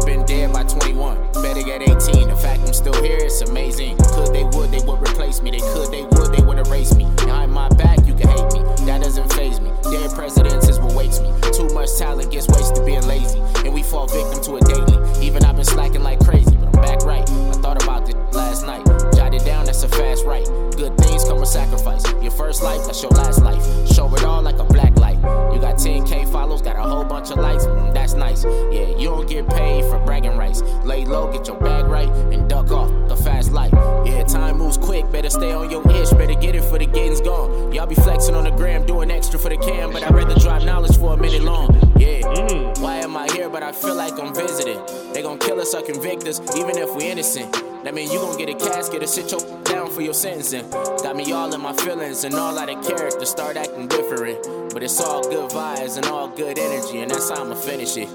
have 0.00 0.06
been 0.06 0.26
dead 0.26 0.52
by 0.52 0.64
21. 0.64 1.32
Better 1.42 1.62
get 1.62 1.82
18. 1.82 2.28
The 2.28 2.36
fact 2.36 2.60
I'm 2.62 2.72
still 2.72 3.02
here, 3.02 3.18
it's 3.18 3.40
amazing. 3.42 3.96
Could 4.14 4.32
they 4.32 4.44
would, 4.44 4.70
they 4.70 4.80
would 4.80 5.00
replace 5.00 5.42
me. 5.42 5.50
They 5.50 5.58
could, 5.58 5.90
they 5.90 6.02
would, 6.02 6.32
they 6.32 6.42
would 6.42 6.66
erase 6.66 6.94
me. 6.94 7.04
Behind 7.16 7.52
my 7.52 7.68
back, 7.70 7.98
you 8.06 8.14
can 8.14 8.28
hate 8.28 8.52
me. 8.52 8.60
That 8.86 9.00
doesn't 9.02 9.32
phase 9.32 9.60
me. 9.60 9.70
Dead 9.90 10.10
presidents 10.14 10.68
is 10.68 10.78
what 10.78 10.94
wakes 10.94 11.20
me. 11.20 11.32
Too 11.52 11.68
much 11.74 11.96
talent 11.96 12.30
gets 12.30 12.48
wasted 12.48 12.84
being 12.86 13.06
lazy. 13.06 13.40
And 13.64 13.74
we 13.74 13.82
fall 13.82 14.06
victim 14.06 14.42
to 14.44 14.56
it 14.56 14.64
daily. 14.66 15.26
Even 15.26 15.44
I've 15.44 15.56
been 15.56 15.64
slacking 15.64 16.02
like 16.02 16.20
crazy, 16.20 16.56
but 16.56 16.66
I'm 16.66 16.82
back 16.82 17.02
right. 17.02 17.28
I 17.28 17.52
thought 17.52 17.82
about 17.82 18.06
this 18.06 18.14
last 18.34 18.66
night. 18.66 18.99
Jotted 19.30 19.46
down, 19.46 19.64
that's 19.64 19.84
a 19.84 19.88
fast 19.88 20.24
right. 20.24 20.44
Good 20.76 20.96
things 20.98 21.22
come 21.22 21.38
with 21.38 21.48
sacrifice. 21.48 22.02
Your 22.20 22.32
first 22.32 22.64
life, 22.64 22.84
that's 22.84 23.00
your 23.00 23.12
last 23.12 23.40
life. 23.42 23.62
Show 23.92 24.12
it 24.16 24.24
all 24.24 24.42
like 24.42 24.58
a 24.58 24.64
black 24.64 24.98
light. 24.98 25.18
You 25.54 25.60
got 25.60 25.76
10k 25.76 26.32
follows, 26.32 26.62
got 26.62 26.74
a 26.74 26.82
whole 26.82 27.04
bunch 27.04 27.30
of 27.30 27.38
likes. 27.38 27.64
Mm, 27.64 27.94
that's 27.94 28.14
nice. 28.14 28.42
Yeah, 28.44 28.88
you 28.98 29.08
don't 29.08 29.28
get 29.28 29.48
paid 29.48 29.84
for 29.84 30.00
bragging 30.00 30.36
rights. 30.36 30.62
Lay 30.84 31.04
low, 31.04 31.30
get 31.30 31.46
your 31.46 31.60
bag 31.60 31.84
right, 31.84 32.08
and 32.08 32.50
duck 32.50 32.72
off 32.72 32.90
the 33.08 33.14
fast 33.14 33.52
life. 33.52 33.72
Yeah, 34.04 34.24
time 34.24 34.58
moves 34.58 34.76
quick, 34.76 35.08
better 35.12 35.30
stay 35.30 35.52
on 35.52 35.70
your 35.70 35.88
ish. 35.92 36.10
Better 36.10 36.34
get 36.34 36.56
it 36.56 36.64
for 36.64 36.80
the 36.80 36.86
getting's 36.86 37.20
gone. 37.20 37.72
Y'all 37.72 37.86
be 37.86 37.94
flexing 37.94 38.34
on 38.34 38.42
the 38.42 38.50
gram, 38.50 38.84
doing 38.84 39.12
extra 39.12 39.38
for 39.38 39.48
the 39.48 39.58
cam, 39.58 39.92
but 39.92 40.02
I'd 40.02 40.12
rather 40.12 40.34
drop 40.40 40.64
knowledge 40.64 40.98
for 40.98 41.14
a 41.14 41.16
minute 41.16 41.44
long. 41.44 41.70
Yeah, 42.00 42.69
why 42.80 42.96
am 42.96 43.16
I 43.16 43.28
here? 43.32 43.48
But 43.48 43.62
I 43.62 43.72
feel 43.72 43.94
like 43.94 44.18
I'm 44.18 44.34
visiting. 44.34 44.80
They 45.12 45.22
gon' 45.22 45.38
kill 45.38 45.60
us 45.60 45.74
or 45.74 45.82
convict 45.82 46.26
us, 46.26 46.40
even 46.56 46.76
if 46.78 46.94
we 46.94 47.10
innocent. 47.10 47.52
That 47.84 47.94
mean 47.94 48.10
you 48.10 48.18
gon' 48.18 48.36
get 48.36 48.48
a 48.50 48.54
casket 48.54 49.02
or 49.02 49.06
sit 49.06 49.30
your 49.30 49.40
down 49.64 49.90
for 49.90 50.02
your 50.02 50.14
sentencing. 50.14 50.68
Got 50.70 51.16
me 51.16 51.30
all 51.32 51.52
in 51.54 51.60
my 51.60 51.72
feelings 51.74 52.24
and 52.24 52.34
all 52.34 52.58
out 52.58 52.68
of 52.68 52.84
character, 52.86 53.24
start 53.24 53.56
acting 53.56 53.88
different. 53.88 54.42
But 54.72 54.82
it's 54.82 55.00
all 55.00 55.22
good 55.22 55.50
vibes 55.50 55.96
and 55.96 56.06
all 56.06 56.28
good 56.28 56.58
energy, 56.58 57.00
and 57.00 57.10
that's 57.10 57.30
how 57.30 57.42
I'ma 57.44 57.54
finish 57.54 57.96
it. 57.96 58.08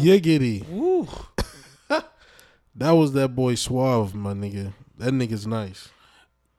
Yiggity. 0.00 0.66
Woo. 0.68 1.08
that 2.74 2.90
was 2.92 3.12
that 3.12 3.34
boy 3.34 3.54
Suave, 3.54 4.14
my 4.14 4.32
nigga. 4.32 4.72
That 4.98 5.12
nigga's 5.12 5.46
nice. 5.46 5.88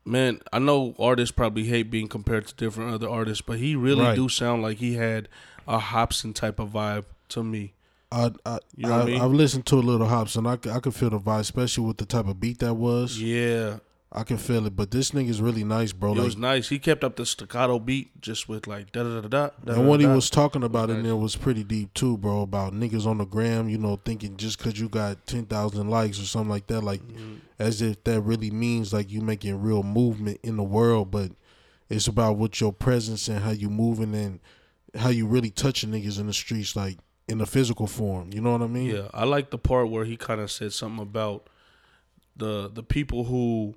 Man, 0.07 0.39
I 0.53 0.59
know 0.59 0.93
artists 0.99 1.31
probably 1.31 1.63
hate 1.63 1.89
being 1.89 2.07
compared 2.07 2.45
to 2.47 2.53
different 2.55 2.93
other 2.93 3.09
artists, 3.09 3.41
but 3.41 3.57
he 3.57 3.75
really 3.75 4.03
Right. 4.03 4.15
do 4.15 4.29
sound 4.29 4.61
like 4.61 4.77
he 4.77 4.93
had 4.93 5.27
a 5.67 5.79
Hopsin 5.79 6.33
type 6.33 6.59
of 6.59 6.69
vibe 6.69 7.05
to 7.29 7.43
me. 7.43 7.73
I, 8.11 8.31
I, 8.45 8.59
You 8.75 8.87
know 8.87 8.93
I, 8.99 9.01
I 9.01 9.05
mean? 9.05 9.19
have 9.19 9.31
listened 9.31 9.65
to 9.67 9.75
a 9.75 9.81
little 9.81 10.07
Hopsin. 10.07 10.47
I, 10.47 10.75
I 10.75 10.79
could 10.79 10.93
feel 10.95 11.09
the 11.09 11.19
vibe, 11.19 11.39
especially 11.41 11.85
with 11.85 11.97
the 11.97 12.05
type 12.05 12.27
of 12.27 12.39
beat 12.39 12.59
that 12.59 12.75
was. 12.75 13.19
Yeah, 13.19 13.77
I 14.11 14.23
can 14.23 14.37
feel 14.37 14.65
it. 14.67 14.75
But 14.75 14.91
this 14.91 15.11
nigga's 15.11 15.41
really 15.41 15.63
nice, 15.65 15.91
bro. 15.91 16.11
it 16.11 16.17
Like, 16.17 16.25
was 16.25 16.37
nice. 16.37 16.69
He 16.69 16.79
kept 16.79 17.03
up 17.03 17.15
the 17.17 17.25
staccato 17.25 17.79
beat 17.79 18.21
just 18.21 18.47
with 18.47 18.67
like 18.67 18.91
da 18.93 19.03
da 19.03 19.21
da 19.21 19.27
da. 19.27 19.49
da 19.65 19.73
and 19.73 19.89
what 19.89 19.99
he 19.99 20.05
da. 20.05 20.13
was 20.15 20.29
talking 20.29 20.63
about 20.63 20.89
in 20.89 20.97
nice. 20.97 21.05
there 21.05 21.15
was 21.17 21.35
pretty 21.35 21.63
deep 21.63 21.93
too, 21.93 22.15
bro. 22.17 22.41
About 22.43 22.73
niggas 22.73 23.05
on 23.05 23.17
the 23.17 23.25
gram, 23.25 23.67
you 23.67 23.77
know, 23.79 23.99
thinking 24.05 24.37
just 24.37 24.59
because 24.59 24.79
you 24.79 24.87
got 24.87 25.25
ten 25.27 25.45
thousand 25.45 25.89
likes 25.89 26.19
or 26.19 26.25
something 26.25 26.49
like 26.51 26.67
that, 26.67 26.81
like 26.81 27.01
Mm-hmm. 27.01 27.35
as 27.59 27.81
if 27.81 28.01
that 28.05 28.21
really 28.21 28.51
means 28.51 28.93
like 28.93 29.11
you 29.11 29.19
making 29.21 29.61
real 29.61 29.83
movement 29.83 30.39
in 30.43 30.55
the 30.57 30.63
world. 30.63 31.11
But 31.11 31.31
it's 31.89 32.07
about 32.07 32.37
what 32.37 32.61
your 32.61 32.71
presence 32.71 33.27
and 33.27 33.39
how 33.43 33.51
you 33.51 33.69
moving 33.69 34.15
and 34.15 34.39
how 34.95 35.09
you 35.09 35.27
really 35.27 35.49
touching 35.49 35.91
niggas 35.91 36.19
in 36.19 36.27
the 36.27 36.33
streets, 36.33 36.75
like 36.75 36.97
in 37.27 37.37
the 37.37 37.45
physical 37.45 37.87
form. 37.87 38.29
You 38.33 38.41
know 38.41 38.51
what 38.51 38.61
I 38.61 38.67
mean? 38.67 38.95
Yeah, 38.95 39.07
I 39.13 39.25
like 39.25 39.49
the 39.49 39.57
part 39.57 39.89
where 39.89 40.05
he 40.05 40.17
kind 40.17 40.41
of 40.41 40.51
said 40.51 40.73
something 40.73 41.01
about 41.01 41.49
the 42.35 42.69
the 42.71 42.83
people 42.83 43.25
who 43.25 43.75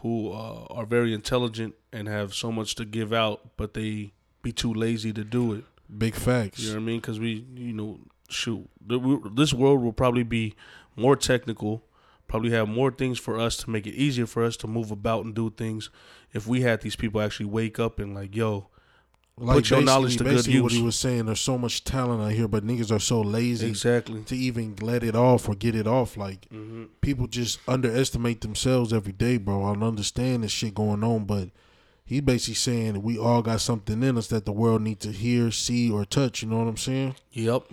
who 0.00 0.32
uh, 0.32 0.66
are 0.70 0.86
very 0.86 1.14
intelligent 1.14 1.74
and 1.92 2.08
have 2.08 2.34
so 2.34 2.52
much 2.52 2.74
to 2.76 2.84
give 2.84 3.12
out, 3.12 3.56
but 3.56 3.74
they 3.74 4.12
be 4.42 4.52
too 4.52 4.72
lazy 4.72 5.12
to 5.12 5.24
do 5.24 5.54
it. 5.54 5.64
Big 5.98 6.14
facts. 6.14 6.60
You 6.60 6.68
know 6.70 6.74
what 6.76 6.82
I 6.82 6.84
mean? 6.84 7.00
Because 7.00 7.18
we, 7.18 7.44
you 7.54 7.72
know, 7.72 7.98
shoot, 8.28 8.68
this 8.80 9.52
world 9.52 9.82
will 9.82 9.92
probably 9.92 10.22
be 10.22 10.54
more 10.96 11.16
technical, 11.16 11.82
probably 12.28 12.50
have 12.50 12.68
more 12.68 12.90
things 12.90 13.18
for 13.18 13.38
us 13.38 13.56
to 13.58 13.70
make 13.70 13.86
it 13.86 13.94
easier 13.94 14.26
for 14.26 14.44
us 14.44 14.56
to 14.58 14.66
move 14.66 14.90
about 14.90 15.24
and 15.24 15.34
do 15.34 15.50
things. 15.50 15.90
If 16.32 16.46
we 16.46 16.60
had 16.60 16.82
these 16.82 16.96
people 16.96 17.20
actually 17.20 17.46
wake 17.46 17.78
up 17.78 17.98
and 17.98 18.14
like, 18.14 18.34
yo, 18.36 18.68
Put 19.38 19.68
your 19.68 19.82
knowledge 19.82 20.16
to 20.16 20.24
good 20.24 20.36
basically 20.36 20.60
what 20.62 20.72
he 20.72 20.82
was 20.82 20.96
saying, 20.96 21.26
there's 21.26 21.40
so 21.40 21.58
much 21.58 21.84
talent 21.84 22.22
out 22.22 22.32
here, 22.32 22.48
but 22.48 22.64
niggas 22.64 22.90
are 22.90 22.98
so 22.98 23.20
lazy 23.20 23.68
exactly. 23.68 24.22
to 24.22 24.34
even 24.34 24.76
let 24.80 25.04
it 25.04 25.14
off 25.14 25.46
or 25.46 25.54
get 25.54 25.74
it 25.74 25.86
off. 25.86 26.16
Like 26.16 26.46
hmm 26.48 26.84
people 27.02 27.26
just 27.26 27.60
underestimate 27.68 28.40
themselves 28.40 28.92
every 28.92 29.12
day, 29.12 29.36
bro. 29.36 29.64
I 29.64 29.74
don't 29.74 29.82
understand 29.82 30.42
this 30.42 30.52
shit 30.52 30.74
going 30.74 31.04
on, 31.04 31.24
but 31.24 31.50
he 32.06 32.20
basically 32.20 32.54
saying 32.54 32.94
that 32.94 33.00
we 33.00 33.18
all 33.18 33.42
got 33.42 33.60
something 33.60 34.02
in 34.02 34.16
us 34.16 34.28
that 34.28 34.46
the 34.46 34.52
world 34.52 34.80
needs 34.80 35.04
to 35.04 35.12
hear, 35.12 35.50
see, 35.50 35.90
or 35.90 36.04
touch. 36.04 36.42
You 36.42 36.48
know 36.48 36.58
what 36.58 36.68
I'm 36.68 36.76
saying? 36.76 37.16
Yep. 37.32 37.64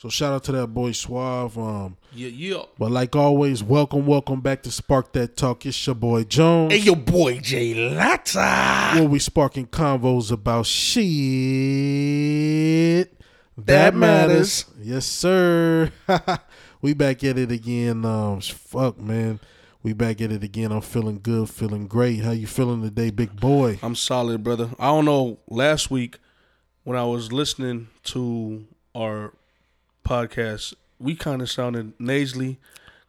So 0.00 0.08
shout 0.08 0.32
out 0.32 0.44
to 0.44 0.52
that 0.52 0.68
boy 0.68 0.92
Suave. 0.92 1.58
Um, 1.58 1.96
Yeah, 2.14 2.28
yeah. 2.28 2.62
but 2.78 2.92
like 2.92 3.16
always, 3.16 3.64
welcome, 3.64 4.06
welcome 4.06 4.40
back 4.40 4.62
to 4.62 4.70
Spark 4.70 5.12
That 5.14 5.36
Talk. 5.36 5.66
It's 5.66 5.84
your 5.86 5.96
boy 5.96 6.22
Jones. 6.22 6.72
And 6.72 6.84
your 6.84 6.94
boy 6.94 7.40
Jay 7.40 7.74
Latta. 7.74 8.92
where 9.00 9.08
we 9.08 9.18
sparking 9.18 9.66
convos 9.66 10.30
about 10.30 10.66
shit 10.66 11.08
that, 13.56 13.66
That 13.66 13.94
matters. 13.96 14.66
matters. 14.68 14.86
Yes, 14.86 15.04
sir. 15.06 15.90
we 16.80 16.94
back 16.94 17.24
at 17.24 17.36
it 17.36 17.50
again. 17.50 18.04
Um, 18.04 18.40
fuck, 18.40 19.00
man. 19.00 19.40
We 19.82 19.94
back 19.94 20.20
at 20.20 20.30
it 20.30 20.44
again. 20.44 20.70
I'm 20.70 20.80
feeling 20.80 21.18
good, 21.20 21.50
feeling 21.50 21.88
great. 21.88 22.22
How 22.22 22.30
you 22.30 22.46
feeling 22.46 22.82
today, 22.82 23.10
big 23.10 23.34
boy? 23.40 23.80
I'm 23.82 23.96
solid, 23.96 24.44
brother. 24.44 24.70
I 24.78 24.86
don't 24.86 25.06
know. 25.06 25.40
Last 25.48 25.90
week, 25.90 26.18
when 26.84 26.96
I 26.96 27.02
was 27.04 27.32
listening 27.32 27.88
to 28.04 28.64
our 28.94 29.32
podcast, 30.08 30.74
we 30.98 31.14
kind 31.14 31.42
of 31.42 31.50
sounded 31.50 31.92
nasally. 31.98 32.58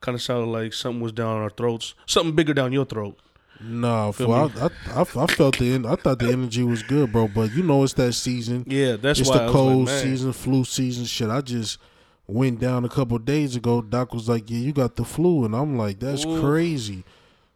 Kind 0.01 0.15
of 0.15 0.21
sounded 0.21 0.47
like 0.47 0.73
something 0.73 1.01
was 1.01 1.11
down 1.11 1.41
our 1.41 1.49
throats. 1.49 1.93
Something 2.05 2.35
bigger 2.35 2.53
down 2.53 2.71
your 2.71 2.85
throat. 2.85 3.19
Nah, 3.61 4.11
fool, 4.11 4.33
I. 4.33 4.43
I, 4.45 4.69
I, 4.95 5.01
I 5.01 5.27
felt 5.27 5.57
the 5.57 5.73
en- 5.73 5.85
I 5.85 5.95
thought 5.95 6.19
the 6.19 6.29
energy 6.31 6.63
was 6.63 6.81
good, 6.83 7.11
bro. 7.11 7.27
But 7.27 7.51
you 7.53 7.63
know, 7.63 7.83
it's 7.83 7.93
that 7.93 8.13
season. 8.13 8.63
Yeah, 8.65 8.95
that's 8.95 9.19
it's 9.19 9.29
why 9.29 9.45
the 9.45 9.51
cold 9.51 9.87
like, 9.87 10.01
season, 10.01 10.31
flu 10.31 10.63
season. 10.63 11.03
Shit, 11.03 11.29
I 11.29 11.41
just 11.41 11.77
went 12.25 12.61
down 12.61 12.85
a 12.85 12.89
couple 12.89 13.17
days 13.17 13.57
ago. 13.57 13.81
Doc 13.81 14.13
was 14.13 14.29
like, 14.29 14.49
"Yeah, 14.49 14.59
you 14.59 14.71
got 14.71 14.95
the 14.95 15.03
flu," 15.03 15.43
and 15.43 15.53
I'm 15.53 15.77
like, 15.77 15.99
"That's 15.99 16.25
Ooh. 16.25 16.39
crazy." 16.39 17.03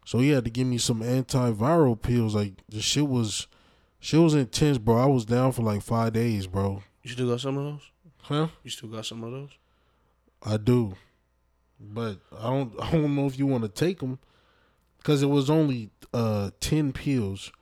So 0.04 0.18
he 0.18 0.28
had 0.28 0.44
to 0.44 0.50
give 0.50 0.66
me 0.66 0.76
some 0.76 1.00
antiviral 1.00 2.00
pills. 2.00 2.34
Like 2.34 2.52
the 2.68 2.82
shit 2.82 3.08
was, 3.08 3.46
shit 3.98 4.20
was 4.20 4.34
intense, 4.34 4.76
bro. 4.76 4.98
I 4.98 5.06
was 5.06 5.24
down 5.24 5.52
for 5.52 5.62
like 5.62 5.80
five 5.80 6.12
days, 6.12 6.46
bro. 6.46 6.82
You 7.02 7.10
still 7.12 7.30
got 7.30 7.40
some 7.40 7.56
of 7.56 7.64
those? 7.64 7.90
Huh? 8.24 8.48
You 8.62 8.70
still 8.70 8.88
got 8.88 9.06
some 9.06 9.22
of 9.22 9.30
those? 9.32 9.50
I 10.42 10.56
do, 10.56 10.94
but 11.80 12.18
I 12.38 12.50
don't. 12.50 12.72
I 12.82 12.90
don't 12.92 13.14
know 13.14 13.26
if 13.26 13.38
you 13.38 13.46
want 13.46 13.62
to 13.64 13.68
take 13.68 14.00
them 14.00 14.18
because 14.98 15.22
it 15.22 15.26
was 15.26 15.48
only 15.50 15.90
uh 16.12 16.50
ten 16.60 16.92
pills. 16.92 17.52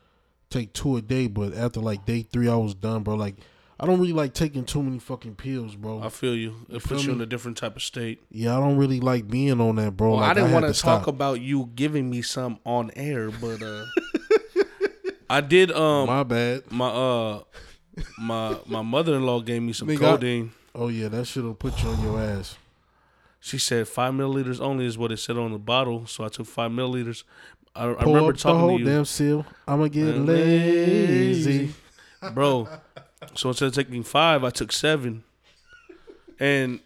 Take 0.50 0.74
two 0.74 0.96
a 0.98 1.02
day, 1.02 1.28
but 1.28 1.54
after 1.54 1.80
like 1.80 2.04
day 2.04 2.22
three, 2.22 2.48
I 2.48 2.56
was 2.56 2.74
done, 2.74 3.02
bro. 3.02 3.14
Like 3.14 3.36
I 3.80 3.86
don't 3.86 3.98
really 3.98 4.12
like 4.12 4.34
taking 4.34 4.64
too 4.64 4.82
many 4.82 4.98
fucking 4.98 5.34
pills, 5.36 5.74
bro. 5.76 6.02
I 6.02 6.08
feel 6.10 6.36
you. 6.36 6.54
It 6.68 6.82
feel 6.82 6.96
puts 6.96 7.02
you 7.04 7.08
me? 7.08 7.14
in 7.16 7.20
a 7.22 7.26
different 7.26 7.56
type 7.56 7.74
of 7.74 7.82
state. 7.82 8.22
Yeah, 8.30 8.56
I 8.56 8.60
don't 8.60 8.76
really 8.76 9.00
like 9.00 9.26
being 9.28 9.60
on 9.60 9.76
that, 9.76 9.96
bro. 9.96 10.10
Well, 10.10 10.20
like, 10.20 10.30
I 10.30 10.34
didn't 10.34 10.52
want 10.52 10.66
to 10.66 10.74
stop. 10.74 11.00
talk 11.00 11.06
about 11.08 11.40
you 11.40 11.70
giving 11.74 12.08
me 12.10 12.22
some 12.22 12.58
on 12.64 12.90
air, 12.94 13.30
but 13.30 13.62
uh 13.62 13.86
I 15.30 15.40
did 15.40 15.72
um 15.72 16.06
My 16.06 16.22
bad. 16.22 16.70
my 16.70 16.88
uh 16.88 17.42
my 18.18 18.56
my 18.66 18.82
mother 18.82 19.14
in 19.14 19.24
law 19.26 19.40
gave 19.40 19.62
me 19.62 19.72
some 19.72 19.88
Nigga, 19.88 19.96
I- 19.96 19.98
codeine. 19.98 20.52
Oh 20.74 20.88
yeah, 20.88 21.08
that 21.08 21.26
shit'll 21.26 21.54
put 21.54 21.82
you 21.82 21.90
on 21.90 22.02
your 22.02 22.18
ass. 22.20 22.56
She 23.40 23.58
said 23.58 23.88
five 23.88 24.14
milliliters 24.14 24.60
only 24.60 24.86
is 24.86 24.96
what 24.96 25.12
it 25.12 25.18
said 25.18 25.36
on 25.36 25.52
the 25.52 25.58
bottle, 25.58 26.06
so 26.06 26.24
I 26.24 26.28
took 26.28 26.46
five 26.46 26.70
milliliters. 26.70 27.24
I, 27.74 27.84
I 27.84 28.02
remember 28.04 28.30
up 28.30 28.36
the 28.36 28.40
talking 28.42 28.60
whole 28.60 28.78
to 28.78 28.84
you, 28.84 28.88
damn 28.88 29.04
seal. 29.04 29.44
I'ma 29.66 29.88
get 29.88 30.04
lazy. 30.16 31.74
bro. 32.32 32.68
So 33.34 33.48
instead 33.48 33.66
of 33.66 33.74
taking 33.74 34.02
five, 34.02 34.44
I 34.44 34.50
took 34.50 34.72
seven, 34.72 35.24
and 36.40 36.80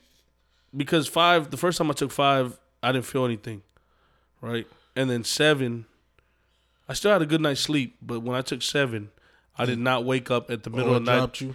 because 0.77 1.07
five, 1.09 1.51
the 1.51 1.57
first 1.57 1.79
time 1.79 1.91
I 1.91 1.95
took 1.95 2.11
five, 2.13 2.59
I 2.83 2.93
didn't 2.93 3.07
feel 3.07 3.25
anything, 3.25 3.63
right? 4.41 4.67
And 4.95 5.09
then 5.11 5.25
seven, 5.25 5.87
I 6.89 6.95
still 6.95 7.13
had 7.13 7.23
a 7.23 7.27
good 7.27 7.41
night's 7.41 7.61
sleep, 7.61 7.97
but 8.03 8.21
when 8.21 8.37
I 8.37 8.43
took 8.43 8.63
seven, 8.63 9.11
I 9.59 9.65
did 9.65 9.79
not 9.79 10.05
wake 10.05 10.31
up 10.31 10.51
at 10.51 10.63
the 10.65 10.71
middle 10.71 10.93
Oh, 10.93 10.97
of 10.97 11.05
the 11.05 11.11
night 11.11 11.19
dropped 11.19 11.41
you. 11.41 11.55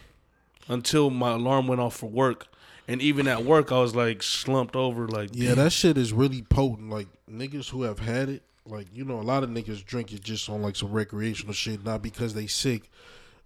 until 0.67 1.09
my 1.09 1.31
alarm 1.31 1.67
went 1.67 1.81
off 1.81 1.95
for 1.95 2.09
work. 2.09 2.47
And 2.87 3.01
even 3.01 3.27
at 3.27 3.45
work, 3.45 3.71
I 3.71 3.79
was 3.79 3.95
like 3.95 4.21
slumped 4.23 4.75
over, 4.75 5.07
like 5.07 5.29
Yeah, 5.33 5.53
that 5.55 5.71
shit 5.71 5.97
is 5.97 6.11
really 6.11 6.41
potent. 6.41 6.89
Like 6.89 7.07
niggas 7.31 7.69
who 7.69 7.83
have 7.83 7.99
had 7.99 8.27
it, 8.27 8.41
like 8.65 8.87
you 8.93 9.05
know, 9.05 9.19
a 9.19 9.21
lot 9.23 9.43
of 9.43 9.49
niggas 9.49 9.85
drink 9.85 10.11
it 10.11 10.21
just 10.23 10.49
on 10.49 10.61
like 10.61 10.75
some 10.75 10.91
recreational 10.91 11.53
shit, 11.53 11.85
not 11.85 12.01
because 12.01 12.33
they 12.33 12.47
sick, 12.47 12.89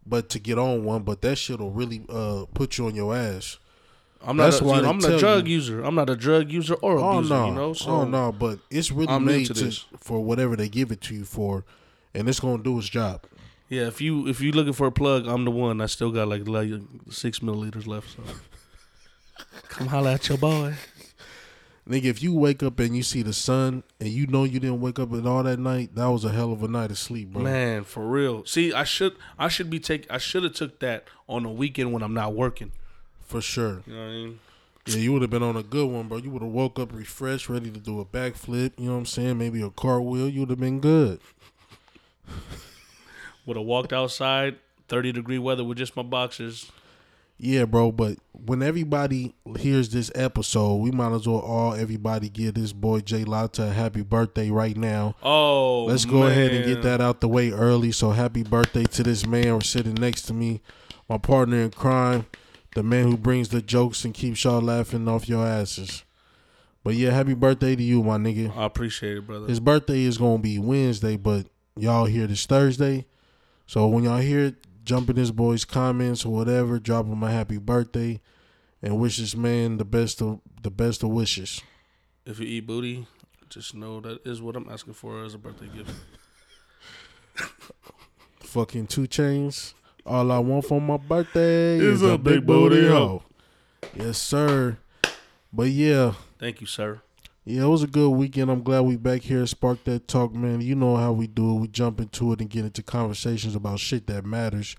but 0.06 0.30
to 0.30 0.40
get 0.40 0.58
on 0.58 0.84
one. 0.84 1.04
But 1.04 1.22
that 1.22 1.38
shit'll 1.38 1.70
really 1.72 2.04
uh 2.10 2.46
put 2.54 2.78
you 2.78 2.88
on 2.88 2.96
your 2.96 3.16
ass. 3.16 3.58
I'm 4.26 4.38
not. 4.38 4.46
That's 4.46 4.62
A, 4.62 4.64
why 4.64 4.82
they 4.82 4.88
I'm 4.88 4.98
not 4.98 5.12
a 5.12 5.20
drug 5.20 5.48
you- 5.48 5.56
user. 5.56 5.84
I'm 5.84 5.94
not 5.96 6.10
a 6.10 6.16
drug 6.16 6.50
user 6.52 6.74
or 6.76 6.98
Oh 6.98 7.18
abuser. 7.20 7.34
no, 7.36 7.46
You 7.48 7.54
know, 7.54 7.74
so 7.74 7.90
oh 7.92 8.06
no, 8.06 8.32
but 8.32 8.60
it's 8.72 8.90
really 8.92 9.10
I'm 9.14 9.26
made 9.26 9.46
to 9.48 9.54
to, 9.54 9.80
for 10.00 10.22
whatever 10.24 10.56
they 10.56 10.70
give 10.70 10.92
it 10.92 11.02
to 11.02 11.14
you 11.14 11.26
for, 11.26 11.66
and 12.16 12.28
it's 12.28 12.40
gonna 12.40 12.64
do 12.64 12.80
its 12.80 12.90
job. 12.90 13.22
Yeah. 13.70 13.88
If 13.88 14.02
you 14.02 14.28
if 14.28 14.42
you 14.42 14.52
looking 14.52 14.74
for 14.74 14.88
a 14.88 14.92
plug, 14.92 15.28
I'm 15.28 15.46
the 15.46 15.52
one. 15.52 15.82
I 15.82 15.86
still 15.88 16.12
got 16.12 16.28
like, 16.28 16.48
like 16.48 16.70
six 17.10 17.40
milliliters 17.40 17.88
left. 17.88 18.16
So 18.16 18.24
come 19.70 19.88
holla 19.88 20.14
at 20.14 20.30
your 20.30 20.38
boy. 20.38 20.76
Nigga, 21.88 22.06
if 22.06 22.24
you 22.24 22.34
wake 22.34 22.64
up 22.64 22.80
and 22.80 22.98
you 22.98 23.04
see 23.04 23.22
the 23.22 23.34
sun 23.34 23.84
and 24.00 24.10
you 24.10 24.26
know 24.26 24.44
you 24.44 24.60
didn't 24.60 24.82
wake 24.82 24.98
up 24.98 25.14
at 25.14 25.28
all 25.28 25.44
that 25.44 25.60
night, 25.60 25.94
that 25.94 26.08
was 26.08 26.26
a 26.26 26.32
hell 26.32 26.52
of 26.52 26.64
a 26.64 26.68
night 26.68 26.90
of 26.90 26.98
sleep, 26.98 27.32
bro. 27.32 27.44
Man, 27.44 27.84
for 27.84 28.08
real. 28.08 28.44
See, 28.46 28.74
I 28.74 28.84
should 28.84 29.16
I 29.38 29.50
should 29.50 29.70
be 29.70 29.80
take 29.80 30.08
I 30.10 30.18
should 30.18 30.44
have 30.44 30.54
took 30.54 30.80
that 30.80 31.04
on 31.30 31.44
the 31.44 31.50
weekend 31.50 31.94
when 31.94 32.02
I'm 32.02 32.14
not 32.14 32.34
working. 32.34 32.72
For 33.22 33.40
sure. 33.40 33.84
You 33.86 33.94
know 33.94 34.00
what 34.00 34.08
I 34.08 34.12
mean? 34.12 34.40
Yeah, 34.88 34.98
you 34.98 35.14
would 35.14 35.22
have 35.24 35.32
been 35.32 35.44
on 35.44 35.56
a 35.56 35.64
good 35.64 35.90
one, 35.90 36.08
bro. 36.08 36.18
You 36.18 36.30
would 36.32 36.44
have 36.44 36.52
woke 36.52 36.80
up 36.80 36.94
refreshed, 36.94 37.50
ready 37.50 37.72
to 37.72 37.80
do 37.80 38.00
a 38.00 38.06
backflip. 38.06 38.74
You 38.78 38.86
know 38.86 38.94
what 38.94 39.00
I'm 39.00 39.06
saying? 39.06 39.38
Maybe 39.38 39.62
a 39.62 39.70
cartwheel. 39.72 40.30
You 40.30 40.42
would 40.42 40.52
have 40.52 40.60
been 40.60 40.80
good. 40.80 41.20
Would 43.46 43.58
have 43.58 43.66
walked 43.66 43.94
outside, 43.94 44.58
thirty 44.88 45.12
degree 45.12 45.40
weather 45.40 45.64
with 45.64 45.78
just 45.78 45.96
my 45.96 46.04
boxers. 46.04 46.72
Yeah, 47.38 47.66
bro. 47.66 47.92
But 47.92 48.18
when 48.32 48.64
everybody 48.64 49.36
hears 49.58 49.90
this 49.90 50.12
episode, 50.16 50.78
we 50.78 50.92
might 50.92 51.12
as 51.12 51.28
well 51.28 51.40
all 51.40 51.74
everybody 51.74 52.30
give 52.30 52.54
this 52.54 52.72
boy 52.72 53.02
Jay 53.02 53.24
Lotta 53.26 53.64
a 53.64 53.70
happy 53.72 54.04
birthday 54.04 54.50
right 54.50 54.76
now. 54.78 55.16
Oh, 55.22 55.86
Let's 55.86 56.06
go 56.06 56.24
ahead 56.24 56.54
and 56.54 56.66
get 56.66 56.82
that 56.84 57.02
out 57.02 57.20
the 57.22 57.28
way 57.28 57.52
early. 57.52 57.92
So 57.92 58.12
happy 58.12 58.44
birthday 58.44 58.84
to 58.86 59.04
this 59.04 59.26
man 59.26 59.60
sitting 59.62 59.96
next 59.96 60.24
to 60.24 60.34
me, 60.34 60.62
my 61.10 61.18
partner 61.18 61.58
in 61.58 61.72
crime, 61.72 62.26
the 62.74 62.84
man 62.84 63.04
who 63.04 63.18
brings 63.18 63.50
the 63.50 63.62
jokes 63.62 64.06
and 64.06 64.14
keeps 64.14 64.44
y'all 64.44 64.62
laughing 64.62 65.08
off 65.08 65.28
your 65.28 65.46
asses. 65.46 66.04
But 66.86 66.94
yeah, 66.94 67.12
happy 67.12 67.34
birthday 67.34 67.76
to 67.76 67.84
you, 67.84 68.04
my 68.04 68.18
nigga. 68.18 68.56
I 68.56 68.66
appreciate 68.66 69.18
it, 69.18 69.28
brother. 69.28 69.48
His 69.48 69.60
birthday 69.60 70.04
is 70.04 70.18
gonna 70.18 70.38
be 70.38 70.58
Wednesday, 70.60 71.18
but 71.18 71.48
y'all 71.76 72.06
hear 72.06 72.28
this 72.28 72.46
Thursday. 72.46 73.08
So 73.66 73.88
when 73.88 74.04
y'all 74.04 74.18
hear 74.20 74.46
it, 74.46 74.56
jump 74.84 75.10
in 75.10 75.16
this 75.16 75.32
boy's 75.32 75.66
comments 75.66 76.26
or 76.26 76.34
whatever, 76.34 76.80
drop 76.80 77.06
him 77.08 77.24
a 77.24 77.32
happy 77.32 77.58
birthday, 77.58 78.22
and 78.82 79.00
wish 79.00 79.18
this 79.18 79.36
man 79.36 79.78
the 79.78 79.86
best 79.86 80.22
of 80.22 80.40
the 80.62 80.70
best 80.72 81.04
of 81.04 81.10
wishes. 81.10 81.62
If 82.26 82.40
you 82.40 82.46
eat 82.46 82.68
booty, 82.68 83.08
just 83.50 83.76
know 83.76 84.00
that 84.02 84.26
is 84.26 84.42
what 84.42 84.56
I'm 84.56 84.70
asking 84.70 84.94
for 84.94 85.24
as 85.24 85.34
a 85.34 85.38
birthday 85.38 85.68
gift. 85.68 85.92
Fucking 88.40 88.88
2 88.88 89.02
Chainz. 89.04 89.74
All 90.06 90.32
I 90.32 90.40
want 90.40 90.66
for 90.66 90.80
my 90.80 90.98
birthday 90.98 91.78
Is 91.78 92.02
is 92.02 92.02
a 92.04 92.14
a 92.14 92.18
big 92.18 92.36
big 92.36 92.46
booty 92.46 92.76
booty 92.76 92.88
hoe. 92.88 93.24
Yes, 93.96 94.18
sir. 94.20 94.78
But 95.52 95.70
yeah, 95.70 96.14
Thank 96.38 96.62
you, 96.62 96.68
sir. 96.68 97.02
Yeah, 97.46 97.66
it 97.66 97.68
was 97.68 97.84
a 97.84 97.88
good 97.88 98.10
weekend. 98.10 98.50
I'm 98.50 98.64
glad 98.64 98.82
we 98.82 98.96
back 98.98 99.22
here. 99.22 99.46
Spark 99.46 99.84
that 99.84 100.08
talk, 100.08 100.34
man. 100.34 100.62
You 100.62 100.74
know 100.76 100.96
how 100.96 101.12
we 101.12 101.28
do 101.28 101.56
it. 101.56 101.60
We 101.60 101.68
jump 101.68 102.00
into 102.00 102.34
it 102.34 102.42
and 102.42 102.50
get 102.50 102.66
into 102.66 102.82
conversations 102.82 103.56
about 103.56 103.80
shit 103.80 104.08
that 104.08 104.26
matters. 104.26 104.76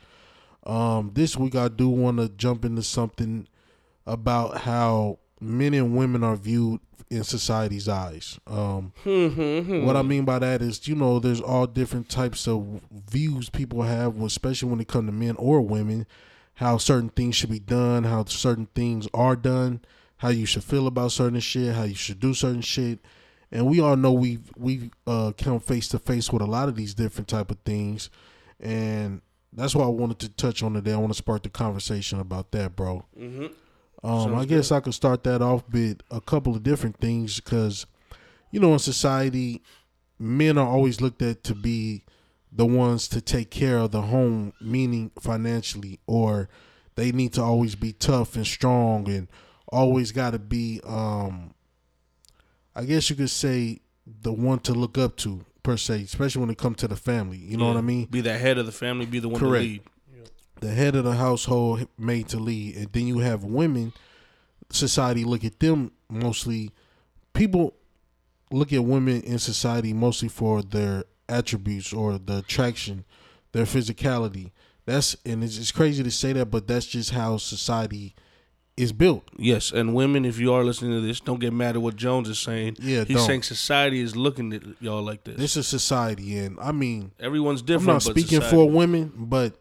Um, 0.65 1.13
this 1.15 1.37
week 1.37 1.55
I 1.55 1.69
do 1.69 1.89
want 1.89 2.19
to 2.19 2.29
jump 2.29 2.65
into 2.65 2.83
something 2.83 3.47
about 4.05 4.59
how 4.59 5.21
men 5.41 5.75
and 5.75 5.97
women 5.97 6.25
are 6.25 6.35
viewed 6.35 6.81
in 7.09 7.23
society's 7.23 7.89
eyes. 7.89 8.41
Um, 8.49 8.93
what 9.85 9.97
I 9.97 10.03
mean 10.03 10.25
by 10.25 10.41
that 10.41 10.61
is, 10.61 10.89
you 10.89 10.97
know, 10.97 11.21
there's 11.21 11.41
all 11.41 11.69
different 11.69 12.09
types 12.09 12.49
of 12.49 12.81
views 12.91 13.49
people 13.49 13.83
have, 13.83 14.21
especially 14.21 14.71
when 14.71 14.81
it 14.81 14.89
comes 14.89 15.07
to 15.07 15.13
men 15.13 15.37
or 15.37 15.61
women, 15.61 16.05
how 16.55 16.79
certain 16.79 17.11
things 17.11 17.37
should 17.37 17.51
be 17.51 17.61
done, 17.61 18.03
how 18.03 18.25
certain 18.25 18.67
things 18.75 19.07
are 19.15 19.37
done, 19.37 19.83
how 20.19 20.29
you 20.29 20.47
should 20.47 20.65
feel 20.65 20.87
about 20.87 21.13
certain 21.13 21.41
shit, 21.41 21.75
how 21.75 21.85
you 21.85 21.95
should 21.95 22.21
do 22.21 22.35
certain 22.35 22.63
shit. 22.63 23.01
And 23.53 23.67
we 23.67 23.81
all 23.81 23.97
know 23.97 24.13
we 24.13 24.39
we 24.57 24.91
uh, 25.07 25.33
come 25.39 25.61
face 25.61 25.89
to 25.89 25.99
face 25.99 26.33
with 26.33 26.43
a 26.43 26.47
lot 26.47 26.69
of 26.69 26.77
these 26.77 26.95
different 26.95 27.29
type 27.29 27.51
of 27.51 27.59
things, 27.65 28.11
and 28.59 29.23
that's 29.53 29.75
why 29.75 29.85
I 29.85 29.89
wanted 29.89 30.19
to 30.21 30.29
touch 30.31 30.63
on 30.63 30.75
today. 30.75 30.93
I 30.93 30.97
want 30.97 31.13
to 31.13 31.19
spark 31.19 31.45
the 31.45 31.49
conversation 31.49 32.19
about 32.19 32.51
that, 32.53 32.75
bro. 32.75 33.05
Mm-hmm. 33.19 33.47
Um, 34.07 34.35
I 34.35 34.45
guess 34.45 34.71
I 34.71 34.81
could 34.81 34.95
start 34.95 35.25
that 35.25 35.43
off 35.43 35.65
with 35.73 36.01
a 36.11 36.21
couple 36.21 36.55
of 36.55 36.63
different 36.63 36.99
things 36.99 37.41
because, 37.41 37.87
you 38.51 38.61
know, 38.61 38.73
in 38.73 38.79
society, 38.79 39.63
men 40.19 40.59
are 40.59 40.69
always 40.69 41.01
looked 41.01 41.23
at 41.23 41.43
to 41.45 41.55
be 41.55 42.05
the 42.53 42.67
ones 42.67 43.09
to 43.09 43.21
take 43.21 43.51
care 43.51 43.79
of 43.79 43.93
the 43.93 44.03
home, 44.03 44.53
meaning 44.61 45.11
financially, 45.19 45.99
or 46.07 46.49
they 46.95 47.13
need 47.13 47.33
to 47.35 47.43
always 47.43 47.75
be 47.75 47.93
tough 47.93 48.37
and 48.37 48.47
strong 48.47 49.09
and 49.09 49.29
always 49.73 50.13
got 50.13 50.31
to 50.31 50.39
be, 50.39 50.81
um, 50.85 51.55
I 52.75 52.85
guess 52.85 53.11
you 53.11 53.17
could 53.17 53.31
say, 53.31 53.81
the 54.23 54.33
one 54.33 54.59
to 54.61 54.73
look 54.73 54.99
up 54.99 55.17
to 55.19 55.45
per 55.63 55.77
se, 55.77 56.03
especially 56.03 56.41
when 56.41 56.51
it 56.51 56.59
comes 56.59 56.77
to 56.79 56.89
the 56.89 56.97
family. 56.97 57.39
You 57.39 57.57
know 57.57 57.67
what 57.69 57.77
I 57.77 57.81
mean? 57.81 58.07
Be 58.07 58.21
the 58.21 58.39
head 58.39 58.59
of 58.59 58.67
the 58.67 58.73
family. 58.73 59.07
Be 59.07 59.19
the 59.19 59.29
one 59.29 59.41
Correct. 59.41 59.65
to 59.65 59.69
lead. 59.69 59.83
the 60.61 60.71
head 60.71 60.95
of 60.97 61.05
the 61.05 61.15
household 61.15 61.87
made 61.99 62.29
to 62.29 62.39
lead 62.39 62.77
and 62.77 62.93
then 62.93 63.07
you 63.07 63.19
have 63.19 63.45
women 63.45 63.93
society 64.71 65.23
look 65.23 65.45
at 65.45 65.61
them 65.61 65.93
mostly 66.09 66.71
people 67.35 67.75
look 68.51 68.73
at 68.73 68.83
women 68.83 69.21
in 69.23 69.39
society 69.39 69.93
mostly 69.93 70.29
for 70.29 70.63
their 70.63 71.05
attributes 71.29 71.93
or 71.93 72.17
the 72.19 72.39
attraction 72.39 73.05
their 73.53 73.65
physicality 73.67 74.51
that's 74.87 75.15
and 75.27 75.45
it's, 75.45 75.59
it's 75.59 75.71
crazy 75.73 76.03
to 76.03 76.11
say 76.11 76.33
that 76.33 76.47
but 76.47 76.67
that's 76.67 76.87
just 76.87 77.11
how 77.11 77.37
society 77.37 78.15
is 78.77 78.93
built 78.93 79.25
Yes, 79.39 79.73
and 79.73 79.95
women, 79.95 80.25
if 80.27 80.39
you 80.39 80.53
are 80.53 80.63
listening 80.63 80.91
to 80.93 81.01
this, 81.01 81.21
don't 81.21 81.41
get 81.41 81.53
mad 81.53 81.77
at 81.77 81.83
what 81.83 81.97
Jones 81.97 82.29
is 82.29 82.39
saying. 82.39 82.77
Yeah, 82.79 83.05
he's 83.05 83.17
don't. 83.17 83.27
saying 83.27 83.43
society 83.45 84.01
is 84.01 84.15
looking 84.15 84.53
at 84.53 84.63
y'all 84.81 85.03
like 85.03 85.25
this. 85.25 85.37
this 85.37 85.57
is 85.57 85.67
society 85.67 86.37
and 86.39 86.59
i 86.61 86.73
mean 86.73 87.11
Everyone's 87.19 87.63
different. 87.63 87.89
i'm 87.91 87.99
different. 87.99 88.05
not 88.07 88.15
but 88.15 88.21
speaking 88.21 88.41
society- 88.43 88.57
for 88.57 88.71
women 88.71 89.13
but 89.17 89.55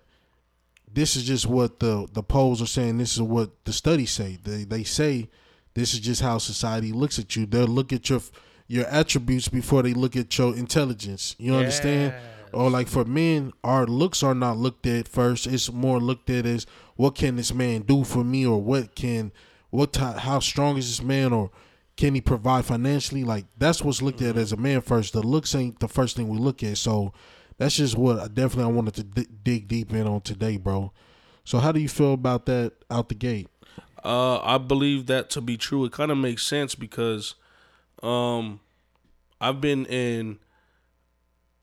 this 0.91 1.15
is 1.15 1.23
just 1.23 1.45
what 1.47 1.79
the 1.79 2.07
the 2.13 2.23
polls 2.23 2.61
are 2.61 2.65
saying 2.67 2.97
this 2.97 3.13
is 3.13 3.21
what 3.21 3.51
the 3.65 3.73
studies 3.73 4.11
say 4.11 4.37
they 4.43 4.63
they 4.63 4.83
say 4.83 5.29
this 5.73 5.93
is 5.93 5.99
just 5.99 6.21
how 6.21 6.37
society 6.37 6.91
looks 6.91 7.17
at 7.19 7.35
you 7.35 7.45
they'll 7.45 7.67
look 7.67 7.91
at 7.93 8.09
your 8.09 8.21
your 8.67 8.85
attributes 8.87 9.47
before 9.47 9.81
they 9.83 9.93
look 9.93 10.15
at 10.15 10.37
your 10.37 10.55
intelligence 10.55 11.35
you 11.37 11.53
understand 11.55 12.13
or 12.55 12.69
like 12.69 12.87
for 12.87 13.05
men 13.05 13.51
our 13.63 13.85
looks 13.85 14.23
are 14.23 14.35
not 14.35 14.57
looked 14.57 14.87
at 14.87 15.07
first 15.07 15.45
it's 15.45 15.71
more 15.71 15.99
looked 15.99 16.29
at 16.29 16.45
as 16.45 16.65
what 16.95 17.15
can 17.15 17.35
this 17.35 17.53
man 17.53 17.81
do 17.81 18.03
for 18.03 18.23
me 18.23 18.45
or 18.45 18.61
what 18.61 18.95
can 18.95 19.31
what 19.69 19.95
how 19.95 20.39
strong 20.39 20.77
is 20.77 20.87
this 20.87 21.05
man 21.05 21.33
or 21.33 21.51
can 21.97 22.15
he 22.15 22.21
provide 22.21 22.65
financially 22.65 23.23
like 23.23 23.45
that's 23.57 23.81
what's 23.81 24.01
looked 24.01 24.21
at 24.21 24.37
as 24.37 24.51
a 24.51 24.57
man 24.57 24.81
first 24.81 25.13
the 25.13 25.21
looks 25.21 25.53
ain't 25.53 25.79
the 25.79 25.87
first 25.87 26.15
thing 26.15 26.27
we 26.27 26.37
look 26.37 26.63
at 26.63 26.77
so 26.77 27.13
that's 27.57 27.75
just 27.77 27.97
what 27.97 28.19
I 28.19 28.27
definitely 28.27 28.65
I 28.65 28.75
wanted 28.75 28.95
to 28.95 29.03
d- 29.03 29.27
dig 29.43 29.67
deep 29.67 29.93
in 29.93 30.07
on 30.07 30.21
today, 30.21 30.57
bro. 30.57 30.91
So 31.43 31.59
how 31.59 31.71
do 31.71 31.79
you 31.79 31.89
feel 31.89 32.13
about 32.13 32.45
that 32.47 32.73
out 32.89 33.09
the 33.09 33.15
gate? 33.15 33.47
Uh, 34.03 34.39
I 34.39 34.57
believe 34.57 35.07
that 35.07 35.29
to 35.31 35.41
be 35.41 35.57
true. 35.57 35.85
It 35.85 35.91
kind 35.91 36.11
of 36.11 36.17
makes 36.17 36.43
sense 36.43 36.75
because, 36.75 37.35
um, 38.03 38.59
I've 39.41 39.61
been 39.61 39.85
in 39.85 40.39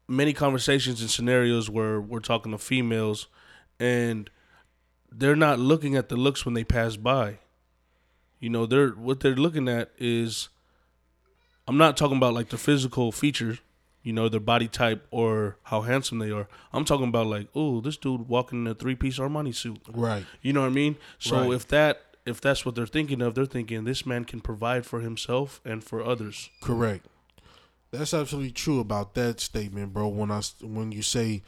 many 0.08 0.32
conversations 0.32 1.00
and 1.00 1.10
scenarios 1.10 1.70
where 1.70 2.00
we're 2.00 2.20
talking 2.20 2.52
to 2.52 2.58
females, 2.58 3.26
and 3.80 4.28
they're 5.10 5.36
not 5.36 5.58
looking 5.58 5.96
at 5.96 6.08
the 6.08 6.16
looks 6.16 6.44
when 6.44 6.54
they 6.54 6.64
pass 6.64 6.96
by. 6.96 7.38
You 8.40 8.50
know, 8.50 8.66
they're 8.66 8.90
what 8.90 9.20
they're 9.20 9.34
looking 9.36 9.68
at 9.68 9.90
is. 9.98 10.48
I'm 11.68 11.78
not 11.78 11.96
talking 11.96 12.16
about 12.16 12.34
like 12.34 12.48
the 12.48 12.58
physical 12.58 13.12
features, 13.12 13.58
you 14.02 14.12
know, 14.12 14.28
their 14.28 14.40
body 14.40 14.66
type 14.66 15.06
or 15.12 15.58
how 15.64 15.82
handsome 15.82 16.18
they 16.18 16.32
are. 16.32 16.48
I'm 16.72 16.84
talking 16.84 17.06
about 17.08 17.28
like, 17.28 17.46
oh, 17.54 17.80
this 17.80 17.96
dude 17.96 18.28
walking 18.28 18.62
in 18.62 18.66
a 18.66 18.74
three 18.74 18.96
piece 18.96 19.18
Armani 19.20 19.54
suit. 19.54 19.78
Right. 19.88 20.26
You 20.42 20.52
know 20.52 20.62
what 20.62 20.66
I 20.66 20.70
mean? 20.70 20.96
So 21.20 21.42
Right. 21.42 21.52
if 21.52 21.68
that 21.68 22.02
if 22.26 22.40
that's 22.40 22.66
what 22.66 22.74
they're 22.74 22.86
thinking 22.86 23.22
of, 23.22 23.36
they're 23.36 23.46
thinking 23.46 23.84
this 23.84 24.04
man 24.04 24.24
can 24.24 24.40
provide 24.40 24.84
for 24.86 25.00
himself 25.00 25.60
and 25.64 25.84
for 25.84 26.04
others. 26.04 26.50
Correct. 26.60 27.06
That's 27.92 28.14
absolutely 28.14 28.52
true 28.52 28.80
about 28.80 29.14
that 29.14 29.38
statement, 29.40 29.92
bro. 29.92 30.08
When 30.08 30.30
I 30.30 30.40
when 30.62 30.92
you 30.92 31.02
say 31.02 31.42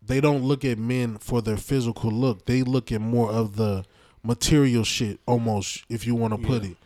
they 0.00 0.20
don't 0.20 0.42
look 0.44 0.64
at 0.64 0.78
men 0.78 1.18
for 1.18 1.42
their 1.42 1.56
physical 1.56 2.10
look, 2.10 2.46
they 2.46 2.62
look 2.62 2.92
at 2.92 3.00
more 3.00 3.30
of 3.30 3.56
the 3.56 3.84
material 4.22 4.84
shit 4.84 5.18
almost 5.26 5.84
if 5.88 6.06
you 6.06 6.14
want 6.14 6.32
to 6.40 6.46
put 6.46 6.62
Yeah. 6.62 6.70
it. 6.70 6.76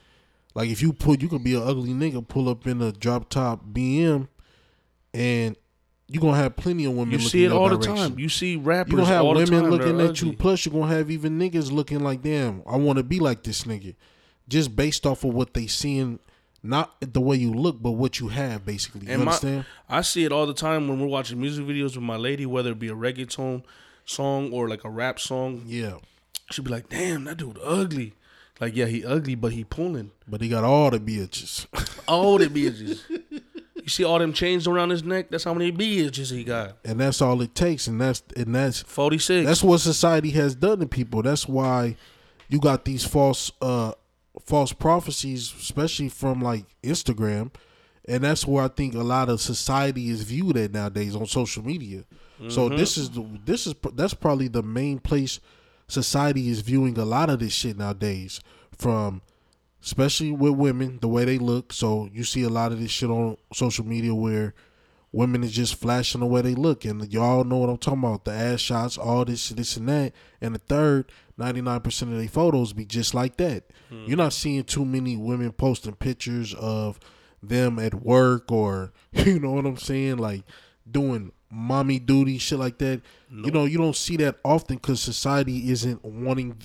Like 0.54 0.70
if 0.70 0.80
you 0.82 0.92
put 0.92 1.20
you 1.20 1.28
could 1.28 1.44
be 1.44 1.54
an 1.54 1.62
ugly 1.62 1.90
nigga 1.90 2.26
pull 2.26 2.48
up 2.48 2.66
in 2.66 2.80
a 2.80 2.90
drop 2.90 3.28
top 3.28 3.64
BM 3.72 4.26
and 5.12 5.56
you're 6.08 6.22
gonna 6.22 6.36
have 6.38 6.56
plenty 6.56 6.86
of 6.86 6.92
women 6.92 7.10
You 7.12 7.18
looking 7.18 7.28
see 7.28 7.44
it 7.44 7.52
all 7.52 7.68
the 7.68 7.76
time. 7.78 8.18
You 8.18 8.30
see 8.30 8.56
rappers 8.56 8.92
You 8.92 8.96
gonna 8.98 9.08
have 9.08 9.26
women 9.26 9.70
looking 9.70 10.00
at 10.00 10.22
you. 10.22 10.32
Plus, 10.32 10.64
you're 10.64 10.72
gonna 10.72 10.92
have 10.94 11.10
even 11.10 11.38
niggas 11.38 11.70
looking 11.70 12.00
like, 12.00 12.22
damn, 12.22 12.62
I 12.66 12.76
want 12.76 12.96
to 12.96 13.02
be 13.02 13.20
like 13.20 13.42
this 13.42 13.64
nigga, 13.64 13.94
just 14.48 14.74
based 14.74 15.04
off 15.04 15.22
of 15.24 15.34
what 15.34 15.52
they 15.52 15.66
seeing, 15.66 16.18
not 16.68 16.94
the 17.00 17.20
way 17.20 17.36
you 17.36 17.52
look, 17.52 17.80
but 17.82 17.92
what 17.92 18.20
you 18.20 18.28
have, 18.28 18.64
basically. 18.66 19.06
You 19.06 19.12
And 19.14 19.24
my- 19.24 19.30
understand? 19.32 19.64
I 19.88 20.02
see 20.02 20.24
it 20.24 20.32
all 20.32 20.46
the 20.46 20.54
time 20.54 20.86
when 20.88 21.00
we're 21.00 21.06
watching 21.06 21.40
music 21.40 21.64
videos 21.64 21.94
with 21.96 22.02
my 22.04 22.16
lady, 22.16 22.44
whether 22.46 22.72
it 22.72 22.78
be 22.78 22.88
a 22.88 22.94
reggaeton 22.94 23.62
song 24.04 24.52
or 24.52 24.68
like 24.68 24.84
a 24.84 24.90
rap 24.90 25.18
song. 25.18 25.62
yeah, 25.66 25.94
She'd 26.50 26.64
be 26.64 26.70
like, 26.70 26.88
"Damn, 26.88 27.24
that 27.24 27.36
dude 27.38 27.58
ugly." 27.62 28.14
Like, 28.60 28.74
yeah, 28.74 28.86
he 28.86 29.04
ugly, 29.04 29.34
but 29.34 29.52
he 29.52 29.64
pulling. 29.64 30.10
but 30.26 30.40
he 30.40 30.48
got 30.48 30.64
all 30.64 30.90
the 30.90 30.98
bitches. 30.98 31.66
All 32.08 32.38
the 32.38 32.46
bitches. 32.46 33.00
you 33.76 33.88
see 33.88 34.02
all 34.04 34.18
them 34.18 34.32
chains 34.32 34.66
around 34.66 34.90
his 34.90 35.04
neck? 35.04 35.30
That's 35.30 35.44
how 35.44 35.52
many 35.54 35.70
bitches 35.70 36.32
he 36.32 36.42
got. 36.42 36.76
and 36.84 36.98
that's 37.00 37.20
all 37.22 37.40
it 37.42 37.54
takes, 37.54 37.86
and 37.86 38.00
that's 38.00 38.22
and 38.36 38.54
that's 38.54 38.80
Forty 38.82 39.18
six. 39.18 39.46
that's 39.46 39.62
what 39.62 39.78
society 39.78 40.30
has 40.30 40.54
done 40.54 40.80
to 40.80 40.86
people. 40.86 41.22
That's 41.22 41.46
why 41.46 41.96
you 42.48 42.58
got 42.60 42.84
these 42.86 43.04
false 43.04 43.52
uh 43.62 43.92
false 44.44 44.72
prophecies, 44.72 45.52
especially 45.58 46.08
from 46.08 46.40
like 46.40 46.64
Instagram, 46.82 47.52
and 48.06 48.24
that's 48.24 48.46
where 48.46 48.64
I 48.64 48.68
think 48.68 48.94
a 48.94 49.02
lot 49.02 49.28
of 49.28 49.40
society 49.40 50.08
is 50.08 50.22
viewed 50.22 50.56
at 50.56 50.72
nowadays 50.72 51.14
on 51.14 51.26
social 51.26 51.64
media. 51.64 52.04
So 52.48 52.68
mm-hmm. 52.68 52.76
this 52.76 52.96
is 52.96 53.10
the, 53.10 53.26
this 53.44 53.66
is 53.66 53.74
that's 53.94 54.14
probably 54.14 54.46
the 54.46 54.62
main 54.62 55.00
place 55.00 55.40
society 55.88 56.48
is 56.48 56.60
viewing 56.60 56.96
a 56.96 57.04
lot 57.04 57.30
of 57.30 57.40
this 57.40 57.52
shit 57.52 57.76
nowadays 57.76 58.40
from 58.70 59.22
especially 59.82 60.30
with 60.30 60.52
women 60.52 60.98
the 61.00 61.08
way 61.08 61.24
they 61.24 61.38
look. 61.38 61.72
So 61.72 62.08
you 62.12 62.22
see 62.22 62.44
a 62.44 62.48
lot 62.48 62.70
of 62.70 62.80
this 62.80 62.90
shit 62.90 63.10
on 63.10 63.36
social 63.52 63.84
media 63.84 64.14
where 64.14 64.54
women 65.12 65.42
is 65.42 65.52
just 65.52 65.74
flashing 65.76 66.20
the 66.20 66.26
way 66.26 66.42
they 66.42 66.54
look. 66.54 66.84
And 66.84 67.12
y'all 67.12 67.44
know 67.44 67.58
what 67.58 67.68
i'm 67.68 67.78
talking 67.78 68.00
about. 68.00 68.24
The 68.24 68.32
ass 68.32 68.60
shots 68.60 68.98
all 68.98 69.24
this 69.24 69.48
this 69.50 69.76
and 69.76 69.88
that. 69.88 70.12
And 70.40 70.54
the 70.54 70.58
third 70.58 71.10
99% 71.38 72.02
of 72.02 72.18
their 72.18 72.28
photos 72.28 72.72
be 72.72 72.84
just 72.84 73.14
like 73.14 73.36
that. 73.36 73.64
You're 73.90 74.16
not 74.16 74.32
seeing 74.32 74.64
too 74.64 74.84
many 74.84 75.16
women 75.16 75.52
posting 75.52 75.94
pictures 75.94 76.52
of 76.54 76.98
them 77.42 77.78
at 77.78 77.94
work 77.94 78.50
or 78.50 78.92
you 79.12 79.38
know 79.38 79.52
what 79.52 79.64
i'm 79.66 79.76
saying? 79.76 80.18
Like 80.18 80.42
doing 80.90 81.32
mommy 81.50 81.98
duty 81.98 82.38
shit 82.38 82.58
like 82.58 82.78
that. 82.78 83.00
You 83.30 83.50
know 83.50 83.64
you 83.64 83.78
don't 83.78 83.96
see 83.96 84.16
that 84.18 84.36
often 84.44 84.76
because 84.76 85.00
society 85.00 85.70
isn't 85.70 86.04
wanting 86.04 86.56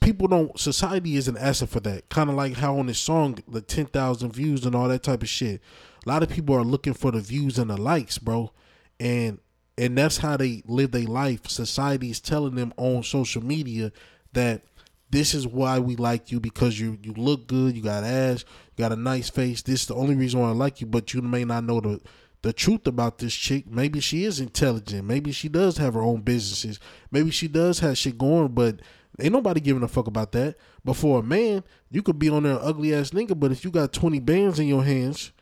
people 0.00 0.28
don't 0.28 0.58
society 0.58 1.16
isn't 1.16 1.36
asking 1.36 1.68
for 1.68 1.80
that. 1.80 2.08
Kind 2.08 2.30
of 2.30 2.36
like 2.36 2.54
how 2.54 2.78
on 2.78 2.86
this 2.86 2.98
song 2.98 3.38
the 3.46 3.60
10,000 3.60 4.32
views 4.32 4.64
and 4.64 4.74
all 4.74 4.88
that 4.88 5.02
type 5.02 5.22
of 5.22 5.28
shit 5.28 5.60
a 6.04 6.08
lot 6.08 6.22
of 6.22 6.30
people 6.30 6.54
are 6.54 6.64
looking 6.64 6.94
for 6.94 7.10
the 7.10 7.20
views 7.20 7.58
and 7.58 7.70
the 7.70 7.76
likes 7.76 8.18
bro. 8.18 8.52
And 8.98 9.38
and 9.78 9.96
that's 9.96 10.18
how 10.18 10.36
they 10.36 10.62
live 10.66 10.92
their 10.92 11.06
life. 11.06 11.48
Society 11.48 12.10
is 12.10 12.20
telling 12.20 12.54
them 12.54 12.72
on 12.76 13.02
social 13.02 13.42
media 13.42 13.92
that 14.32 14.62
this 15.10 15.34
is 15.34 15.46
why 15.46 15.78
we 15.78 15.96
like 15.96 16.30
you 16.30 16.40
because 16.40 16.78
you 16.78 16.98
you 17.02 17.12
look 17.14 17.46
good 17.46 17.76
you 17.76 17.82
got 17.82 18.04
ass 18.04 18.44
you 18.76 18.82
got 18.82 18.92
a 18.92 18.96
nice 18.96 19.30
face. 19.30 19.62
This 19.62 19.82
is 19.82 19.86
the 19.86 19.94
only 19.94 20.14
reason 20.14 20.40
why 20.40 20.48
i 20.48 20.52
like 20.52 20.80
you 20.80 20.86
but 20.86 21.14
you 21.14 21.22
may 21.22 21.44
not 21.44 21.64
know 21.64 21.80
the 21.80 22.00
the 22.42 22.52
truth 22.52 22.86
about 22.86 23.18
this 23.18 23.34
chick. 23.34 23.70
Maybe 23.70 24.00
she 24.00 24.24
is 24.24 24.40
intelligent. 24.40 25.04
Maybe 25.04 25.30
she 25.30 25.48
does 25.48 25.76
have 25.76 25.92
her 25.94 26.00
own 26.00 26.22
businesses. 26.22 26.80
Maybe 27.10 27.30
she 27.30 27.48
does 27.48 27.80
have 27.80 27.98
shit 27.98 28.16
going 28.16 28.48
but 28.48 28.80
Ain't 29.18 29.32
nobody 29.32 29.60
giving 29.60 29.82
a 29.82 29.88
fuck 29.88 30.06
about 30.06 30.32
that. 30.32 30.56
But 30.84 30.94
for 30.94 31.20
a 31.20 31.22
man, 31.22 31.64
you 31.90 32.02
could 32.02 32.18
be 32.18 32.28
on 32.28 32.44
there 32.44 32.58
ugly 32.60 32.94
ass 32.94 33.10
nigga, 33.10 33.38
but 33.38 33.52
if 33.52 33.64
you 33.64 33.70
got 33.70 33.92
20 33.92 34.20
bands 34.20 34.58
in 34.58 34.66
your 34.66 34.84
hands, 34.84 35.32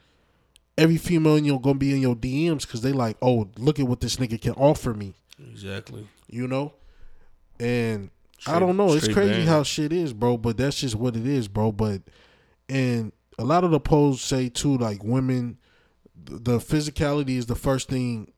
every 0.79 0.97
female 0.97 1.37
in 1.37 1.45
your 1.45 1.61
gonna 1.61 1.79
be 1.79 1.93
in 1.93 2.01
your 2.01 2.17
DMs 2.17 2.63
because 2.63 2.81
they 2.81 2.93
like, 2.93 3.17
oh, 3.21 3.49
look 3.59 3.79
at 3.79 3.87
what 3.87 4.01
this 4.01 4.17
nigga 4.17 4.41
can 4.41 4.55
offer 4.55 4.95
me. 4.95 5.15
Exactly. 5.39 6.09
You 6.29 6.49
know? 6.49 6.73
And 7.61 8.11
I 8.47 8.59
don't 8.59 8.77
know. 8.77 8.95
It's 8.95 9.09
crazy 9.09 9.45
how 9.45 9.65
shit 9.65 9.93
is, 9.93 10.13
bro, 10.13 10.37
but 10.37 10.57
that's 10.57 10.81
just 10.81 10.95
what 10.95 11.17
it 11.17 11.27
is, 11.27 11.49
bro. 11.49 11.73
But 11.73 12.03
and 12.69 13.13
a 13.39 13.45
lot 13.45 13.65
of 13.65 13.73
the 13.73 13.81
polls 13.81 14.23
say 14.23 14.49
too, 14.49 14.79
like 14.79 15.03
women 15.03 15.59
the 16.31 16.59
physicality 16.59 17.37
is 17.37 17.47
the 17.47 17.55
first 17.55 17.89
thing 17.89 18.33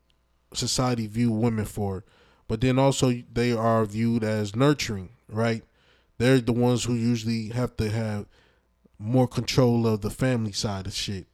society 0.53 1.07
view 1.07 1.31
women 1.31 1.65
for. 1.65 2.03
But 2.47 2.61
then 2.61 2.79
also 2.79 3.13
they 3.31 3.51
are 3.51 3.85
viewed 3.85 4.23
as 4.23 4.55
nurturing, 4.55 5.09
right? 5.29 5.63
They're 6.17 6.39
the 6.39 6.53
ones 6.53 6.83
who 6.83 6.93
usually 6.93 7.49
have 7.49 7.75
to 7.77 7.89
have 7.89 8.25
more 8.99 9.27
control 9.27 9.87
of 9.87 10.01
the 10.01 10.09
family 10.09 10.51
side 10.51 10.87
of 10.87 10.93
shit. 10.93 11.27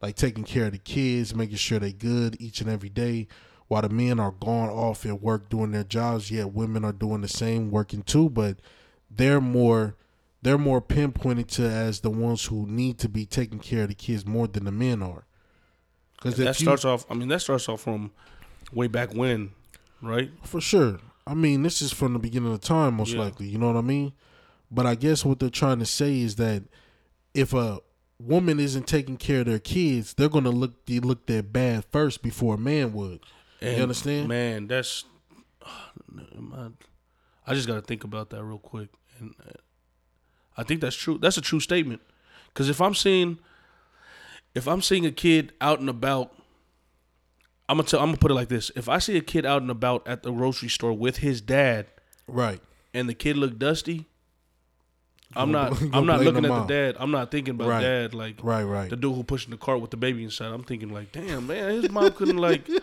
Like 0.00 0.14
taking 0.16 0.44
care 0.44 0.66
of 0.66 0.72
the 0.72 0.78
kids, 0.78 1.34
making 1.34 1.56
sure 1.56 1.78
they're 1.78 1.90
good 1.90 2.36
each 2.40 2.60
and 2.60 2.70
every 2.70 2.88
day. 2.88 3.26
While 3.66 3.82
the 3.82 3.88
men 3.88 4.18
are 4.20 4.30
gone 4.32 4.70
off 4.70 5.04
at 5.04 5.20
work 5.20 5.48
doing 5.50 5.72
their 5.72 5.84
jobs, 5.84 6.30
yet 6.30 6.52
women 6.52 6.84
are 6.84 6.92
doing 6.92 7.20
the 7.20 7.28
same 7.28 7.70
working 7.70 8.02
too, 8.02 8.30
but 8.30 8.60
they're 9.10 9.40
more 9.40 9.96
they're 10.40 10.56
more 10.56 10.80
pinpointed 10.80 11.48
to 11.48 11.68
as 11.68 12.00
the 12.00 12.10
ones 12.10 12.44
who 12.46 12.64
need 12.66 12.96
to 12.98 13.08
be 13.08 13.26
taking 13.26 13.58
care 13.58 13.82
of 13.82 13.88
the 13.88 13.94
kids 13.94 14.24
more 14.24 14.46
than 14.46 14.64
the 14.64 14.70
men 14.72 15.02
are. 15.02 15.26
Because 16.16 16.36
That 16.36 16.54
starts 16.54 16.84
off. 16.84 17.04
I 17.10 17.14
mean, 17.14 17.28
that 17.28 17.40
starts 17.40 17.68
off 17.68 17.80
from 17.80 18.12
way 18.72 18.86
back 18.86 19.12
when, 19.14 19.50
right? 20.00 20.30
For 20.44 20.60
sure. 20.60 21.00
I 21.26 21.34
mean, 21.34 21.62
this 21.64 21.82
is 21.82 21.92
from 21.92 22.12
the 22.12 22.18
beginning 22.20 22.52
of 22.52 22.60
time, 22.60 22.94
most 22.94 23.12
Yeah. 23.12 23.20
likely. 23.20 23.48
You 23.48 23.58
know 23.58 23.66
what 23.66 23.76
I 23.76 23.80
mean? 23.82 24.12
But 24.70 24.86
I 24.86 24.94
guess 24.94 25.24
what 25.24 25.40
they're 25.40 25.50
trying 25.50 25.80
to 25.80 25.86
say 25.86 26.20
is 26.20 26.36
that 26.36 26.62
if 27.34 27.52
a 27.52 27.80
woman 28.20 28.58
isn't 28.60 28.86
taking 28.86 29.16
care 29.16 29.40
of 29.40 29.46
their 29.46 29.58
kids, 29.58 30.14
they're 30.14 30.28
gonna 30.28 30.50
look 30.50 30.86
they 30.86 30.98
look 31.00 31.26
their 31.26 31.42
bad 31.42 31.84
first 31.92 32.22
before 32.22 32.54
a 32.54 32.58
man 32.58 32.92
would. 32.92 33.20
And 33.60 33.76
you 33.76 33.82
understand? 33.82 34.28
Man, 34.28 34.66
that's. 34.68 35.04
I 37.46 37.54
just 37.54 37.66
got 37.66 37.76
to 37.76 37.82
think 37.82 38.04
about 38.04 38.30
that 38.30 38.44
real 38.44 38.58
quick, 38.58 38.88
and 39.18 39.34
uh, 39.46 39.52
I 40.56 40.62
think 40.64 40.80
that's 40.80 40.96
true. 40.96 41.18
That's 41.18 41.38
a 41.38 41.40
true 41.40 41.60
statement. 41.60 42.02
Because 42.48 42.68
if 42.68 42.80
I'm 42.80 42.94
seeing, 42.94 43.38
if 44.54 44.68
I'm 44.68 44.82
seeing 44.82 45.06
a 45.06 45.10
kid 45.10 45.52
out 45.60 45.80
and 45.80 45.88
about, 45.88 46.34
I'm 47.68 47.78
gonna 47.78 47.88
tell. 47.88 48.00
I'm 48.00 48.06
gonna 48.08 48.18
put 48.18 48.30
it 48.30 48.34
like 48.34 48.48
this: 48.48 48.70
If 48.76 48.88
I 48.88 48.98
see 48.98 49.16
a 49.16 49.20
kid 49.22 49.46
out 49.46 49.62
and 49.62 49.70
about 49.70 50.06
at 50.06 50.22
the 50.22 50.30
grocery 50.30 50.68
store 50.68 50.92
with 50.92 51.18
his 51.18 51.40
dad, 51.40 51.86
Right. 52.26 52.60
and 52.92 53.08
the 53.08 53.14
kid 53.14 53.36
look 53.36 53.58
dusty, 53.58 54.06
I'm 55.36 55.52
not. 55.52 55.80
I'm 55.92 56.06
not 56.06 56.20
looking 56.22 56.44
at 56.44 56.48
the 56.48 56.64
dad. 56.66 56.96
I'm 56.98 57.10
not 57.10 57.30
thinking 57.30 57.54
about 57.54 57.68
Right. 57.68 57.80
dad 57.82 58.14
like 58.14 58.36
Right, 58.42 58.62
right. 58.64 58.88
the 58.90 58.96
dude 58.96 59.14
who 59.14 59.22
pushing 59.24 59.50
the 59.50 59.56
cart 59.58 59.80
with 59.80 59.90
the 59.90 59.96
baby 59.96 60.24
inside. 60.24 60.46
I'm 60.46 60.64
thinking 60.64 60.88
like, 60.90 61.12
damn 61.12 61.46
man, 61.46 61.82
his 61.82 61.90
mom 61.90 62.10
couldn't 62.12 62.38
like. 62.38 62.68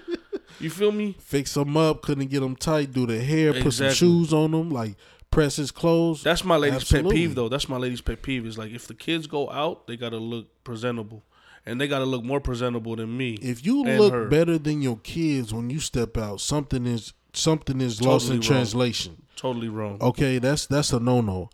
You 0.60 0.70
feel 0.70 0.94
me? 0.94 1.18
Fix 1.20 1.54
them 1.56 1.76
up, 1.76 2.02
couldn't 2.02 2.28
get 2.30 2.40
them 2.40 2.56
tight, 2.56 2.94
do 2.94 3.06
the 3.06 3.22
hair, 3.22 3.52
put 3.62 3.74
some 3.74 3.92
shoes 3.92 4.32
on 4.32 4.52
them, 4.52 4.70
like 4.70 4.96
press 5.30 5.58
his 5.58 5.70
clothes. 5.70 6.24
That's 6.24 6.46
my 6.46 6.56
lady's 6.56 6.90
pet 6.90 7.10
peeve, 7.10 7.36
though. 7.36 7.50
That's 7.50 7.68
my 7.68 7.76
lady's 7.76 8.00
pet 8.00 8.22
peeve. 8.22 8.46
Is 8.46 8.58
like 8.58 8.72
if 8.72 8.88
the 8.88 8.94
kids 8.94 9.28
go 9.28 9.50
out, 9.50 9.86
they 9.86 9.98
gotta 9.98 10.18
look 10.18 10.48
presentable, 10.64 11.26
and 11.66 11.82
they 11.82 11.90
gotta 11.90 12.06
look 12.06 12.24
more 12.24 12.40
presentable 12.40 12.96
than 12.96 13.18
me. 13.18 13.34
if 13.42 13.66
you 13.66 13.84
look 13.84 14.14
her. 14.14 14.28
better 14.30 14.58
than 14.58 14.82
your 14.82 14.96
kids 14.98 15.54
when 15.54 15.70
you 15.70 15.82
step 15.82 16.16
out, 16.18 16.40
something 16.40 16.86
is 16.86 17.12
something 17.34 17.82
is 17.82 18.02
lost 18.02 18.28
in 18.30 18.36
wrong. 18.36 18.42
translation. 18.42 19.24
Totally 19.36 19.68
wrong. 19.68 19.98
Okay, 20.00 20.38
that's 20.40 20.68
that's 20.68 20.94
a 20.94 21.02
no 21.02 21.20
no. 21.20 21.50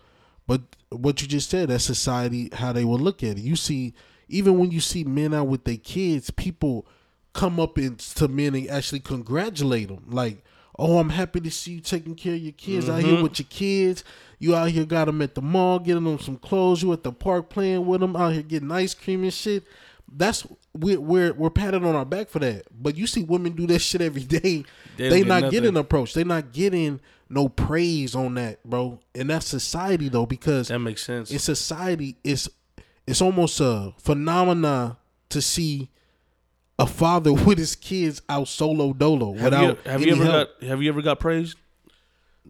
But 0.46 0.62
what 0.92 1.22
you 1.22 1.28
just 1.28 1.50
said, 1.50 1.70
that 1.70 1.80
society 1.80 2.50
how 2.54 2.74
they 2.74 2.86
will 2.86 3.00
look 3.00 3.24
at 3.24 3.38
it. 3.38 3.42
You 3.42 3.56
see, 3.56 3.94
even 4.28 4.58
when 4.58 4.72
you 4.72 4.80
see 4.80 5.04
men 5.04 5.34
out 5.34 5.48
with 5.48 5.64
their 5.64 5.78
kids, 5.78 6.30
people 6.30 6.86
come 7.34 7.60
up 7.60 7.78
in, 7.78 7.96
to 7.96 8.28
men 8.28 8.56
and 8.56 8.70
actually 8.70 9.00
congratulate 9.00 9.88
them. 9.88 10.04
Like, 10.10 10.44
oh, 10.78 10.98
I'm 10.98 11.10
happy 11.10 11.40
to 11.42 11.52
see 11.52 11.74
you 11.74 11.82
taking 11.82 12.16
care 12.16 12.34
of 12.34 12.42
your 12.42 12.54
kids 12.54 12.90
out 12.90 13.02
here 13.02 13.14
mm-hmm. 13.14 13.24
with 13.24 13.40
your 13.40 13.48
kids. 13.50 14.04
You 14.40 14.56
out 14.56 14.70
here 14.70 14.86
got 14.86 15.06
them 15.06 15.22
at 15.22 15.36
the 15.36 15.42
mall, 15.42 15.80
getting 15.80 16.04
them 16.04 16.20
some 16.20 16.38
clothes. 16.38 16.82
You 16.82 16.92
at 16.94 17.04
the 17.04 17.12
park 17.12 17.50
playing 17.50 17.86
with 17.86 18.02
them, 18.02 18.16
out 18.16 18.34
here 18.34 18.42
getting 18.42 18.72
ice 18.72 18.94
cream 18.94 19.24
and 19.24 19.34
shit. 19.34 19.64
That's 20.14 20.46
we're 20.74 21.00
we're 21.00 21.34
we're 21.34 21.50
patted 21.50 21.86
on 21.86 21.96
our 21.96 22.06
back 22.06 22.30
for 22.30 22.40
that. 22.40 22.64
But 22.72 22.98
you 22.98 23.08
see 23.08 23.24
women 23.24 23.54
do 23.54 23.68
that 23.68 23.80
shit 23.80 24.02
every 24.02 24.24
day. 24.24 24.66
They 24.98 25.10
They, 25.10 25.24
not 25.24 25.44
nothing. 25.44 25.52
getting 25.52 25.78
approached. 25.78 26.16
They 26.16 26.24
not 26.24 26.52
getting 26.52 27.00
no 27.32 27.48
praise 27.50 28.14
on 28.16 28.36
that, 28.36 28.64
bro. 28.64 29.00
And 29.16 29.30
that's 29.30 29.48
society 29.48 30.10
though, 30.10 30.26
because 30.26 30.68
That 30.68 30.80
makes 30.80 31.04
sense. 31.04 31.32
in 31.32 31.40
society, 31.40 32.18
it's 32.24 32.50
it's 33.08 33.22
almost 33.22 33.60
a 33.60 33.94
phenomena 33.98 34.98
to 35.30 35.42
see 35.42 35.90
a 36.78 36.86
father 36.86 37.34
with 37.46 37.58
his 37.58 37.76
kids 37.76 38.22
out 38.30 38.48
solo 38.48 38.94
dolo 38.94 39.34
have 39.34 39.44
without 39.44 39.64
you, 39.86 39.92
have 39.92 40.02
you 40.02 40.12
ever 40.14 40.24
help. 40.26 40.60
got 40.60 40.68
Have 40.68 40.82
you 40.84 40.90
ever 40.90 41.02
got 41.02 41.20
praised? 41.20 41.58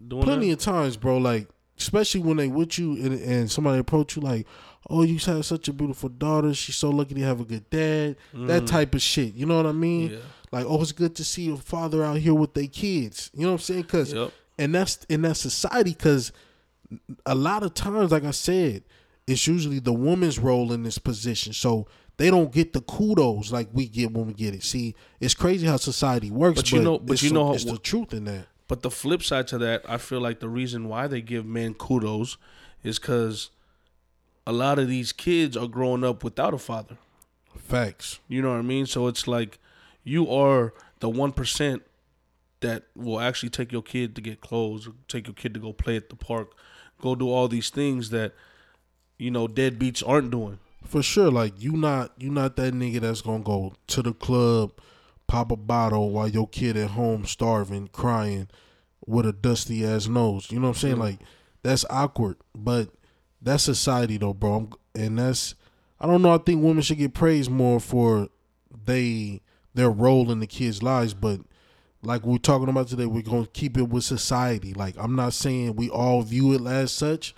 Doing 0.07 0.23
Plenty 0.23 0.47
that? 0.49 0.53
of 0.53 0.59
times, 0.59 0.97
bro. 0.97 1.17
Like 1.17 1.47
especially 1.77 2.21
when 2.21 2.37
they 2.37 2.47
with 2.47 2.77
you 2.79 2.93
and, 2.93 3.13
and 3.21 3.51
somebody 3.51 3.79
approach 3.79 4.15
you 4.15 4.21
like, 4.21 4.47
"Oh, 4.89 5.03
you 5.03 5.17
have 5.19 5.45
such 5.45 5.67
a 5.67 5.73
beautiful 5.73 6.09
daughter. 6.09 6.53
She's 6.53 6.77
so 6.77 6.89
lucky 6.89 7.15
to 7.15 7.21
have 7.21 7.41
a 7.41 7.43
good 7.45 7.69
dad." 7.69 8.15
That 8.33 8.67
type 8.67 8.95
of 8.95 9.01
shit. 9.01 9.33
You 9.35 9.45
know 9.45 9.57
what 9.57 9.65
I 9.65 9.71
mean? 9.73 10.09
Mm. 10.09 10.13
Yeah. 10.13 10.19
Like, 10.51 10.65
oh, 10.67 10.81
it's 10.81 10.91
good 10.91 11.15
to 11.15 11.23
see 11.23 11.49
a 11.51 11.55
father 11.57 12.03
out 12.03 12.17
here 12.17 12.33
with 12.33 12.53
their 12.53 12.67
kids. 12.67 13.31
You 13.33 13.43
know 13.43 13.47
what 13.49 13.53
I'm 13.53 13.59
saying? 13.59 13.81
Because 13.83 14.13
Yep. 14.13 14.31
And 14.61 14.73
that's 14.75 15.03
in 15.09 15.21
that 15.23 15.35
society 15.37 15.91
because 15.91 16.31
a 17.25 17.35
lot 17.35 17.63
of 17.63 17.73
times, 17.73 18.11
like 18.11 18.23
I 18.23 18.31
said, 18.31 18.83
it's 19.27 19.47
usually 19.47 19.79
the 19.79 19.93
woman's 19.93 20.39
role 20.39 20.71
in 20.71 20.83
this 20.83 20.97
position. 20.97 21.53
So 21.53 21.87
they 22.17 22.29
don't 22.29 22.51
get 22.51 22.73
the 22.73 22.81
kudos 22.81 23.51
like 23.51 23.69
we 23.73 23.87
get 23.87 24.11
when 24.11 24.27
we 24.27 24.33
get 24.33 24.53
it. 24.53 24.63
See, 24.63 24.95
it's 25.19 25.33
crazy 25.33 25.65
how 25.67 25.77
society 25.77 26.29
works. 26.31 26.55
But 26.57 26.65
But, 26.65 26.71
you 26.71 26.81
know- 26.83 26.99
but 26.99 27.13
it's 27.13 27.23
you 27.23 27.31
know 27.33 27.47
how- 27.47 27.53
it's 27.53 27.63
the 27.65 27.77
truth 27.77 28.13
in 28.13 28.25
that. 28.25 28.47
But 28.67 28.83
the 28.83 28.91
flip 28.91 29.21
side 29.23 29.47
to 29.49 29.57
that, 29.59 29.83
I 29.89 29.97
feel 29.97 30.21
like 30.21 30.39
the 30.39 30.47
reason 30.49 30.87
why 30.87 31.07
they 31.07 31.21
give 31.21 31.45
men 31.45 31.73
kudos 31.73 32.37
is 32.83 32.99
because 32.99 33.49
a 34.47 34.51
lot 34.53 34.79
of 34.79 34.87
these 34.87 35.11
kids 35.11 35.57
are 35.57 35.67
growing 35.67 36.03
up 36.03 36.23
without 36.23 36.53
a 36.53 36.57
father. 36.57 36.97
Facts. 37.57 38.19
You 38.27 38.41
know 38.41 38.51
what 38.51 38.59
I 38.59 38.61
mean? 38.61 38.85
So 38.85 39.07
it's 39.07 39.27
like 39.27 39.59
you 40.03 40.29
are 40.31 40.73
the 40.99 41.09
one 41.09 41.31
percent 41.31 41.83
that 42.61 42.83
will 42.95 43.19
actually 43.19 43.49
take 43.49 43.71
your 43.71 43.81
kid 43.81 44.15
to 44.15 44.21
get 44.21 44.41
clothes, 44.41 44.87
take 45.07 45.27
your 45.27 45.33
kid 45.33 45.53
to 45.53 45.59
go 45.59 45.73
play 45.73 45.95
at 45.97 46.09
the 46.09 46.15
park, 46.15 46.51
go 47.01 47.15
do 47.15 47.29
all 47.29 47.47
these 47.47 47.69
things 47.69 48.09
that 48.11 48.33
you 49.17 49.29
know 49.31 49.47
deadbeats 49.47 50.01
aren't 50.07 50.31
doing. 50.31 50.59
For 50.85 51.03
sure, 51.03 51.29
like 51.31 51.53
you 51.61 51.73
not 51.73 52.13
you 52.17 52.29
not 52.31 52.55
that 52.55 52.73
nigga 52.73 53.01
that's 53.01 53.21
gonna 53.21 53.43
go 53.43 53.73
to 53.87 54.01
the 54.01 54.13
club, 54.13 54.71
pop 55.27 55.51
a 55.51 55.55
bottle 55.55 56.09
while 56.11 56.27
your 56.27 56.47
kid 56.47 56.75
at 56.77 56.91
home 56.91 57.25
starving, 57.25 57.87
crying, 57.89 58.47
with 59.05 59.25
a 59.25 59.33
dusty 59.33 59.85
ass 59.85 60.07
nose. 60.07 60.51
You 60.51 60.59
know 60.59 60.67
what 60.69 60.77
I'm 60.77 60.79
saying? 60.81 60.97
Like 60.97 61.19
that's 61.63 61.85
awkward. 61.89 62.37
But 62.55 62.89
that's 63.41 63.63
society 63.63 64.17
though, 64.17 64.33
bro. 64.33 64.53
I'm- 64.53 64.69
And 64.95 65.19
that's 65.19 65.55
I 65.99 66.07
don't 66.07 66.21
know. 66.23 66.33
I 66.33 66.39
think 66.39 66.63
women 66.63 66.81
should 66.81 66.97
get 66.97 67.13
praised 67.13 67.51
more 67.51 67.79
for 67.79 68.29
they 68.85 69.41
their 69.73 69.89
role 69.91 70.31
in 70.31 70.39
the 70.39 70.47
kids' 70.47 70.81
lives, 70.83 71.13
but 71.13 71.41
like 72.03 72.23
we're 72.23 72.37
talking 72.37 72.69
about 72.69 72.87
today, 72.87 73.05
we're 73.05 73.21
gonna 73.21 73.47
keep 73.47 73.77
it 73.77 73.89
with 73.89 74.03
society. 74.03 74.73
Like 74.73 74.95
I'm 74.97 75.15
not 75.15 75.33
saying 75.33 75.75
we 75.75 75.89
all 75.89 76.21
view 76.21 76.53
it 76.53 76.65
as 76.65 76.91
such, 76.91 77.35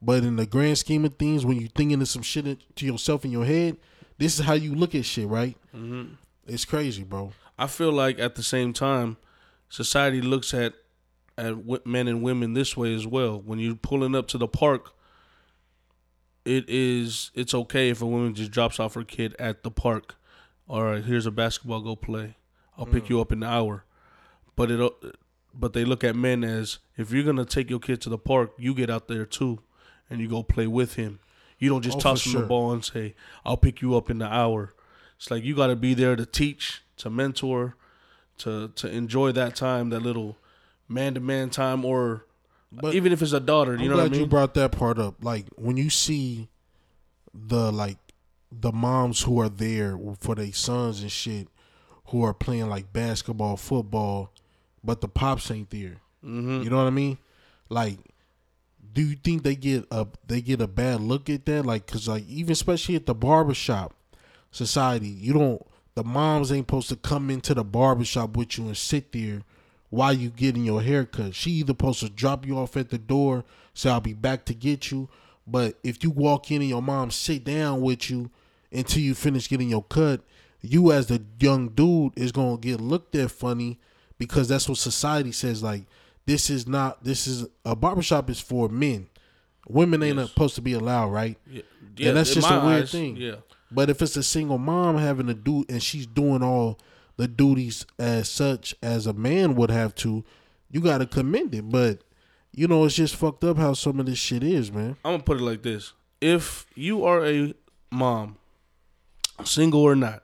but 0.00 0.24
in 0.24 0.36
the 0.36 0.46
grand 0.46 0.78
scheme 0.78 1.04
of 1.04 1.14
things, 1.14 1.44
when 1.44 1.58
you're 1.60 1.68
thinking 1.68 2.00
of 2.00 2.08
some 2.08 2.22
shit 2.22 2.76
to 2.76 2.86
yourself 2.86 3.24
in 3.24 3.30
your 3.30 3.44
head, 3.44 3.76
this 4.18 4.38
is 4.38 4.44
how 4.44 4.54
you 4.54 4.74
look 4.74 4.94
at 4.94 5.04
shit, 5.04 5.28
right? 5.28 5.56
Mm-hmm. 5.74 6.14
It's 6.46 6.64
crazy, 6.64 7.02
bro. 7.02 7.32
I 7.58 7.66
feel 7.66 7.92
like 7.92 8.18
at 8.18 8.34
the 8.34 8.42
same 8.42 8.72
time, 8.72 9.16
society 9.68 10.20
looks 10.20 10.54
at 10.54 10.74
at 11.38 11.86
men 11.86 12.08
and 12.08 12.22
women 12.22 12.54
this 12.54 12.76
way 12.76 12.94
as 12.94 13.06
well. 13.06 13.40
When 13.40 13.58
you're 13.58 13.74
pulling 13.74 14.14
up 14.14 14.26
to 14.28 14.38
the 14.38 14.48
park, 14.48 14.92
it 16.44 16.64
is 16.68 17.30
it's 17.34 17.52
okay 17.52 17.90
if 17.90 18.00
a 18.00 18.06
woman 18.06 18.34
just 18.34 18.50
drops 18.50 18.80
off 18.80 18.94
her 18.94 19.04
kid 19.04 19.34
at 19.38 19.62
the 19.62 19.70
park. 19.70 20.14
All 20.68 20.82
right, 20.82 21.04
here's 21.04 21.26
a 21.26 21.30
basketball, 21.30 21.80
go 21.80 21.94
play. 21.94 22.36
I'll 22.78 22.86
pick 22.86 23.08
you 23.08 23.20
up 23.20 23.32
in 23.32 23.42
an 23.42 23.48
hour. 23.48 23.84
But 24.56 24.70
it 24.70 24.92
but 25.58 25.72
they 25.72 25.84
look 25.84 26.02
at 26.04 26.16
men 26.16 26.44
as 26.44 26.78
if 26.96 27.12
you're 27.12 27.22
gonna 27.24 27.44
take 27.44 27.70
your 27.70 27.78
kid 27.78 28.00
to 28.02 28.08
the 28.08 28.18
park, 28.18 28.52
you 28.58 28.74
get 28.74 28.90
out 28.90 29.06
there 29.08 29.24
too, 29.24 29.60
and 30.10 30.20
you 30.20 30.28
go 30.28 30.42
play 30.42 30.66
with 30.66 30.94
him. 30.94 31.18
You 31.58 31.68
don't 31.70 31.82
just 31.82 31.98
Oh, 31.98 32.00
toss 32.00 32.26
him 32.26 32.32
sure. 32.32 32.40
the 32.42 32.46
ball 32.48 32.72
and 32.72 32.84
say, 32.84 33.14
"I'll 33.44 33.56
pick 33.56 33.80
you 33.80 33.96
up 33.96 34.10
in 34.10 34.18
the 34.18 34.26
hour." 34.26 34.74
It's 35.16 35.30
like 35.30 35.44
you 35.44 35.54
got 35.54 35.68
to 35.68 35.76
be 35.76 35.94
there 35.94 36.14
to 36.16 36.26
teach, 36.26 36.82
to 36.98 37.08
mentor, 37.10 37.76
to 38.38 38.68
to 38.68 38.88
enjoy 38.90 39.32
that 39.32 39.56
time, 39.56 39.88
that 39.90 40.00
little 40.00 40.36
man 40.88 41.14
to 41.14 41.20
man 41.20 41.48
time, 41.50 41.84
or 41.84 42.26
But 42.72 42.94
even 42.94 43.12
if 43.12 43.22
it's 43.22 43.32
a 43.32 43.40
daughter. 43.40 43.72
You 43.74 43.78
I'm 43.84 43.86
know 43.88 43.94
glad 43.94 44.02
what 44.02 44.08
I 44.08 44.12
mean? 44.12 44.20
you 44.20 44.26
brought 44.26 44.54
that 44.54 44.72
part 44.72 44.98
up. 44.98 45.22
Like 45.24 45.46
when 45.56 45.76
you 45.78 45.88
see 45.90 46.48
the 47.34 47.70
like 47.72 47.98
the 48.52 48.72
moms 48.72 49.22
who 49.22 49.40
are 49.40 49.48
there 49.48 49.98
for 50.20 50.34
their 50.34 50.52
sons 50.52 51.00
and 51.00 51.10
shit, 51.10 51.48
who 52.08 52.22
are 52.22 52.34
playing 52.34 52.68
like 52.68 52.92
basketball, 52.92 53.56
football, 53.56 54.30
but 54.86 55.00
the 55.00 55.08
pops 55.08 55.50
ain't 55.50 55.70
there. 55.70 55.96
hmm 56.22 56.62
You 56.62 56.70
know 56.70 56.76
what 56.76 56.86
I 56.86 56.90
mean? 56.90 57.18
Like, 57.68 57.98
do 58.92 59.02
you 59.02 59.16
think 59.16 59.42
they 59.42 59.56
get 59.56 59.86
a 59.90 60.06
they 60.26 60.40
get 60.40 60.60
a 60.60 60.68
bad 60.68 61.00
look 61.00 61.28
at 61.28 61.44
that? 61.46 61.66
Like, 61.66 61.86
cause 61.86 62.08
like 62.08 62.26
even 62.28 62.52
especially 62.52 62.94
at 62.94 63.06
the 63.06 63.14
barbershop 63.14 63.94
society, 64.50 65.08
you 65.08 65.32
don't 65.34 65.66
the 65.94 66.04
moms 66.04 66.52
ain't 66.52 66.66
supposed 66.66 66.88
to 66.90 66.96
come 66.96 67.30
into 67.30 67.54
the 67.54 67.64
barbershop 67.64 68.36
with 68.36 68.56
you 68.58 68.66
and 68.66 68.76
sit 68.76 69.12
there 69.12 69.42
while 69.90 70.12
you 70.12 70.30
getting 70.30 70.64
your 70.64 70.82
hair 70.82 71.04
cut. 71.04 71.34
She 71.34 71.50
either 71.52 71.70
supposed 71.70 72.00
to 72.00 72.08
drop 72.08 72.46
you 72.46 72.58
off 72.58 72.76
at 72.76 72.90
the 72.90 72.98
door, 72.98 73.44
say 73.74 73.90
I'll 73.90 74.00
be 74.00 74.12
back 74.12 74.44
to 74.46 74.54
get 74.54 74.90
you. 74.90 75.08
But 75.46 75.78
if 75.82 76.02
you 76.02 76.10
walk 76.10 76.50
in 76.50 76.60
and 76.60 76.70
your 76.70 76.82
mom 76.82 77.10
sit 77.10 77.44
down 77.44 77.80
with 77.80 78.10
you 78.10 78.30
until 78.72 79.02
you 79.02 79.14
finish 79.14 79.48
getting 79.48 79.70
your 79.70 79.84
cut, 79.84 80.22
you 80.60 80.92
as 80.92 81.06
the 81.06 81.22
young 81.38 81.68
dude 81.68 82.12
is 82.16 82.32
gonna 82.32 82.58
get 82.58 82.80
looked 82.80 83.14
at 83.14 83.30
funny 83.30 83.78
because 84.18 84.48
that's 84.48 84.68
what 84.68 84.78
society 84.78 85.32
says. 85.32 85.62
Like 85.62 85.84
this 86.26 86.50
is 86.50 86.66
not 86.66 87.04
this 87.04 87.26
is 87.26 87.46
a 87.64 87.74
barbershop 87.76 88.30
is 88.30 88.40
for 88.40 88.68
men. 88.68 89.08
Women 89.68 90.02
ain't 90.02 90.18
Yes. 90.18 90.28
supposed 90.30 90.54
to 90.56 90.60
be 90.62 90.72
allowed, 90.74 91.08
right? 91.08 91.36
Yeah, 91.50 91.62
Yeah, 91.96 92.12
that's 92.12 92.32
just 92.34 92.48
a 92.48 92.60
weird 92.64 92.82
eyes, 92.84 92.92
thing. 92.92 93.16
Yeah, 93.16 93.36
But 93.70 93.90
if 93.90 94.00
it's 94.00 94.16
a 94.16 94.22
single 94.22 94.58
mom 94.58 94.96
having 94.98 95.26
to 95.26 95.34
do 95.34 95.64
and 95.68 95.82
she's 95.82 96.06
doing 96.06 96.42
all 96.42 96.78
the 97.16 97.26
duties 97.26 97.84
as 97.98 98.28
such 98.28 98.74
as 98.82 99.06
a 99.06 99.12
man 99.12 99.54
would 99.56 99.70
have 99.70 99.94
to, 99.96 100.24
you 100.70 100.80
gotta 100.80 101.06
commend 101.06 101.54
it. 101.54 101.68
But 101.70 102.00
you 102.52 102.66
know, 102.68 102.84
it's 102.84 102.94
just 102.94 103.16
fucked 103.16 103.42
up 103.44 103.56
how 103.58 103.72
some 103.74 103.98
of 104.00 104.06
this 104.06 104.18
shit 104.18 104.42
is, 104.42 104.70
man. 104.72 104.96
I'm 105.04 105.12
gonna 105.14 105.22
put 105.24 105.38
it 105.40 105.44
like 105.44 105.62
this: 105.62 105.92
If 106.20 106.66
you 106.74 107.04
are 107.04 107.26
a 107.26 107.54
mom, 107.90 108.36
single 109.44 109.80
or 109.82 109.96
not, 109.96 110.22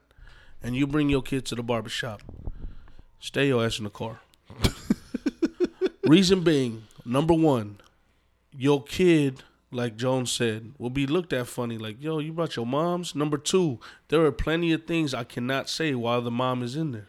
and 0.61 0.75
you 0.75 0.87
bring 0.87 1.09
your 1.09 1.21
kid 1.21 1.45
to 1.47 1.55
the 1.55 1.63
barbershop, 1.63 2.21
stay 3.23 3.47
your 3.47 3.65
ass 3.65 3.77
in 3.77 3.85
the 3.85 3.89
car. 3.89 4.19
Reason 6.03 6.43
being, 6.43 6.83
number 7.05 7.33
one, 7.33 7.77
your 8.55 8.83
kid, 8.83 9.41
like 9.71 9.95
Jones 9.95 10.31
said, 10.31 10.73
will 10.77 10.89
be 10.89 11.07
looked 11.07 11.31
at 11.31 11.47
funny, 11.47 11.77
like, 11.77 12.01
yo, 12.03 12.19
you 12.19 12.33
brought 12.33 12.57
your 12.57 12.65
moms. 12.65 13.15
Number 13.15 13.37
two, 13.37 13.79
there 14.09 14.23
are 14.25 14.31
plenty 14.31 14.73
of 14.73 14.85
things 14.85 15.13
I 15.13 15.23
cannot 15.23 15.69
say 15.69 15.95
while 15.95 16.21
the 16.21 16.29
mom 16.29 16.61
is 16.61 16.75
in 16.75 16.91
there. 16.91 17.07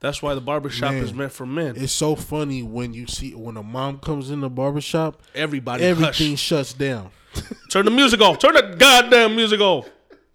That's 0.00 0.22
why 0.22 0.34
the 0.34 0.40
barbershop 0.40 0.94
Man, 0.94 1.02
is 1.04 1.12
meant 1.12 1.32
for 1.32 1.44
men. 1.44 1.74
It's 1.76 1.92
so 1.92 2.16
funny 2.16 2.62
when 2.62 2.94
you 2.94 3.06
see 3.06 3.34
when 3.34 3.58
a 3.58 3.62
mom 3.62 3.98
comes 3.98 4.30
in 4.30 4.40
the 4.40 4.48
barbershop, 4.48 5.20
Everybody, 5.34 5.84
everything 5.84 6.30
hush. 6.30 6.40
shuts 6.40 6.72
down. 6.72 7.10
Turn 7.70 7.84
the 7.84 7.90
music 7.90 8.22
off. 8.22 8.38
Turn 8.38 8.54
the 8.54 8.74
goddamn 8.78 9.36
music 9.36 9.60
off. 9.60 9.86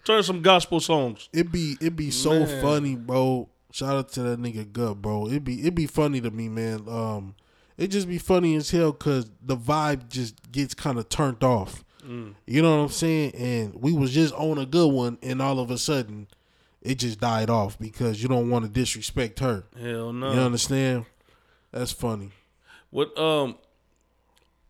Turn 0.06 0.22
some 0.22 0.44
gospel 0.44 0.80
songs. 0.80 1.30
It 1.34 1.52
be 1.52 1.76
it 1.82 1.96
be 1.96 2.12
so 2.12 2.42
Man. 2.46 2.62
funny, 2.62 2.96
bro. 2.96 3.50
Shout 3.76 3.98
out 3.98 4.10
to 4.14 4.22
that 4.22 4.40
nigga 4.40 4.72
Gut, 4.72 5.02
bro. 5.02 5.28
It 5.28 5.44
be 5.44 5.68
it 5.68 5.76
be 5.76 5.86
funny 5.86 6.22
to 6.22 6.32
me, 6.32 6.48
man. 6.48 6.86
Um, 6.88 7.36
it 7.78 7.88
just 7.88 8.08
be 8.08 8.18
funny 8.18 8.56
as 8.56 8.72
hell 8.72 8.94
because 8.94 9.30
the 9.42 9.58
vibe 9.58 10.08
just 10.08 10.50
gets 10.50 10.74
kind 10.74 10.98
of 10.98 11.10
turned 11.10 11.44
off. 11.44 11.84
Mm. 12.02 12.36
You 12.48 12.62
know 12.62 12.78
what 12.78 12.84
I'm 12.84 12.90
saying? 12.90 13.36
And 13.36 13.76
we 13.76 13.92
was 13.92 14.14
just 14.14 14.34
on 14.36 14.60
a 14.60 14.66
good 14.66 14.94
one, 14.94 15.18
and 15.22 15.42
all 15.42 15.60
of 15.60 15.72
a 15.72 15.78
sudden, 15.78 16.30
it 16.82 17.00
just 17.00 17.20
died 17.20 17.50
off 17.50 17.78
because 17.78 18.24
you 18.24 18.30
don't 18.30 18.50
want 18.50 18.64
to 18.64 18.72
disrespect 18.72 19.40
her. 19.42 19.66
Hell 19.78 20.14
no. 20.14 20.32
You 20.32 20.40
understand? 20.40 21.06
That's 21.74 21.92
funny. 21.92 22.32
What 22.92 23.18
um 23.20 23.58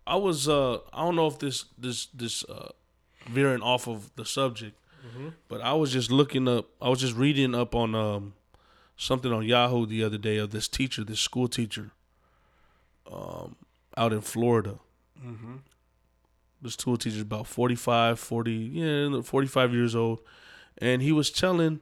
I 0.08 0.16
was 0.16 0.50
uh 0.50 0.78
I 0.92 1.04
don't 1.04 1.16
know 1.16 1.28
if 1.28 1.38
this 1.38 1.66
this 1.78 2.08
this 2.08 2.44
uh 2.46 2.70
veering 3.28 3.62
off 3.62 3.88
of 3.88 4.10
the 4.16 4.26
subject, 4.26 4.76
but 5.48 5.62
I 5.62 5.74
was 5.74 5.94
just 5.94 6.10
looking 6.10 6.48
up 6.48 6.70
I 6.82 6.90
was 6.90 7.02
just 7.02 7.16
reading 7.16 7.54
up 7.54 7.76
on 7.76 7.94
um 7.94 8.34
something 8.98 9.32
on 9.32 9.46
Yahoo 9.46 9.86
the 9.86 10.04
other 10.04 10.18
day 10.18 10.38
of 10.38 10.52
this 10.52 10.68
teacher, 10.68 11.04
this 11.04 11.20
school 11.20 11.48
teacher 11.48 11.92
um 13.12 13.56
out 13.98 14.12
in 14.14 14.22
Florida. 14.22 14.80
This 16.62 16.74
school 16.74 16.98
teacher's 16.98 17.22
about 17.22 17.48
45, 17.48 18.20
40, 18.20 18.52
yeah, 18.52 19.22
45 19.22 19.74
years 19.74 19.96
old. 19.96 20.20
And 20.80 21.02
he 21.02 21.12
was 21.12 21.30
telling 21.32 21.80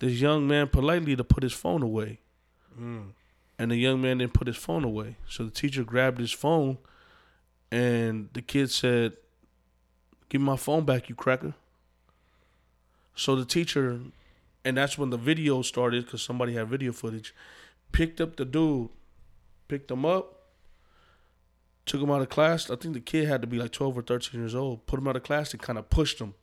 this 0.00 0.20
young 0.20 0.46
man 0.46 0.68
politely 0.68 1.16
to 1.16 1.24
put 1.24 1.42
his 1.42 1.52
phone 1.52 1.82
away 1.82 2.20
and 3.58 3.70
the 3.70 3.76
young 3.76 4.00
man 4.00 4.18
didn't 4.18 4.34
put 4.34 4.46
his 4.46 4.56
phone 4.56 4.84
away. 4.84 5.16
So 5.28 5.44
the 5.44 5.50
teacher 5.50 5.82
grabbed 5.84 6.18
his 6.18 6.32
phone, 6.32 6.78
and 7.70 8.28
the 8.32 8.42
kid 8.42 8.70
said, 8.70 9.16
"Give 10.28 10.40
me 10.40 10.46
my 10.46 10.56
phone 10.56 10.84
back, 10.84 11.08
you 11.08 11.14
cracker." 11.14 11.54
So 13.14 13.34
the 13.34 13.44
teacher, 13.44 14.00
and 14.68 14.76
that's 14.76 14.96
when 14.98 15.10
the 15.10 15.16
video 15.16 15.62
started 15.62 16.04
because 16.04 16.22
somebody 16.22 16.52
had 16.54 16.68
video 16.68 16.92
footage. 16.92 17.34
Picked 17.92 18.20
up 18.20 18.36
the 18.36 18.44
dude, 18.44 18.90
picked 19.66 19.90
him 19.90 20.04
up, 20.04 20.48
took 21.86 22.00
him 22.02 22.10
out 22.10 22.20
of 22.20 22.28
class. 22.28 22.70
I 22.70 22.76
think 22.76 22.94
the 22.94 23.00
kid 23.00 23.26
had 23.26 23.40
to 23.40 23.46
be 23.48 23.58
like 23.58 23.72
twelve 23.72 23.96
or 23.96 24.02
thirteen 24.02 24.40
years 24.40 24.54
old. 24.54 24.86
Put 24.86 24.98
him 24.98 25.08
out 25.08 25.16
of 25.16 25.22
class 25.22 25.52
and 25.52 25.62
kind 25.62 25.78
of 25.78 25.88
pushed 25.90 26.18
him, 26.20 26.34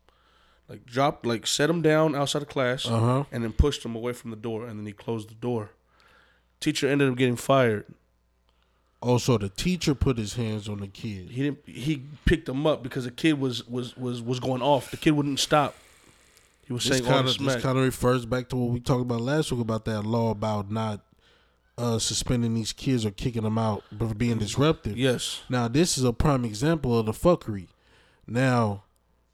like 0.67 0.85
dropped, 0.85 1.25
like 1.25 1.45
set 1.47 1.69
him 1.69 1.81
down 1.81 2.15
outside 2.15 2.41
of 2.41 2.47
class 2.49 2.87
Uh 2.87 2.99
huh. 2.99 3.23
and 3.31 3.43
then 3.43 3.53
pushed 3.53 3.85
him 3.85 3.95
away 3.95 4.13
from 4.13 4.31
the 4.31 4.35
door, 4.37 4.65
and 4.65 4.79
then 4.79 4.85
he 4.85 4.91
closed 4.93 5.29
the 5.29 5.35
door. 5.35 5.71
Teacher 6.59 6.87
ended 6.87 7.09
up 7.09 7.15
getting 7.17 7.35
fired. 7.35 7.85
Also, 9.01 9.37
the 9.37 9.49
teacher 9.49 9.93
put 9.93 10.17
his 10.17 10.33
hands 10.33 10.67
on 10.67 10.79
the 10.79 10.87
kid. 10.87 11.29
He 11.29 11.43
didn't. 11.43 11.59
He 11.67 12.01
picked 12.25 12.49
him 12.49 12.65
up 12.65 12.81
because 12.81 13.03
the 13.03 13.11
kid 13.11 13.39
was 13.39 13.67
was 13.67 13.95
was 13.95 14.19
was 14.21 14.39
going 14.39 14.63
off. 14.63 14.89
The 14.89 14.97
kid 14.97 15.11
wouldn't 15.11 15.39
stop. 15.39 15.75
He 16.65 16.73
was 16.73 16.83
This 16.83 16.97
saying 16.97 17.05
all 17.05 17.11
kind 17.15 17.27
the 17.27 17.31
of 17.31 17.37
this 17.37 17.53
smack. 17.53 17.63
kind 17.63 17.77
of 17.77 17.83
refers 17.83 18.25
back 18.25 18.49
to 18.49 18.55
what 18.55 18.71
we 18.73 18.79
talked 18.79 19.01
about 19.01 19.21
last 19.21 19.51
week 19.51 19.61
about 19.61 19.85
that 19.85 20.01
law 20.03 20.31
about 20.31 20.69
not 20.71 21.01
uh, 21.77 21.99
suspending 21.99 22.53
these 22.53 22.73
kids 22.73 23.05
or 23.05 23.11
kicking 23.11 23.43
them 23.43 23.57
out 23.57 23.83
for 23.97 24.13
being 24.15 24.37
disruptive. 24.37 24.97
yes, 24.97 25.41
Now, 25.49 25.67
this 25.67 25.97
is 25.97 26.03
a 26.03 26.13
prime 26.13 26.45
example 26.45 26.97
of 26.97 27.05
the 27.05 27.11
fuckery. 27.11 27.67
Now, 28.27 28.83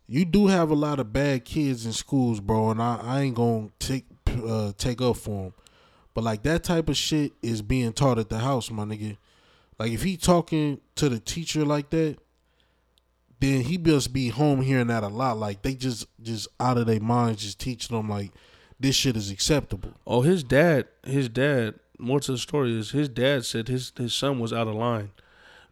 you 0.08 0.26
do 0.26 0.48
have 0.48 0.72
a 0.72 0.76
lot 0.76 1.00
of 1.00 1.14
bad 1.14 1.46
kids 1.46 1.86
in 1.86 1.94
schools, 1.94 2.40
bro, 2.40 2.72
and 2.72 2.82
I, 2.82 3.00
I 3.02 3.22
ain't 3.22 3.36
gonna 3.36 3.70
take 3.80 4.06
uh, 4.46 4.72
take 4.78 5.02
up 5.02 5.18
for 5.18 5.44
them. 5.44 5.54
But 6.14 6.24
like 6.26 6.44
that 6.44 6.64
type 6.64 6.90
of 6.90 6.98
shit 6.98 7.32
is 7.42 7.62
being 7.62 7.94
taught 7.94 8.20
at 8.20 8.28
the 8.30 8.40
house, 8.40 8.70
my 8.72 8.84
nigga. 8.84 9.18
Like 9.80 9.92
if 9.94 10.04
he 10.04 10.18
talking 10.18 10.82
to 10.96 11.08
the 11.10 11.20
teacher 11.20 11.64
like 11.64 11.90
that, 11.92 12.18
then 13.42 13.62
he 13.62 13.78
must 13.78 14.14
be 14.14 14.30
home 14.30 14.62
hearing 14.62 14.88
that 14.88 15.04
a 15.04 15.08
lot. 15.10 15.38
Like 15.38 15.62
they 15.64 15.76
just 15.76 16.06
just 16.22 16.48
out 16.60 16.78
of 16.78 16.86
their 16.86 17.00
minds, 17.02 17.44
just 17.44 17.60
teaching 17.60 17.96
them 17.98 18.08
like 18.10 18.32
this 18.80 18.96
shit 18.96 19.18
is 19.18 19.30
acceptable. 19.30 19.92
Oh, 20.08 20.22
his 20.22 20.44
dad. 20.44 20.88
His 21.04 21.28
dad. 21.28 21.76
More 22.00 22.20
to 22.22 22.32
the 22.32 22.38
story 22.38 22.78
is 22.80 22.92
his 22.92 23.10
dad 23.10 23.46
said 23.46 23.68
his 23.68 23.92
his 23.98 24.14
son 24.14 24.40
was 24.40 24.54
out 24.54 24.68
of 24.68 24.76
line, 24.76 25.12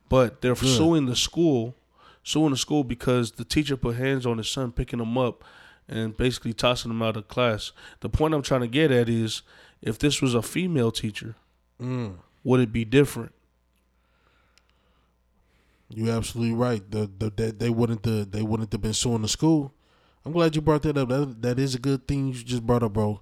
but 0.10 0.42
they're 0.42 0.54
Good. 0.54 0.78
suing 0.78 1.06
the 1.08 1.16
school, 1.16 1.76
suing 2.24 2.52
the 2.52 2.58
school 2.58 2.84
because 2.84 3.32
the 3.32 3.46
teacher 3.46 3.76
put 3.78 3.96
hands 3.96 4.26
on 4.28 4.38
his 4.38 4.50
son, 4.50 4.72
picking 4.72 5.00
him 5.00 5.18
up, 5.18 5.44
and 5.88 6.16
basically 6.16 6.54
tossing 6.54 6.92
him 6.92 7.02
out 7.02 7.18
of 7.18 7.28
class. 7.28 7.72
The 8.02 8.10
point 8.10 8.36
I'm 8.36 8.44
trying 8.44 8.62
to 8.62 8.68
get 8.68 8.92
at 8.92 9.10
is, 9.10 9.42
if 9.82 9.98
this 9.98 10.22
was 10.22 10.36
a 10.36 10.42
female 10.44 10.92
teacher, 10.92 11.36
Mm. 11.82 12.18
would 12.44 12.60
it 12.60 12.72
be 12.72 12.86
different? 12.86 13.32
You 15.90 16.12
absolutely 16.12 16.56
right. 16.56 16.90
The, 16.90 17.10
the 17.18 17.32
that 17.38 17.60
they 17.60 17.70
wouldn't 17.70 18.04
the, 18.04 18.28
they 18.30 18.44
wouldn't 18.44 18.72
have 18.72 18.82
been 18.82 18.94
suing 18.94 19.24
the 19.24 19.28
school. 19.28 19.74
I'm 20.24 20.32
glad 20.32 20.56
you 20.56 20.62
brought 20.62 20.84
that 20.84 20.98
up. 20.98 21.10
That 21.10 21.42
that 21.42 21.60
is 21.60 21.76
a 21.76 21.80
good 21.80 22.08
thing 22.08 22.28
you 22.28 22.34
just 22.34 22.66
brought 22.66 22.84
up, 22.84 22.94
bro. 22.94 23.22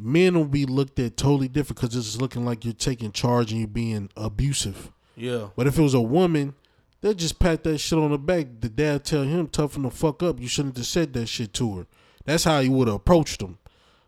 Men 0.00 0.34
will 0.34 0.44
be 0.44 0.66
looked 0.66 0.98
at 1.00 1.16
totally 1.16 1.48
different 1.48 1.80
because 1.80 1.96
it's 1.96 2.20
looking 2.20 2.44
like 2.44 2.64
you're 2.64 2.74
taking 2.74 3.10
charge 3.10 3.50
and 3.50 3.60
you're 3.60 3.68
being 3.68 4.08
abusive. 4.16 4.92
Yeah. 5.16 5.48
But 5.56 5.66
if 5.66 5.78
it 5.78 5.82
was 5.82 5.94
a 5.94 6.00
woman, 6.00 6.54
they'll 7.00 7.14
just 7.14 7.40
pat 7.40 7.64
that 7.64 7.78
shit 7.78 7.98
on 7.98 8.12
the 8.12 8.18
back. 8.18 8.46
The 8.60 8.68
dad 8.68 9.04
tell 9.04 9.24
him 9.24 9.48
toughen 9.48 9.82
the 9.82 9.90
fuck 9.90 10.22
up. 10.22 10.40
You 10.40 10.46
shouldn't 10.46 10.76
have 10.76 10.86
said 10.86 11.12
that 11.14 11.26
shit 11.26 11.52
to 11.54 11.78
her. 11.78 11.86
That's 12.24 12.44
how 12.44 12.60
he 12.60 12.68
would 12.68 12.86
have 12.86 12.96
approached 12.96 13.40
them. 13.40 13.58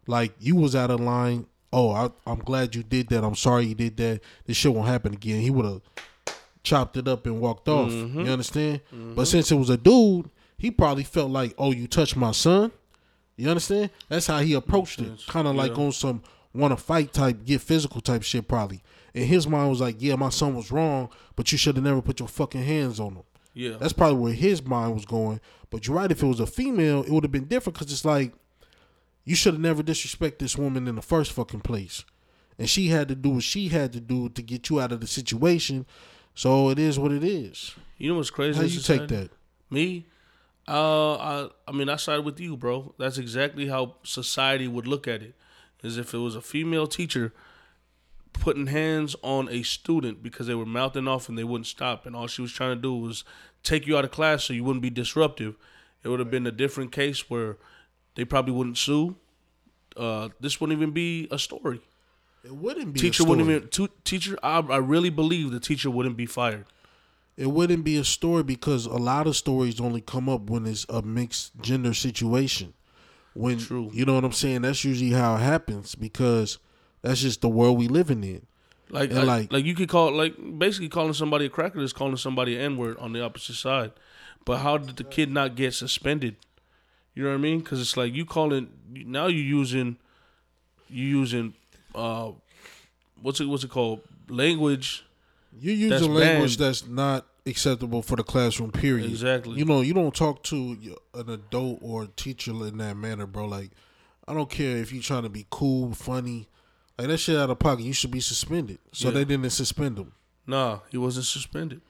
Like 0.06 0.34
you 0.38 0.54
was 0.54 0.76
out 0.76 0.90
of 0.90 1.00
line. 1.00 1.46
Oh, 1.72 1.90
I, 1.90 2.10
I'm 2.26 2.40
glad 2.40 2.74
you 2.74 2.82
did 2.82 3.08
that. 3.08 3.24
I'm 3.24 3.34
sorry 3.34 3.66
you 3.66 3.74
did 3.74 3.96
that. 3.96 4.20
This 4.44 4.56
shit 4.56 4.74
won't 4.74 4.88
happen 4.88 5.14
again. 5.14 5.40
He 5.40 5.50
would 5.50 5.64
have 5.64 5.80
chopped 6.62 6.96
it 6.96 7.08
up 7.08 7.26
and 7.26 7.40
walked 7.40 7.68
off. 7.68 7.90
Mm-hmm. 7.90 8.20
You 8.20 8.30
understand? 8.30 8.80
But 8.92 9.26
since 9.26 9.50
it 9.50 9.56
was 9.56 9.70
a 9.70 9.76
dude, 9.76 10.30
he 10.58 10.70
probably 10.70 11.04
felt 11.04 11.30
like, 11.30 11.54
oh, 11.58 11.72
you 11.72 11.86
touched 11.86 12.16
my 12.16 12.32
son. 12.32 12.72
You 13.36 13.48
understand? 13.48 13.90
That's 14.08 14.26
how 14.26 14.40
he 14.40 14.52
approached 14.54 15.00
it. 15.00 15.26
Kind 15.26 15.48
of 15.48 15.54
like 15.56 15.76
Yeah. 15.76 15.84
on 15.84 15.92
some 15.92 16.22
want 16.52 16.72
to 16.72 16.76
fight 16.76 17.12
type, 17.12 17.44
get 17.44 17.60
physical 17.62 18.00
type 18.00 18.22
shit. 18.22 18.46
Probably. 18.48 18.82
And 19.14 19.24
his 19.24 19.46
mind 19.48 19.70
was 19.70 19.80
like, 19.80 19.96
yeah, 19.98 20.16
my 20.16 20.28
son 20.28 20.54
was 20.54 20.70
wrong, 20.70 21.08
but 21.36 21.50
you 21.50 21.58
should 21.58 21.76
have 21.76 21.84
never 21.84 22.02
put 22.02 22.20
your 22.20 22.28
fucking 22.28 22.62
hands 22.62 23.00
on 23.00 23.14
him. 23.14 23.22
Yeah. 23.54 23.76
That's 23.78 23.92
probably 23.92 24.18
where 24.18 24.32
his 24.32 24.62
mind 24.64 24.94
was 24.94 25.04
going. 25.04 25.40
But 25.70 25.86
you're 25.86 25.96
right. 25.96 26.10
If 26.10 26.22
it 26.22 26.26
was 26.26 26.40
a 26.40 26.46
female, 26.46 27.02
it 27.02 27.10
would 27.10 27.24
have 27.24 27.32
been 27.32 27.46
different 27.46 27.78
because 27.78 27.92
it's 27.92 28.04
like 28.04 28.32
you 29.24 29.34
should 29.34 29.54
have 29.54 29.60
never 29.62 29.82
disrespect 29.82 30.38
this 30.38 30.56
woman 30.58 30.86
in 30.88 30.96
the 30.96 31.02
first 31.02 31.32
fucking 31.32 31.60
place, 31.60 32.04
and 32.58 32.68
she 32.68 32.88
had 32.88 33.06
to 33.08 33.14
do 33.14 33.30
what 33.30 33.42
she 33.42 33.68
had 33.68 33.92
to 33.92 34.00
do 34.00 34.28
to 34.30 34.42
get 34.42 34.68
you 34.70 34.80
out 34.80 34.92
of 34.92 35.00
the 35.00 35.06
situation. 35.06 35.86
So 36.40 36.70
it 36.70 36.78
is 36.78 36.98
what 36.98 37.12
it 37.12 37.22
is. 37.22 37.74
you 37.98 38.10
know 38.10 38.16
what's 38.16 38.30
crazy? 38.30 38.58
How 38.58 38.64
you 38.64 38.80
take 38.80 39.08
that? 39.08 39.28
Me, 39.68 40.06
uh, 40.66 41.16
I, 41.16 41.48
I 41.68 41.72
mean, 41.72 41.90
I 41.90 41.96
side 41.96 42.24
with 42.24 42.40
you, 42.40 42.56
bro. 42.56 42.94
That's 42.98 43.18
exactly 43.18 43.68
how 43.68 43.96
society 44.04 44.66
would 44.66 44.86
look 44.86 45.06
at 45.06 45.22
it. 45.22 45.34
Is 45.82 45.98
if 45.98 46.14
it 46.14 46.18
was 46.18 46.36
a 46.36 46.40
female 46.40 46.86
teacher 46.86 47.34
putting 48.32 48.68
hands 48.68 49.14
on 49.22 49.50
a 49.50 49.62
student 49.62 50.22
because 50.22 50.46
they 50.46 50.54
were 50.54 50.64
mouthing 50.64 51.06
off 51.06 51.28
and 51.28 51.36
they 51.36 51.44
wouldn't 51.44 51.66
stop, 51.66 52.06
and 52.06 52.16
all 52.16 52.26
she 52.26 52.40
was 52.40 52.52
trying 52.52 52.74
to 52.74 52.80
do 52.80 52.94
was 52.94 53.22
take 53.62 53.86
you 53.86 53.98
out 53.98 54.06
of 54.06 54.10
class 54.10 54.44
so 54.44 54.54
you 54.54 54.64
wouldn't 54.64 54.82
be 54.82 54.88
disruptive. 54.88 55.56
It 56.02 56.08
would 56.08 56.20
have 56.20 56.30
been 56.30 56.46
a 56.46 56.50
different 56.50 56.90
case 56.90 57.28
where 57.28 57.58
they 58.14 58.24
probably 58.24 58.54
wouldn't 58.54 58.78
sue. 58.78 59.14
Uh, 59.94 60.30
this 60.40 60.58
wouldn't 60.58 60.78
even 60.78 60.92
be 60.92 61.28
a 61.30 61.38
story. 61.38 61.82
It 62.44 62.54
wouldn't 62.54 62.94
be 62.94 63.00
Teacher 63.00 63.22
a 63.22 63.26
story. 63.26 63.38
wouldn't 63.42 63.50
even. 63.50 63.68
Tu- 63.68 63.88
teacher, 64.04 64.38
I, 64.42 64.58
I 64.60 64.78
really 64.78 65.10
believe 65.10 65.50
the 65.50 65.60
teacher 65.60 65.90
wouldn't 65.90 66.16
be 66.16 66.26
fired. 66.26 66.64
It 67.36 67.46
wouldn't 67.46 67.84
be 67.84 67.96
a 67.96 68.04
story 68.04 68.42
because 68.42 68.86
a 68.86 68.96
lot 68.96 69.26
of 69.26 69.36
stories 69.36 69.80
only 69.80 70.00
come 70.00 70.28
up 70.28 70.50
when 70.50 70.66
it's 70.66 70.84
a 70.88 71.00
mixed 71.02 71.52
gender 71.60 71.94
situation. 71.94 72.74
When 73.34 73.58
True. 73.58 73.90
you 73.92 74.04
know 74.04 74.14
what 74.14 74.24
I'm 74.24 74.32
saying, 74.32 74.62
that's 74.62 74.84
usually 74.84 75.10
how 75.12 75.36
it 75.36 75.40
happens 75.40 75.94
because 75.94 76.58
that's 77.02 77.20
just 77.20 77.40
the 77.40 77.48
world 77.48 77.78
we 77.78 77.88
living 77.88 78.24
in. 78.24 78.46
Like, 78.90 79.12
like, 79.12 79.24
like- 79.26 79.52
like, 79.52 79.64
you 79.64 79.74
could 79.74 79.88
call 79.88 80.10
like 80.12 80.34
basically 80.58 80.88
calling 80.88 81.12
somebody 81.12 81.46
a 81.46 81.48
cracker 81.48 81.78
is 81.80 81.92
calling 81.92 82.16
somebody 82.16 82.56
an 82.56 82.62
N 82.62 82.76
word 82.76 82.98
on 82.98 83.12
the 83.12 83.22
opposite 83.22 83.54
side. 83.54 83.92
But 84.44 84.58
how 84.58 84.78
did 84.78 84.96
the 84.96 85.04
kid 85.04 85.30
not 85.30 85.54
get 85.54 85.74
suspended? 85.74 86.36
You 87.14 87.22
know 87.24 87.28
what 87.30 87.36
I 87.36 87.38
mean? 87.40 87.60
Because 87.60 87.80
it's 87.80 87.96
like 87.96 88.12
you 88.14 88.24
calling 88.24 88.68
now 88.92 89.28
you 89.28 89.40
using 89.42 89.96
you 90.88 91.06
using 91.06 91.54
uh 91.94 92.32
what's 93.22 93.40
it 93.40 93.46
what's 93.46 93.64
it 93.64 93.70
called 93.70 94.00
language 94.28 95.04
You're 95.58 95.74
using 95.74 95.90
That's 95.90 96.02
language 96.06 96.58
banned. 96.58 96.68
that's 96.68 96.86
not 96.86 97.26
acceptable 97.46 98.02
for 98.02 98.16
the 98.16 98.22
classroom. 98.22 98.70
Period. 98.70 99.10
Exactly. 99.10 99.58
You 99.58 99.64
know, 99.64 99.80
you 99.80 99.94
don't 99.94 100.14
talk 100.14 100.42
to 100.44 100.76
an 101.14 101.28
adult 101.30 101.78
or 101.82 102.04
a 102.04 102.06
teacher 102.06 102.52
in 102.52 102.76
that 102.78 102.96
manner, 102.96 103.26
bro. 103.26 103.46
Like, 103.46 103.70
I 104.28 104.34
don't 104.34 104.48
care 104.50 104.76
if 104.76 104.92
you're 104.92 105.02
trying 105.02 105.22
to 105.24 105.28
be 105.30 105.46
cool, 105.50 105.92
funny. 105.94 106.46
Like 106.98 107.08
that 107.08 107.18
shit 107.18 107.36
out 107.38 107.50
of 107.50 107.58
pocket. 107.58 107.82
You 107.84 107.92
should 107.94 108.10
be 108.10 108.20
suspended. 108.20 108.78
So 108.92 109.08
Yeah. 109.08 109.14
they 109.14 109.24
didn't 109.24 109.50
suspend 109.50 109.98
him. 109.98 110.12
Nah, 110.46 110.80
he 110.90 110.98
wasn't 110.98 111.26
suspended. 111.26 111.80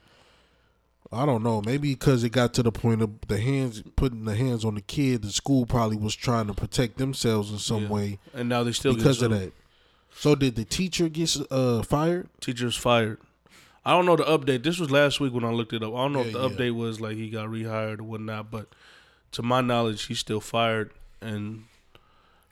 I 1.13 1.27
don't 1.27 1.43
know. 1.43 1.61
Maybe 1.67 1.93
because 1.95 2.23
it 2.23 2.31
got 2.31 2.55
to 2.55 2.63
the 2.63 2.71
point 2.73 3.03
of 3.03 3.11
the 3.27 3.39
hands 3.41 3.83
putting 3.97 4.25
the 4.25 4.37
hands 4.37 4.65
on 4.65 4.77
the 4.77 4.81
kid. 4.81 5.23
The 5.23 5.31
school 5.33 5.67
probably 5.67 5.97
was 5.97 6.15
trying 6.15 6.47
to 6.47 6.55
protect 6.55 6.99
themselves 6.99 7.51
in 7.51 7.59
some 7.59 7.83
Yeah. 7.85 7.89
way 7.89 8.19
And 8.33 8.49
now 8.49 8.63
they 8.63 8.73
still 8.73 8.95
because 8.95 9.21
of 9.21 9.33
that. 9.33 9.53
So 10.15 10.35
did 10.35 10.55
the 10.57 10.65
teacher 10.65 11.09
get 11.09 11.35
uh, 11.51 11.83
fired? 11.83 12.29
Teacher's 12.41 12.77
fired. 12.77 13.19
I 13.85 13.93
don't 13.93 14.05
know 14.05 14.17
the 14.17 14.25
update. 14.25 14.63
This 14.63 14.79
was 14.79 14.91
last 14.91 15.21
week 15.21 15.33
when 15.33 15.45
I 15.45 15.51
looked 15.51 15.73
it 15.73 15.83
up. 15.83 15.95
I 15.95 15.99
don't 16.03 16.13
know 16.13 16.21
if 16.21 16.27
Yeah, 16.35 16.41
the 16.41 16.49
yeah. 16.51 16.55
update 16.57 16.75
was 16.75 17.01
like 17.01 17.17
he 17.17 17.31
got 17.31 17.49
rehired 17.49 18.01
or 18.01 18.05
whatnot, 18.05 18.51
but 18.51 18.69
to 19.33 19.43
my 19.43 19.61
knowledge, 19.63 20.05
he's 20.07 20.19
still 20.19 20.41
fired. 20.41 20.91
And 21.23 21.65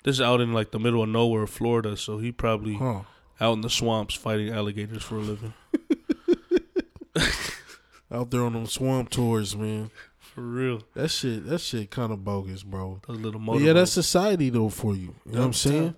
this 0.05 0.17
is 0.17 0.21
out 0.23 0.41
in 0.41 0.53
like 0.55 0.71
the 0.71 0.79
middle 0.79 1.03
of 1.03 1.09
nowhere, 1.11 1.47
Florida. 1.47 1.97
So 1.99 2.17
he 2.19 2.33
probably 2.33 2.77
Huh. 2.77 3.03
out 3.41 3.53
in 3.55 3.61
the 3.61 3.69
swamps 3.71 4.15
fighting 4.15 4.49
alligators 4.51 5.03
for 5.03 5.17
a 5.17 5.21
living. 5.21 5.53
Out 8.11 8.31
there 8.31 8.43
on 8.43 8.55
them 8.55 8.65
swamp 8.67 9.11
tours, 9.11 9.55
man. 9.55 9.91
For 10.39 10.45
real. 10.45 10.83
That 10.95 11.09
shit. 11.09 11.47
That 11.47 11.61
shit 11.61 11.91
kind 11.91 12.13
of 12.13 12.25
bogus, 12.25 12.63
bro. 12.63 13.01
Those 13.07 13.19
little 13.21 13.41
motor. 13.41 13.65
yeah, 13.65 13.73
that's 13.73 13.91
society 13.93 14.51
though 14.51 14.69
for 14.69 14.95
you. 14.95 15.15
You 15.27 15.33
know 15.33 15.41
what 15.41 15.47
I'm 15.47 15.53
saying? 15.53 15.95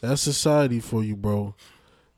That's 0.00 0.22
society 0.22 0.80
for 0.80 1.02
you, 1.02 1.16
bro. 1.16 1.54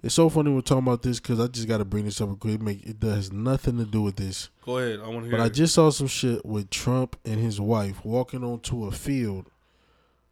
It's 0.02 0.14
so 0.14 0.28
funny 0.28 0.52
we're 0.52 0.60
talking 0.60 0.84
about 0.86 1.02
this 1.02 1.18
because 1.18 1.40
I 1.40 1.46
just 1.48 1.66
got 1.66 1.78
to 1.78 1.84
bring 1.84 2.04
this 2.04 2.20
up 2.20 2.38
quick. 2.38 2.54
It, 2.56 2.62
make, 2.62 2.86
it 2.86 3.00
does 3.00 3.32
nothing 3.32 3.78
to 3.78 3.84
do 3.84 4.02
with 4.02 4.16
this. 4.16 4.50
Go 4.64 4.78
ahead. 4.78 5.00
I 5.00 5.08
want 5.08 5.24
to 5.24 5.30
hear 5.30 5.38
But 5.38 5.40
I 5.42 5.46
it. 5.46 5.54
just 5.54 5.74
saw 5.74 5.90
some 5.90 6.06
shit 6.06 6.44
with 6.44 6.70
Trump 6.70 7.16
and 7.24 7.40
his 7.40 7.60
wife 7.60 8.04
walking 8.04 8.44
onto 8.44 8.84
a 8.84 8.92
field, 8.92 9.50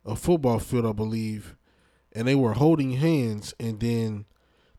a 0.04 0.14
football 0.14 0.58
field, 0.60 0.86
I 0.86 0.92
believe, 0.92 1.56
and 2.12 2.28
they 2.28 2.34
were 2.36 2.52
holding 2.52 2.92
hands, 2.92 3.52
and 3.58 3.80
then 3.80 4.26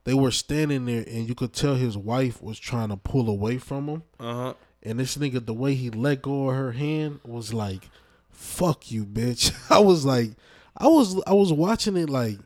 they 0.05 0.13
were 0.13 0.31
standing 0.31 0.85
there, 0.85 1.03
and 1.07 1.27
you 1.27 1.35
could 1.35 1.51
tell 1.51 1.75
his 1.75 1.97
wife 1.97 2.41
was 2.41 2.57
trying 2.59 2.89
to 2.89 2.95
pull 2.97 3.27
away 3.29 3.57
from 3.57 3.87
him, 3.89 4.03
Uh-huh. 4.19 4.53
And 4.85 4.99
this 4.99 5.17
nigga, 5.17 5.45
the 5.45 5.53
way 5.53 5.73
he 5.73 5.89
let 5.89 6.21
go 6.21 6.49
of 6.49 6.55
her 6.55 6.71
hand 6.73 7.19
was 7.25 7.53
like, 7.53 7.89
"Fuck 8.29 8.91
you, 8.91 9.05
bitch." 9.05 9.53
I 9.71 9.79
was 9.79 10.05
like, 10.05 10.31
I 10.77 10.87
was, 10.87 11.21
I 11.25 11.33
was 11.33 11.51
watching 11.51 11.97
it 11.97 12.09
like, 12.09 12.37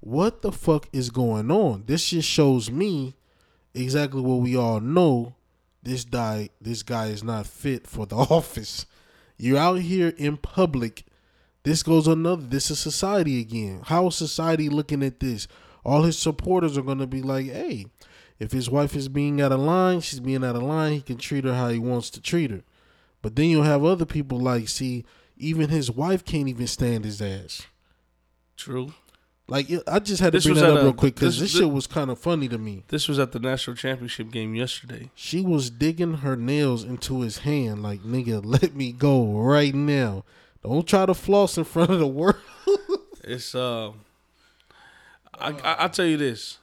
what 0.00 0.42
the 0.42 0.52
fuck 0.52 0.88
is 0.92 1.10
going 1.10 1.50
on? 1.50 1.84
This 1.86 2.08
just 2.08 2.28
shows 2.28 2.70
me 2.70 3.14
exactly 3.74 4.20
what 4.20 4.40
we 4.40 4.56
all 4.56 4.80
know. 4.80 5.34
This 5.82 6.04
guy, 6.04 6.50
this 6.60 6.82
guy 6.82 7.06
is 7.06 7.24
not 7.24 7.46
fit 7.46 7.86
for 7.86 8.06
the 8.06 8.16
office. 8.30 8.86
You're 9.36 9.58
out 9.58 9.80
here 9.80 10.12
in 10.16 10.36
public. 10.36 11.04
This 11.64 11.82
goes 11.82 12.06
another. 12.06 12.42
This 12.42 12.70
is 12.70 12.78
society 12.78 13.40
again. 13.40 13.80
How 13.84 14.08
is 14.08 14.16
society 14.16 14.68
looking 14.68 15.02
at 15.02 15.20
this? 15.20 15.48
All 15.84 16.02
his 16.02 16.18
supporters 16.18 16.76
are 16.76 16.82
gonna 16.82 17.06
be 17.06 17.22
like, 17.22 17.46
"Hey, 17.46 17.86
if 18.38 18.52
his 18.52 18.68
wife 18.70 18.94
is 18.96 19.08
being 19.08 19.40
out 19.40 19.52
of 19.52 19.60
line, 19.60 20.00
she's 20.00 20.20
being 20.20 20.44
out 20.44 20.56
of 20.56 20.62
line. 20.62 20.92
He 20.94 21.00
can 21.02 21.16
treat 21.18 21.44
her 21.44 21.54
how 21.54 21.68
he 21.68 21.78
wants 21.78 22.10
to 22.10 22.20
treat 22.20 22.50
her." 22.50 22.62
But 23.20 23.36
then 23.36 23.46
you'll 23.50 23.62
have 23.62 23.84
other 23.84 24.04
people 24.04 24.38
like, 24.40 24.68
see, 24.68 25.04
even 25.36 25.68
his 25.70 25.90
wife 25.90 26.24
can't 26.24 26.48
even 26.48 26.66
stand 26.66 27.04
his 27.04 27.22
ass. 27.22 27.62
True. 28.56 28.94
Like 29.48 29.68
I 29.86 29.98
just 29.98 30.20
had 30.22 30.32
to 30.32 30.38
This 30.38 30.44
bring 30.44 30.56
that 30.56 30.70
up 30.72 30.78
a- 30.78 30.82
real 30.84 30.92
quick 30.92 31.14
because 31.16 31.38
this- 31.38 31.52
this, 31.52 31.60
shit 31.60 31.70
was 31.70 31.86
kind 31.86 32.10
of 32.10 32.18
funny 32.18 32.48
to 32.48 32.58
me. 32.58 32.84
This 32.88 33.06
was 33.08 33.18
at 33.18 33.32
the 33.32 33.38
national 33.38 33.76
championship 33.76 34.30
game 34.30 34.54
yesterday. 34.54 35.10
She 35.14 35.40
was 35.40 35.68
digging 35.70 36.14
her 36.18 36.36
nails 36.36 36.84
into 36.84 37.20
his 37.20 37.38
hand, 37.38 37.82
like 37.82 38.02
nigga, 38.02 38.40
let 38.44 38.74
me 38.74 38.92
go 38.92 39.24
right 39.40 39.74
now. 39.74 40.24
Don't 40.62 40.86
try 40.86 41.06
to 41.06 41.14
floss 41.14 41.58
in 41.58 41.64
front 41.64 41.90
of 41.90 41.98
the 41.98 42.06
world. 42.06 42.36
It's 43.24 43.54
uh, 43.54 43.92
I, 45.38 45.50
I 45.50 45.84
I 45.84 45.88
tell 45.88 46.06
you 46.06 46.16
this, 46.16 46.58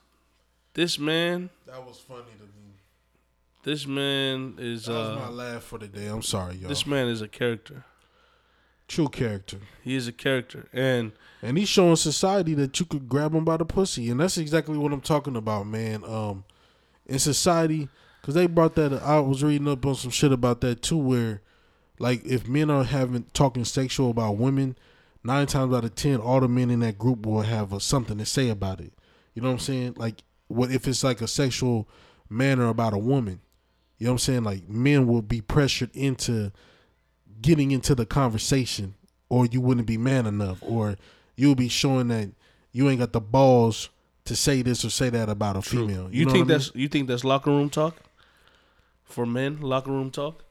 this 0.74 1.00
man, 1.00 1.50
That 1.66 1.86
was 1.86 1.98
funny 2.00 2.24
to 2.38 2.44
me. 2.44 2.74
this 3.64 3.86
man 3.88 4.56
is 4.58 4.86
That 4.86 4.94
was 4.94 5.18
my 5.18 5.26
uh, 5.26 5.32
laugh 5.32 5.64
for 5.64 5.78
the 5.80 5.88
day. 5.88 6.08
I'm 6.08 6.22
sorry, 6.22 6.56
y'all. 6.56 6.70
this 6.70 6.86
man 6.86 7.08
is 7.08 7.22
a 7.22 7.28
character. 7.28 7.86
True 8.88 9.08
character. 9.08 9.58
He 9.84 9.96
is 9.96 10.08
a 10.08 10.12
character, 10.12 10.68
and 10.74 11.12
And 11.44 11.58
he's 11.58 11.70
showing 11.70 11.96
society 11.96 12.56
that 12.56 12.80
you 12.80 12.86
could 12.88 13.08
grab 13.08 13.36
him 13.36 13.46
by 13.46 13.58
the 13.58 13.66
pussy, 13.66 14.10
and 14.10 14.20
that's 14.20 14.38
exactly 14.38 14.78
what 14.78 14.92
I'm 14.92 15.02
talking 15.02 15.36
about, 15.36 15.68
man. 15.68 16.04
Um, 16.06 16.44
in 17.06 17.20
society, 17.20 17.88
because 18.22 18.34
they 18.36 18.48
brought 18.48 18.74
that. 18.76 18.94
I 18.94 19.20
was 19.20 19.44
reading 19.44 19.68
up 19.68 19.86
on 19.86 19.94
some 19.96 20.10
shit 20.12 20.32
about 20.32 20.62
that 20.62 20.82
too, 20.82 20.98
where 20.98 21.42
like 22.00 22.26
if 22.26 22.48
men 22.48 22.72
are 22.72 22.84
having 22.84 23.26
talking 23.34 23.64
sexual 23.64 24.10
about 24.10 24.38
women, 24.38 24.76
nine 25.24 25.46
times 25.46 25.72
out 25.74 25.84
of 25.86 25.94
ten, 25.94 26.20
all 26.20 26.40
the 26.40 26.48
men 26.48 26.72
in 26.72 26.80
that 26.80 26.98
group 26.98 27.28
will 27.28 27.42
have 27.42 27.72
a, 27.74 27.80
something 27.80 28.18
to 28.18 28.26
say 28.26 28.50
about 28.50 28.82
it. 28.82 28.92
You 29.36 29.44
know 29.44 29.50
what 29.50 29.54
I'm 29.54 29.60
saying? 29.60 29.94
Like, 29.98 30.24
what 30.50 30.72
if 30.72 30.88
it's 30.88 31.04
like 31.04 31.22
a 31.22 31.28
sexual 31.28 31.88
manner 32.30 32.68
about 32.68 32.94
a 32.94 32.98
woman? 32.98 33.40
You 33.98 34.06
know 34.06 34.12
what 34.12 34.16
I'm 34.16 34.20
saying? 34.20 34.44
Like, 34.44 34.68
men 34.70 35.08
will 35.08 35.22
be 35.22 35.42
pressured 35.42 35.90
into 35.94 36.52
getting 37.42 37.72
into 37.72 37.96
the 37.96 38.06
conversation, 38.06 38.96
or 39.30 39.46
you 39.46 39.62
wouldn't 39.62 39.88
be 39.88 39.98
man 39.98 40.26
enough, 40.26 40.60
or 40.62 40.98
you'll 41.38 41.56
be 41.56 41.70
showing 41.70 42.10
that 42.10 42.30
you 42.74 42.90
ain't 42.90 43.00
got 43.00 43.14
the 43.14 43.22
balls 43.22 43.90
to 44.26 44.36
say 44.36 44.62
this 44.62 44.84
or 44.84 44.90
say 44.90 45.10
that 45.10 45.30
about 45.30 45.56
a 45.56 45.62
female. 45.62 46.10
you, 46.12 46.26
know 46.26 46.32
think 46.32 46.34
what 46.34 46.34
I 46.34 46.38
mean? 46.38 46.48
that's 46.48 46.72
you 46.76 46.88
think 46.90 47.08
that's 47.08 47.24
locker 47.24 47.50
room 47.50 47.70
talk? 47.70 47.96
for 49.10 49.26
men 49.26 49.60
locker 49.60 49.92
room 49.92 50.12
talk. 50.12 50.44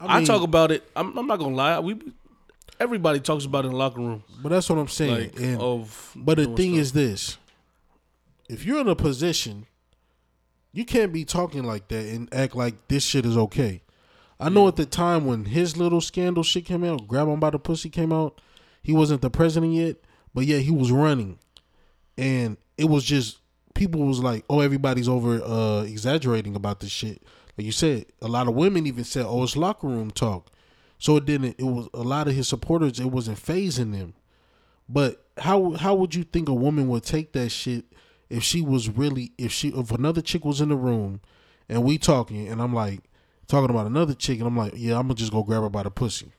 I, 0.00 0.24
talk 0.24 0.42
about 0.42 0.70
it. 0.70 0.88
I'm, 0.96 1.16
I'm 1.16 1.26
not 1.26 1.38
gonna 1.38 1.54
lie. 1.54 1.78
We 1.80 1.98
everybody 2.80 3.20
talks 3.20 3.44
about 3.44 3.64
it 3.64 3.68
in 3.68 3.72
the 3.72 3.78
locker 3.78 4.00
room. 4.00 4.24
but 4.42 4.50
that's 4.50 4.68
what 4.68 4.78
I'm 4.78 4.88
saying. 4.88 5.32
Like 5.32 5.40
and, 5.40 5.60
of 5.60 6.12
but 6.16 6.36
the 6.36 6.46
thing 6.46 6.72
stuff. 6.72 6.80
is 6.80 6.92
this: 6.92 7.38
if 8.48 8.64
you're 8.64 8.80
in 8.80 8.88
a 8.88 8.96
position, 8.96 9.66
you 10.72 10.84
can't 10.84 11.12
be 11.12 11.24
talking 11.24 11.64
like 11.64 11.88
that 11.88 12.06
and 12.06 12.32
act 12.34 12.54
like 12.54 12.88
this 12.88 13.04
shit 13.04 13.24
is 13.24 13.36
okay. 13.36 13.82
I 14.40 14.48
know 14.48 14.66
at 14.68 14.76
the 14.76 14.86
time 14.86 15.26
when 15.26 15.46
his 15.46 15.76
little 15.76 16.00
scandal 16.00 16.42
shit 16.42 16.64
came 16.64 16.84
out, 16.84 17.06
grab 17.06 17.28
him 17.28 17.40
by 17.40 17.50
the 17.50 17.58
pussy 17.58 17.88
came 17.88 18.12
out, 18.12 18.40
he 18.82 18.92
wasn't 18.92 19.22
the 19.22 19.30
president 19.30 19.72
yet, 19.72 19.96
but 20.34 20.44
yeah, 20.44 20.58
he 20.58 20.70
was 20.70 20.90
running, 20.90 21.38
and 22.18 22.56
it 22.76 22.86
was 22.86 23.04
just 23.04 23.38
people 23.74 24.02
was 24.02 24.20
like, 24.20 24.44
oh, 24.50 24.60
everybody's 24.60 25.08
over 25.08 25.42
uh 25.42 25.82
exaggerating 25.82 26.56
about 26.56 26.80
this 26.80 26.90
shit. 26.90 27.22
Like 27.56 27.64
you 27.64 27.72
said, 27.72 28.06
a 28.20 28.28
lot 28.28 28.48
of 28.48 28.54
women 28.54 28.86
even 28.86 29.04
said, 29.04 29.26
oh, 29.26 29.44
it's 29.44 29.56
locker 29.56 29.86
room 29.86 30.10
talk. 30.10 30.50
So 30.98 31.16
it 31.16 31.24
didn't. 31.24 31.56
It 31.58 31.64
was 31.64 31.88
a 31.94 32.02
lot 32.02 32.28
of 32.28 32.34
his 32.34 32.48
supporters. 32.48 32.98
It 32.98 33.06
wasn't 33.06 33.38
phasing 33.38 33.92
them. 33.92 34.14
But 34.88 35.24
how 35.38 35.72
how 35.72 35.94
would 35.94 36.14
you 36.14 36.24
think 36.24 36.48
a 36.48 36.54
woman 36.54 36.88
would 36.88 37.04
take 37.04 37.32
that 37.32 37.50
shit 37.50 37.84
if 38.30 38.42
she 38.42 38.60
was 38.60 38.88
really 38.88 39.32
if 39.38 39.52
she 39.52 39.68
if 39.68 39.90
another 39.90 40.20
chick 40.22 40.44
was 40.44 40.60
in 40.60 40.68
the 40.70 40.76
room 40.76 41.20
and 41.68 41.82
we 41.84 41.98
talking 41.98 42.48
and 42.48 42.60
I'm 42.62 42.72
like 42.74 43.00
talking 43.46 43.70
about 43.70 43.86
another 43.86 44.14
chick 44.14 44.38
and 44.38 44.46
I'm 44.46 44.56
like 44.56 44.72
yeah 44.76 44.96
I'm 44.98 45.02
gonna 45.08 45.14
just 45.14 45.32
go 45.32 45.42
grab 45.42 45.62
her 45.62 45.68
by 45.68 45.82
the 45.82 45.90
pussy. 45.90 46.32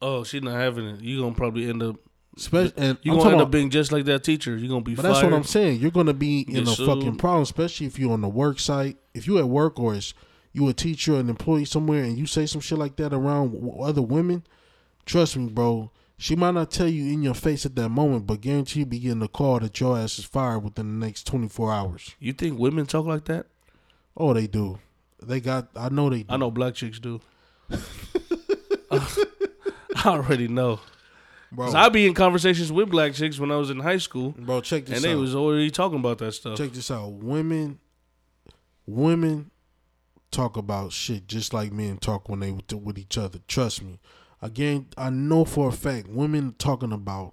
oh, 0.00 0.24
she's 0.24 0.42
not 0.42 0.54
having 0.54 0.86
it. 0.86 1.00
You 1.00 1.20
gonna 1.20 1.34
probably 1.34 1.68
end 1.68 1.82
up. 1.82 1.96
Especially 2.36 2.72
and 2.78 2.98
You 3.02 3.12
I'm 3.12 3.18
gonna 3.18 3.30
end 3.30 3.34
about- 3.40 3.46
up 3.46 3.50
being 3.52 3.70
just 3.70 3.92
like 3.92 4.06
that 4.06 4.24
teacher. 4.24 4.56
You're 4.56 4.68
gonna 4.68 4.80
be 4.80 4.94
But 4.94 5.02
fired. 5.02 5.14
that's 5.14 5.24
what 5.24 5.34
I'm 5.34 5.44
saying. 5.44 5.80
You're 5.80 5.90
gonna 5.90 6.14
be 6.14 6.40
in 6.40 6.66
a 6.66 6.74
fucking 6.74 7.16
problem, 7.16 7.42
especially 7.42 7.86
if 7.86 7.98
you're 7.98 8.12
on 8.12 8.22
the 8.22 8.28
work 8.28 8.58
site. 8.58 8.96
If 9.14 9.26
you 9.26 9.38
at 9.38 9.48
work 9.48 9.78
or 9.78 9.94
is 9.94 10.14
you 10.54 10.66
a 10.68 10.72
teacher, 10.72 11.16
an 11.16 11.28
employee 11.28 11.64
somewhere, 11.66 12.02
and 12.04 12.16
you 12.18 12.26
say 12.26 12.46
some 12.46 12.60
shit 12.60 12.78
like 12.78 12.96
that 12.96 13.12
around 13.12 13.54
other 13.80 14.02
women, 14.02 14.44
trust 15.06 15.36
me, 15.36 15.48
bro. 15.48 15.90
She 16.22 16.36
might 16.36 16.52
not 16.52 16.70
tell 16.70 16.86
you 16.86 17.12
in 17.12 17.24
your 17.24 17.34
face 17.34 17.66
at 17.66 17.74
that 17.74 17.88
moment, 17.88 18.28
but 18.28 18.40
guarantee 18.40 18.78
you 18.78 18.86
be 18.86 19.00
getting 19.00 19.22
a 19.22 19.26
call 19.26 19.58
that 19.58 19.80
your 19.80 19.98
ass 19.98 20.20
is 20.20 20.24
fired 20.24 20.60
within 20.60 21.00
the 21.00 21.04
next 21.04 21.26
24 21.26 21.72
hours. 21.72 22.14
You 22.20 22.32
think 22.32 22.60
women 22.60 22.86
talk 22.86 23.06
like 23.06 23.24
that? 23.24 23.46
Oh, 24.16 24.32
they 24.32 24.46
do. 24.46 24.78
They 25.20 25.40
got. 25.40 25.70
I 25.74 25.88
know 25.88 26.10
they. 26.10 26.22
Do. 26.22 26.32
I 26.32 26.36
know 26.36 26.52
black 26.52 26.74
chicks 26.74 27.00
do. 27.00 27.20
I 28.92 29.00
already 30.06 30.46
know. 30.46 30.78
bro. 31.50 31.72
I 31.72 31.88
be 31.88 32.06
in 32.06 32.14
conversations 32.14 32.70
with 32.70 32.88
black 32.88 33.14
chicks 33.14 33.40
when 33.40 33.50
I 33.50 33.56
was 33.56 33.70
in 33.70 33.80
high 33.80 33.98
school, 33.98 34.32
bro, 34.38 34.60
check 34.60 34.86
this 34.86 34.92
out. 34.92 35.04
and 35.04 35.04
they 35.04 35.16
was 35.20 35.34
already 35.34 35.72
talking 35.72 35.98
about 35.98 36.18
that 36.18 36.34
stuff. 36.34 36.56
Check 36.56 36.70
this 36.70 36.92
out. 36.92 37.14
Women, 37.14 37.80
women 38.86 39.50
talk 40.30 40.56
about 40.56 40.92
shit 40.92 41.26
just 41.26 41.52
like 41.52 41.72
men 41.72 41.96
talk 41.96 42.28
when 42.28 42.38
they 42.38 42.52
with 42.76 42.96
each 42.96 43.18
other. 43.18 43.40
Trust 43.48 43.82
me. 43.82 43.98
Again, 44.42 44.88
I 44.98 45.08
know 45.10 45.44
for 45.44 45.68
a 45.68 45.72
fact 45.72 46.08
women 46.08 46.54
talking 46.58 46.92
about 46.92 47.32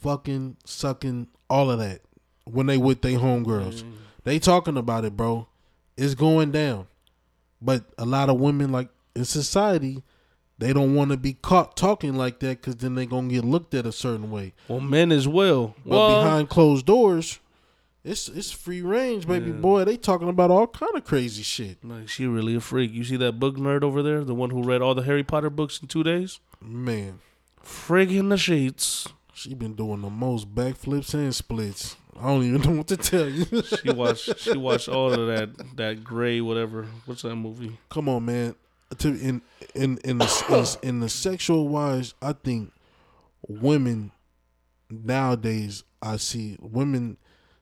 fucking, 0.00 0.56
sucking, 0.64 1.26
all 1.50 1.70
of 1.70 1.80
that 1.80 2.00
when 2.44 2.66
they 2.66 2.78
with 2.78 3.02
their 3.02 3.18
homegirls. 3.18 3.82
Mm-hmm. 3.82 3.92
They 4.24 4.38
talking 4.38 4.76
about 4.76 5.04
it, 5.04 5.16
bro. 5.16 5.48
It's 5.96 6.14
going 6.14 6.52
down. 6.52 6.86
But 7.60 7.84
a 7.98 8.04
lot 8.04 8.28
of 8.28 8.38
women, 8.38 8.70
like 8.70 8.88
in 9.14 9.24
society, 9.24 10.02
they 10.58 10.72
don't 10.72 10.94
want 10.94 11.10
to 11.10 11.16
be 11.16 11.34
caught 11.34 11.76
talking 11.76 12.14
like 12.14 12.38
that 12.40 12.60
because 12.60 12.76
then 12.76 12.94
they 12.94 13.06
gonna 13.06 13.28
get 13.28 13.44
looked 13.44 13.74
at 13.74 13.86
a 13.86 13.92
certain 13.92 14.30
way. 14.30 14.54
Well, 14.68 14.80
men 14.80 15.12
as 15.12 15.26
well. 15.26 15.74
But 15.84 15.90
Well, 15.90 16.22
behind 16.22 16.48
closed 16.48 16.86
doors, 16.86 17.40
it's 18.06 18.28
it's 18.28 18.50
free 18.52 18.80
range, 18.82 19.26
baby 19.26 19.50
Yeah. 19.50 19.56
boy. 19.56 19.84
They 19.84 19.96
talking 19.96 20.28
about 20.28 20.50
all 20.50 20.66
kind 20.66 20.94
of 20.94 21.04
crazy 21.04 21.42
shit. 21.42 21.84
like 21.84 22.08
she 22.08 22.26
really 22.26 22.54
a 22.54 22.60
freak. 22.60 22.92
You 22.92 23.04
see 23.04 23.16
that 23.16 23.38
book 23.40 23.56
nerd 23.56 23.82
over 23.82 24.02
there, 24.02 24.24
the 24.24 24.34
one 24.34 24.50
who 24.50 24.62
read 24.62 24.80
all 24.80 24.94
the 24.94 25.02
Harry 25.02 25.24
Potter 25.24 25.50
books 25.50 25.80
in 25.82 25.88
two 25.88 26.02
days? 26.04 26.40
Man, 26.60 27.18
Frig 27.62 28.10
in 28.16 28.28
the 28.30 28.38
sheets. 28.38 29.08
she 29.34 29.52
been 29.54 29.74
doing 29.74 30.00
the 30.02 30.10
most 30.10 30.54
backflips 30.54 31.12
and 31.14 31.34
splits. 31.34 31.96
I 32.18 32.28
don't 32.28 32.44
even 32.44 32.60
know 32.70 32.76
what 32.78 32.86
to 32.88 32.96
tell 32.96 33.28
you. 33.28 33.44
She 33.62 33.90
watched. 33.90 34.38
she 34.38 34.56
watched 34.56 34.88
all 34.88 35.12
of 35.12 35.26
that. 35.26 35.76
That 35.76 36.02
gray 36.04 36.40
whatever. 36.40 36.86
What's 37.04 37.22
that 37.22 37.36
movie? 37.36 37.76
Come 37.90 38.08
on, 38.08 38.24
man. 38.24 38.54
To 38.98 39.08
in 39.08 39.42
in 39.74 39.98
in 40.04 40.18
the 40.18 40.76
in, 40.82 40.88
in 40.88 41.00
the 41.00 41.08
sexual 41.08 41.66
wise, 41.68 42.14
I 42.22 42.32
think 42.32 42.72
women 43.48 44.12
nowadays 44.88 45.84
I 46.00 46.16
see 46.18 46.56
women 46.60 47.16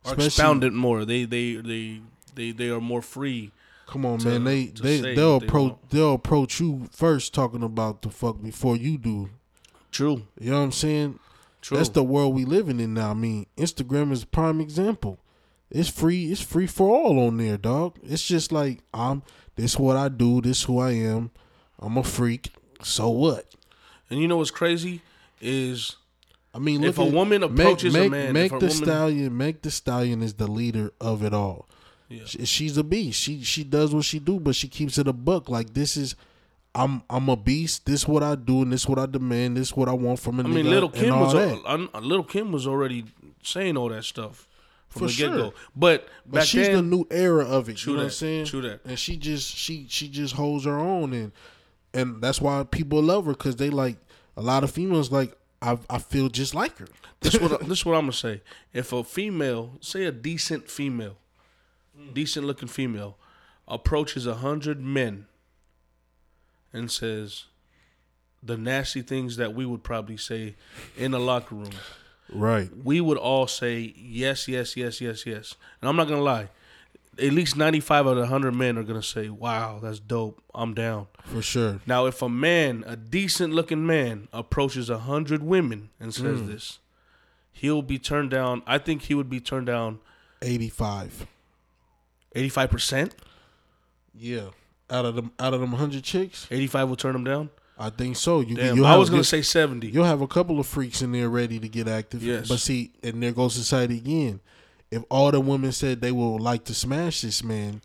Are 0.05 0.13
especially- 0.13 0.27
expounded 0.27 0.73
more. 0.73 1.05
They 1.05 1.25
they 1.25 1.55
they 1.57 2.01
they 2.35 2.51
they 2.53 2.69
are 2.69 2.81
more 2.81 3.03
free. 3.03 3.53
Come 3.87 4.07
on, 4.07 4.19
to- 4.21 4.29
man. 4.29 4.45
They 4.45 4.67
they 4.67 5.15
they'll 5.15 5.41
they 5.41 5.47
approach 5.47 5.71
want. 5.73 5.91
they'll 5.91 6.15
approach 6.15 6.61
you 6.61 6.89
first 6.93 7.35
talking 7.35 7.63
about 7.63 8.03
the 8.03 8.11
fuck 8.11 8.43
before 8.43 8.77
you 8.77 8.99
do. 8.99 9.31
True. 9.91 10.23
You 10.41 10.51
know 10.51 10.59
what 10.59 10.65
I'm 10.65 10.73
saying? 10.73 11.19
True. 11.63 11.77
That's 11.77 11.91
the 11.91 12.03
world 12.03 12.35
we 12.35 12.45
living 12.45 12.81
in 12.81 12.95
now. 12.95 13.13
I 13.13 13.15
mean, 13.15 13.47
Instagram 13.57 14.11
is 14.13 14.23
a 14.25 14.27
prime 14.27 14.61
example. 14.61 15.19
It's 15.71 15.89
free. 15.89 16.31
It's 16.31 16.41
free 16.41 16.67
for 16.67 16.89
all 16.95 17.19
on 17.27 17.37
there, 17.39 17.57
dog. 17.57 17.99
It's 18.03 18.27
just 18.27 18.53
like 18.53 18.81
I'm. 18.93 19.23
This 19.57 19.79
what 19.79 19.97
I 19.97 20.09
do. 20.09 20.41
This 20.41 20.65
who 20.65 20.79
I 20.79 20.91
am. 20.93 21.31
I'm 21.79 21.97
a 21.97 22.03
freak. 22.05 22.51
So 22.83 23.09
what? 23.09 23.47
and 24.11 24.21
you 24.21 24.29
know 24.29 24.37
what's 24.37 24.51
crazy 24.51 25.01
is 25.41 25.97
I 26.55 26.59
mean, 26.61 26.85
If 26.85 26.99
a 26.99 27.03
at- 27.03 27.13
woman 27.13 27.43
approaches 27.43 27.95
a 27.95 27.99
make, 27.99 28.11
man, 28.13 28.33
make 28.33 28.51
the 28.53 28.57
woman- 28.59 28.71
stallion. 28.71 29.37
Megan 29.37 29.61
Thee 29.63 29.71
Stallion 29.71 30.23
is 30.23 30.35
the 30.35 30.47
leader 30.47 30.93
of 31.01 31.25
it 31.25 31.35
all. 31.35 31.69
Yeah. 32.09 32.23
She- 32.27 32.45
she's 32.45 32.77
a 32.77 32.85
beast. 32.85 33.21
She 33.21 33.43
she 33.43 33.65
does 33.65 33.93
what 33.95 34.05
she 34.05 34.19
do, 34.21 34.39
but 34.39 34.55
she 34.55 34.69
keeps 34.69 34.97
it 34.99 35.09
a 35.09 35.13
buck. 35.13 35.49
Like 35.49 35.75
this 35.75 35.97
is. 35.97 36.15
I'm 36.77 37.03
I'm 37.09 37.29
a 37.29 37.37
beast. 37.37 37.87
This 37.87 38.07
what 38.09 38.23
I 38.25 38.35
do, 38.35 38.63
and 38.63 38.73
this 38.73 38.87
what 38.89 38.99
I 38.99 39.07
demand. 39.07 39.57
This 39.57 39.77
what 39.77 39.89
I 39.89 39.93
want 39.93 40.19
from 40.21 40.41
a 40.41 40.45
I 40.45 40.47
mean, 40.47 40.69
Lil 40.69 40.89
Kim 40.89 41.19
was 41.21 41.33
that. 41.33 41.59
al- 41.67 41.89
uh, 41.95 42.01
Lil 42.01 42.25
Kim 42.25 42.51
was 42.53 42.67
already 42.67 43.05
saying 43.45 43.77
all 43.77 43.89
that 43.91 44.05
stuff 44.05 44.49
from 44.89 45.01
For 45.03 45.07
the 45.07 45.13
get 45.17 45.31
go. 45.33 45.37
sure. 45.39 45.53
But 45.77 46.09
But 46.27 46.47
she's 46.47 46.67
then, 46.67 46.77
the 46.77 46.83
new 46.83 47.07
era 47.13 47.45
of 47.45 47.69
it. 47.69 47.85
You 47.87 47.93
know 47.93 47.99
what 47.99 48.03
I'm 48.03 48.09
that. 48.09 48.15
saying? 48.15 48.47
True 48.47 48.63
that. 48.63 48.81
And 48.85 48.99
she 48.99 49.17
just 49.17 49.55
she 49.57 49.87
she 49.89 50.09
just 50.09 50.35
holds 50.35 50.65
her 50.65 50.79
own, 50.79 51.13
and 51.13 51.33
and 51.93 52.21
that's 52.21 52.41
why 52.41 52.65
people 52.65 53.01
love 53.03 53.27
her 53.27 53.33
because 53.33 53.55
they 53.57 53.71
like 53.71 53.99
a 54.37 54.43
lot 54.43 54.65
of 54.65 54.71
females 54.73 55.13
like 55.13 55.33
I 55.73 55.79
I 55.89 55.99
feel 55.99 56.29
just 56.29 56.55
like 56.55 56.79
her. 56.79 56.89
this 57.21 57.39
what 57.41 57.61
this 57.69 57.79
is 57.81 57.85
what 57.87 57.95
I'm 57.95 58.03
gonna 58.03 58.13
say. 58.13 58.43
If 58.73 58.93
a 58.93 59.03
female, 59.05 59.73
say 59.81 60.05
a 60.05 60.13
decent 60.13 60.69
female, 60.71 61.17
decent 62.13 62.47
looking 62.47 62.69
female, 62.69 63.17
approaches 63.67 64.27
a 64.27 64.35
hundred 64.37 64.81
men 64.81 65.27
and 66.73 66.91
says 66.91 67.45
the 68.43 68.57
nasty 68.57 69.01
things 69.03 69.37
that 69.37 69.55
we 69.55 69.65
would 69.65 69.83
probably 69.83 70.17
say 70.17 70.55
in 70.97 71.15
a 71.15 71.19
locker 71.19 71.55
room, 71.55 71.71
Right. 72.31 72.69
we 72.85 73.01
would 73.01 73.17
all 73.19 73.47
say 73.47 73.95
yes, 73.97 74.49
yes, 74.49 74.77
yes, 74.77 75.01
yes, 75.01 75.25
yes. 75.25 75.55
And 75.81 75.89
I'm 75.89 75.97
not 75.97 76.09
gonna 76.09 76.21
lie. 76.23 76.49
At 77.19 77.33
least 77.33 77.57
95 77.57 78.07
out 78.07 78.13
of 78.13 78.19
100 78.19 78.55
men 78.55 78.77
are 78.79 78.83
gonna 78.83 79.03
say, 79.03 79.29
"Wow, 79.29 79.79
that's 79.83 79.99
dope. 80.01 80.43
I'm 80.55 80.75
down." 80.75 81.07
For 81.25 81.43
sure. 81.43 81.81
Now, 81.87 82.07
if 82.07 82.21
a 82.23 82.29
man, 82.29 82.85
a 82.87 82.97
decent 82.97 83.53
looking 83.55 83.87
man, 83.87 84.29
approaches 84.33 84.91
a 84.91 84.99
hundred 84.99 85.43
women 85.43 85.91
and 86.01 86.13
says 86.15 86.41
Mm. 86.41 86.47
this, 86.47 86.79
he'll 87.53 87.83
be 87.83 87.99
turned 87.99 88.31
down. 88.31 88.63
I 88.67 88.79
think 88.79 89.03
he 89.03 89.15
would 89.15 89.31
be 89.31 89.41
turned 89.41 89.67
down 89.67 90.01
Eighty 90.43 90.69
five. 90.69 91.27
eighty 92.35 92.49
five 92.49 92.71
percent. 92.71 93.15
Yeah. 94.15 94.49
Out 94.91 95.05
of 95.07 95.15
them 95.17 95.33
out 95.39 95.55
of 95.55 95.61
them 95.61 95.73
hundred 95.73 96.05
chicks, 96.05 96.47
Eighty 96.51 96.67
five 96.67 96.89
will 96.89 96.97
turn 96.97 97.15
him 97.17 97.25
down. 97.25 97.51
I 97.79 97.91
think 97.91 98.17
so. 98.17 98.41
You 98.41 98.55
Damn, 98.55 98.77
you'll 98.77 98.87
I 98.87 98.97
was 98.97 99.11
gonna 99.11 99.25
say 99.25 99.43
seventy. 99.43 99.89
You'll 99.89 100.05
have 100.05 100.21
a 100.21 100.29
couple 100.29 100.61
of 100.61 100.67
freaks 100.67 101.03
in 101.03 101.11
there 101.13 101.29
ready 101.29 101.59
to 101.59 101.69
get 101.69 101.89
active. 101.89 102.23
Yes. 102.23 102.49
But 102.49 102.61
see, 102.61 102.93
and 103.03 103.23
there 103.23 103.33
goes 103.33 103.55
society 103.55 103.97
again. 103.99 104.41
If 104.95 105.03
all 105.11 105.31
the 105.31 105.41
women 105.41 105.73
said 105.73 106.01
they 106.01 106.13
would 106.13 106.41
like 106.41 106.65
to 106.65 106.75
smash 106.75 107.23
this 107.23 107.43
man, 107.43 107.83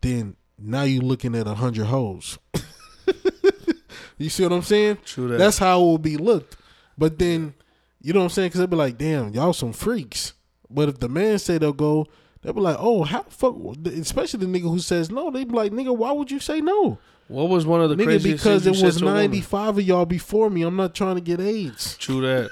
then 0.00 0.36
now 0.58 0.82
you're 0.82 1.02
looking 1.02 1.34
at 1.34 1.46
a 1.46 1.54
hundred 1.54 1.86
hoes. 1.86 2.38
you 4.18 4.28
see 4.30 4.42
what 4.44 4.52
I'm 4.52 4.62
saying? 4.62 4.98
True 5.04 5.28
that. 5.28 5.38
That's 5.38 5.58
how 5.58 5.80
it 5.80 5.84
will 5.84 5.98
be 5.98 6.16
looked. 6.16 6.56
But 6.96 7.18
then, 7.18 7.54
you 8.00 8.12
know 8.12 8.20
what 8.20 8.24
I'm 8.24 8.30
saying? 8.30 8.48
Because 8.48 8.60
they'll 8.60 8.68
be 8.68 8.76
like, 8.76 8.96
damn, 8.96 9.32
y'all 9.34 9.52
some 9.52 9.72
freaks. 9.72 10.34
But 10.70 10.88
if 10.88 10.98
the 11.00 11.08
man 11.08 11.38
say 11.38 11.58
they'll 11.58 11.72
go, 11.72 12.06
they'll 12.42 12.52
be 12.52 12.60
like, 12.60 12.76
oh, 12.78 13.02
how 13.02 13.22
fuck? 13.22 13.56
Especially 13.86 14.46
the 14.46 14.46
nigga 14.46 14.70
who 14.70 14.78
says 14.78 15.10
no. 15.10 15.30
They 15.30 15.44
be 15.44 15.52
like, 15.52 15.72
nigga, 15.72 15.96
why 15.96 16.12
would 16.12 16.30
you 16.30 16.38
say 16.38 16.60
no? 16.60 16.98
what 17.28 17.48
was 17.48 17.66
one 17.66 17.80
of 17.80 17.90
the 17.90 17.96
nigga, 17.96 18.22
because 18.22 18.66
it 18.66 18.70
was 18.70 18.80
said 18.80 18.92
to 18.92 19.04
a 19.04 19.06
woman? 19.06 19.22
95 19.22 19.78
of 19.78 19.84
y'all 19.84 20.06
before 20.06 20.48
me. 20.48 20.62
I'm 20.62 20.76
not 20.76 20.94
trying 20.94 21.16
to 21.16 21.20
get 21.20 21.40
AIDS. 21.40 21.96
True 21.98 22.20
that. 22.20 22.50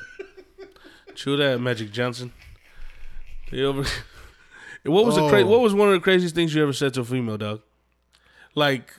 True 1.14 1.36
that, 1.36 1.60
Magic 1.60 1.92
Johnson. 1.92 2.32
They 3.54 3.62
over. 3.62 3.84
what 4.84 5.06
was 5.06 5.14
the 5.14 5.28
cra- 5.28 5.42
Oh. 5.42 5.46
What 5.46 5.60
was 5.60 5.74
one 5.74 5.86
of 5.86 5.94
the 5.94 6.00
craziest 6.00 6.34
things 6.34 6.52
you 6.52 6.60
ever 6.60 6.72
said 6.72 6.92
to 6.94 7.02
a 7.02 7.04
female 7.04 7.38
dog? 7.38 7.60
Like, 8.56 8.92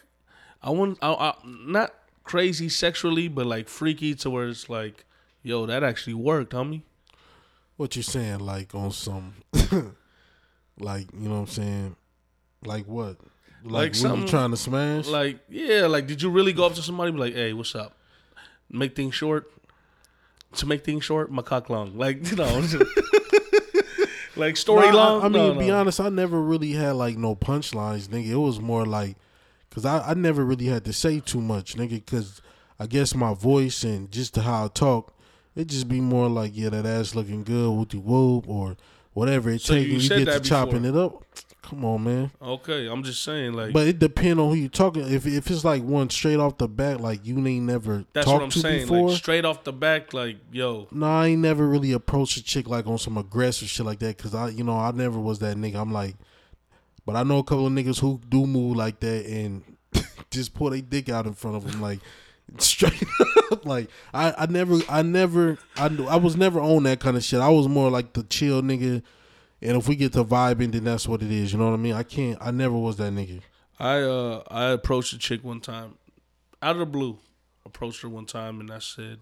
I 0.64 0.70
want, 0.70 0.98
I, 1.02 1.12
I, 1.12 1.34
not 1.44 1.94
crazy 2.24 2.70
sexually, 2.70 3.28
but 3.28 3.46
like 3.46 3.68
freaky 3.68 4.16
to 4.16 4.30
where 4.30 4.48
it's 4.48 4.70
like, 4.70 5.04
yo, 5.44 5.66
that 5.66 5.84
actually 5.84 6.14
worked, 6.14 6.54
homie. 6.54 6.84
What 7.76 7.98
you 7.98 8.02
saying? 8.02 8.40
Like 8.40 8.74
on 8.74 8.92
some, 8.92 9.34
like 10.80 11.08
you 11.14 11.28
know 11.28 11.32
what 11.32 11.40
I'm 11.42 11.48
saying? 11.48 11.96
Like 12.64 12.86
what? 12.86 13.18
Like, 13.62 14.02
Like 14.02 14.22
you 14.22 14.28
trying 14.28 14.52
to 14.52 14.58
smash? 14.58 15.08
Like, 15.08 15.40
yeah, 15.50 15.88
like, 15.88 16.08
did 16.08 16.22
you 16.22 16.30
really 16.30 16.54
go 16.54 16.66
up 16.66 16.76
to 16.76 16.82
somebody 16.82 17.10
and 17.10 17.18
be 17.18 17.24
like, 17.24 17.34
hey, 17.34 17.52
what's 17.52 17.76
up? 17.76 17.98
Make 18.70 18.96
things 18.96 19.16
short. 19.16 19.52
To 20.54 20.66
make 20.66 20.86
things 20.86 21.04
short, 21.04 21.30
my 21.30 21.42
cock 21.42 21.70
long. 21.70 21.98
Like, 21.98 22.26
you 22.32 22.38
know, 22.38 22.62
like 24.36 24.58
story 24.58 24.88
I- 24.88 24.92
long. 24.92 25.22
I, 25.22 25.24
mean, 25.26 25.34
No, 25.34 25.54
to 25.54 25.60
be 25.60 25.72
honest, 25.72 26.00
I 26.00 26.10
never 26.10 26.42
really 26.42 26.72
had 26.74 26.92
like 26.94 27.18
no 27.18 27.36
punchlines, 27.36 28.08
nigga. 28.08 28.28
It 28.30 28.36
was 28.36 28.60
more 28.60 28.86
like, 28.86 29.16
cause 29.72 29.86
I, 29.86 30.00
I 30.12 30.14
never 30.14 30.44
really 30.46 30.66
had 30.66 30.86
to 30.86 30.94
say 30.94 31.20
too 31.20 31.42
much, 31.42 31.76
nigga. 31.76 32.06
Cause 32.06 32.42
I 32.80 32.88
guess 32.88 33.16
my 33.16 33.34
voice 33.34 33.84
and 33.84 34.12
just 34.12 34.36
how 34.36 34.66
I 34.66 34.68
talk, 34.68 35.14
it 35.56 35.68
just 35.68 35.88
be 35.88 36.02
more 36.02 36.28
like, 36.30 36.52
yeah, 36.54 36.70
that 36.70 36.86
ass 36.86 37.16
looking 37.16 37.44
good, 37.44 37.70
whoopty 37.70 38.02
whoop, 38.02 38.48
or 38.50 38.76
whatever 39.14 39.50
it 39.50 39.62
So 39.62 39.74
takes. 39.74 39.88
you 39.90 39.98
You 39.98 40.10
get 40.10 40.20
to 40.20 40.26
that 40.26 40.44
chopping 40.44 40.84
it 40.86 40.96
up. 40.96 41.24
Come 41.70 41.84
on, 41.84 42.04
man. 42.04 42.32
Okay, 42.40 42.86
I'm 42.88 43.02
just 43.02 43.24
saying, 43.24 43.54
like, 43.54 43.74
But 43.74 43.88
it 43.88 43.98
depend 43.98 44.40
on 44.40 44.50
who 44.50 44.56
you 44.56 44.70
talking. 44.70 45.02
If 45.12 45.26
if 45.26 45.50
it's 45.50 45.66
like 45.66 45.82
one 45.82 46.12
straight 46.12 46.38
off 46.40 46.60
the 46.60 46.68
back, 46.68 47.00
like 47.00 47.26
you 47.26 47.36
ain't 47.48 47.66
never 47.66 48.06
that's 48.14 48.26
talked 48.26 48.36
what 48.36 48.44
I'm 48.44 48.50
to 48.52 48.60
saying. 48.60 48.82
before. 48.82 49.10
Like, 49.10 49.18
straight 49.18 49.46
off 49.46 49.64
the 49.64 49.74
back, 49.74 50.14
like, 50.14 50.38
yo, 50.52 50.88
No, 50.92 51.08
I 51.08 51.28
ain't 51.28 51.42
never 51.42 51.68
really 51.68 51.92
approached 51.92 52.38
a 52.38 52.44
chick 52.44 52.68
like 52.68 52.86
on 52.86 53.00
some 53.00 53.18
aggressive 53.18 53.68
shit 53.68 53.84
like 53.84 53.98
that 54.00 54.16
because 54.16 54.36
I, 54.36 54.50
you 54.50 54.64
know, 54.64 54.78
I 54.78 54.92
never 54.92 55.20
was 55.20 55.40
that 55.40 55.58
nigga. 55.58 55.78
I'm 55.78 55.92
like, 55.92 56.16
but 57.04 57.16
I 57.16 57.24
know 57.24 57.40
a 57.40 57.44
couple 57.44 57.66
of 57.66 57.74
niggas 57.74 58.00
who 58.00 58.22
do 58.30 58.46
move 58.46 58.76
like 58.78 59.00
that 59.00 59.26
and 59.26 59.64
just 60.30 60.54
pull 60.54 60.70
their 60.70 60.82
dick 60.82 61.10
out 61.10 61.26
in 61.26 61.34
front 61.34 61.58
of 61.58 61.72
them, 61.72 61.82
like 61.82 62.00
straight 62.60 63.04
up. 63.52 63.66
Like 63.66 63.90
I, 64.14 64.34
I 64.38 64.46
never, 64.46 64.78
I 64.88 65.02
never, 65.02 65.58
I, 65.78 65.86
I 66.10 66.18
was 66.18 66.38
never 66.38 66.60
on 66.60 66.84
that 66.84 67.00
kind 67.00 67.18
of 67.18 67.24
shit. 67.24 67.40
I 67.40 67.50
was 67.50 67.68
more 67.68 67.90
like 67.90 68.14
the 68.14 68.22
chill 68.22 68.62
nigga, 68.62 69.02
and 69.62 69.78
if 69.78 69.88
we 69.88 69.96
get 69.96 70.14
to 70.14 70.24
vibing, 70.24 70.72
then 70.72 70.84
that's 70.84 71.08
what 71.08 71.22
it 71.22 71.32
is. 71.32 71.54
You 71.54 71.60
know 71.60 71.66
what 71.66 71.74
I 71.74 71.78
mean? 71.78 71.94
I 71.94 72.04
can't, 72.04 72.38
I 72.42 72.52
never 72.52 72.76
was 72.76 72.98
that 72.98 73.14
nigga. 73.14 73.42
I 73.80 74.02
uh 74.02 74.44
I 74.50 74.66
approached 74.70 75.14
a 75.14 75.18
chick 75.18 75.44
one 75.44 75.60
time, 75.62 75.96
out 76.62 76.76
of 76.76 76.80
the 76.80 76.86
blue, 76.86 77.20
approached 77.66 78.02
her 78.02 78.10
one 78.10 78.26
time 78.26 78.60
and 78.60 78.72
I 78.72 78.80
said, 78.80 79.20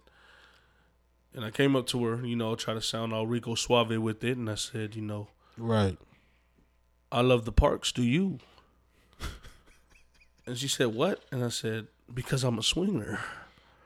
and 1.34 1.44
I 1.44 1.50
came 1.50 1.76
up 1.76 1.88
to 1.88 2.04
her, 2.06 2.26
you 2.26 2.36
know, 2.36 2.56
try 2.56 2.74
to 2.74 2.82
sound 2.82 3.14
all 3.14 3.26
Rico 3.26 3.56
Suave 3.56 3.98
with 3.98 4.24
it, 4.24 4.38
and 4.38 4.50
I 4.50 4.56
said, 4.56 4.96
you 4.96 5.02
know, 5.02 5.30
Right. 5.58 5.98
I 7.12 7.22
love 7.22 7.46
the 7.46 7.52
parks. 7.52 7.92
Do 7.92 8.04
you? 8.04 8.40
and 10.48 10.58
she 10.58 10.68
said, 10.68 10.88
what? 10.88 11.24
And 11.32 11.44
I 11.44 11.50
said, 11.50 11.88
because 12.12 12.44
I'm 12.44 12.58
a 12.58 12.64
swinger. 12.64 13.20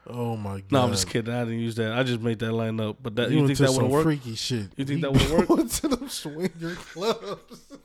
Oh 0.09 0.37
my 0.37 0.61
god. 0.61 0.71
No, 0.71 0.81
I'm 0.83 0.91
just 0.91 1.09
kidding. 1.09 1.33
I 1.33 1.43
didn't 1.43 1.59
use 1.59 1.75
that. 1.75 1.91
I 1.91 2.03
just 2.03 2.21
made 2.21 2.39
that 2.39 2.53
line 2.53 2.79
up. 2.79 2.97
But 3.01 3.15
that 3.15 3.29
You, 3.29 3.41
you, 3.41 3.47
think 3.47 3.59
that 3.59 3.71
would 3.71 3.81
have 3.81 3.91
worked? 3.91 4.03
freaky 4.05 4.35
shit. 4.35 4.67
You 4.77 4.85
think 4.85 5.01
that 5.01 5.11
would 5.11 5.29
work? 5.29 5.47
Going 5.49 5.67
to 5.67 5.87
them 5.87 6.09
swinger 6.09 6.75
clubs. 6.75 7.67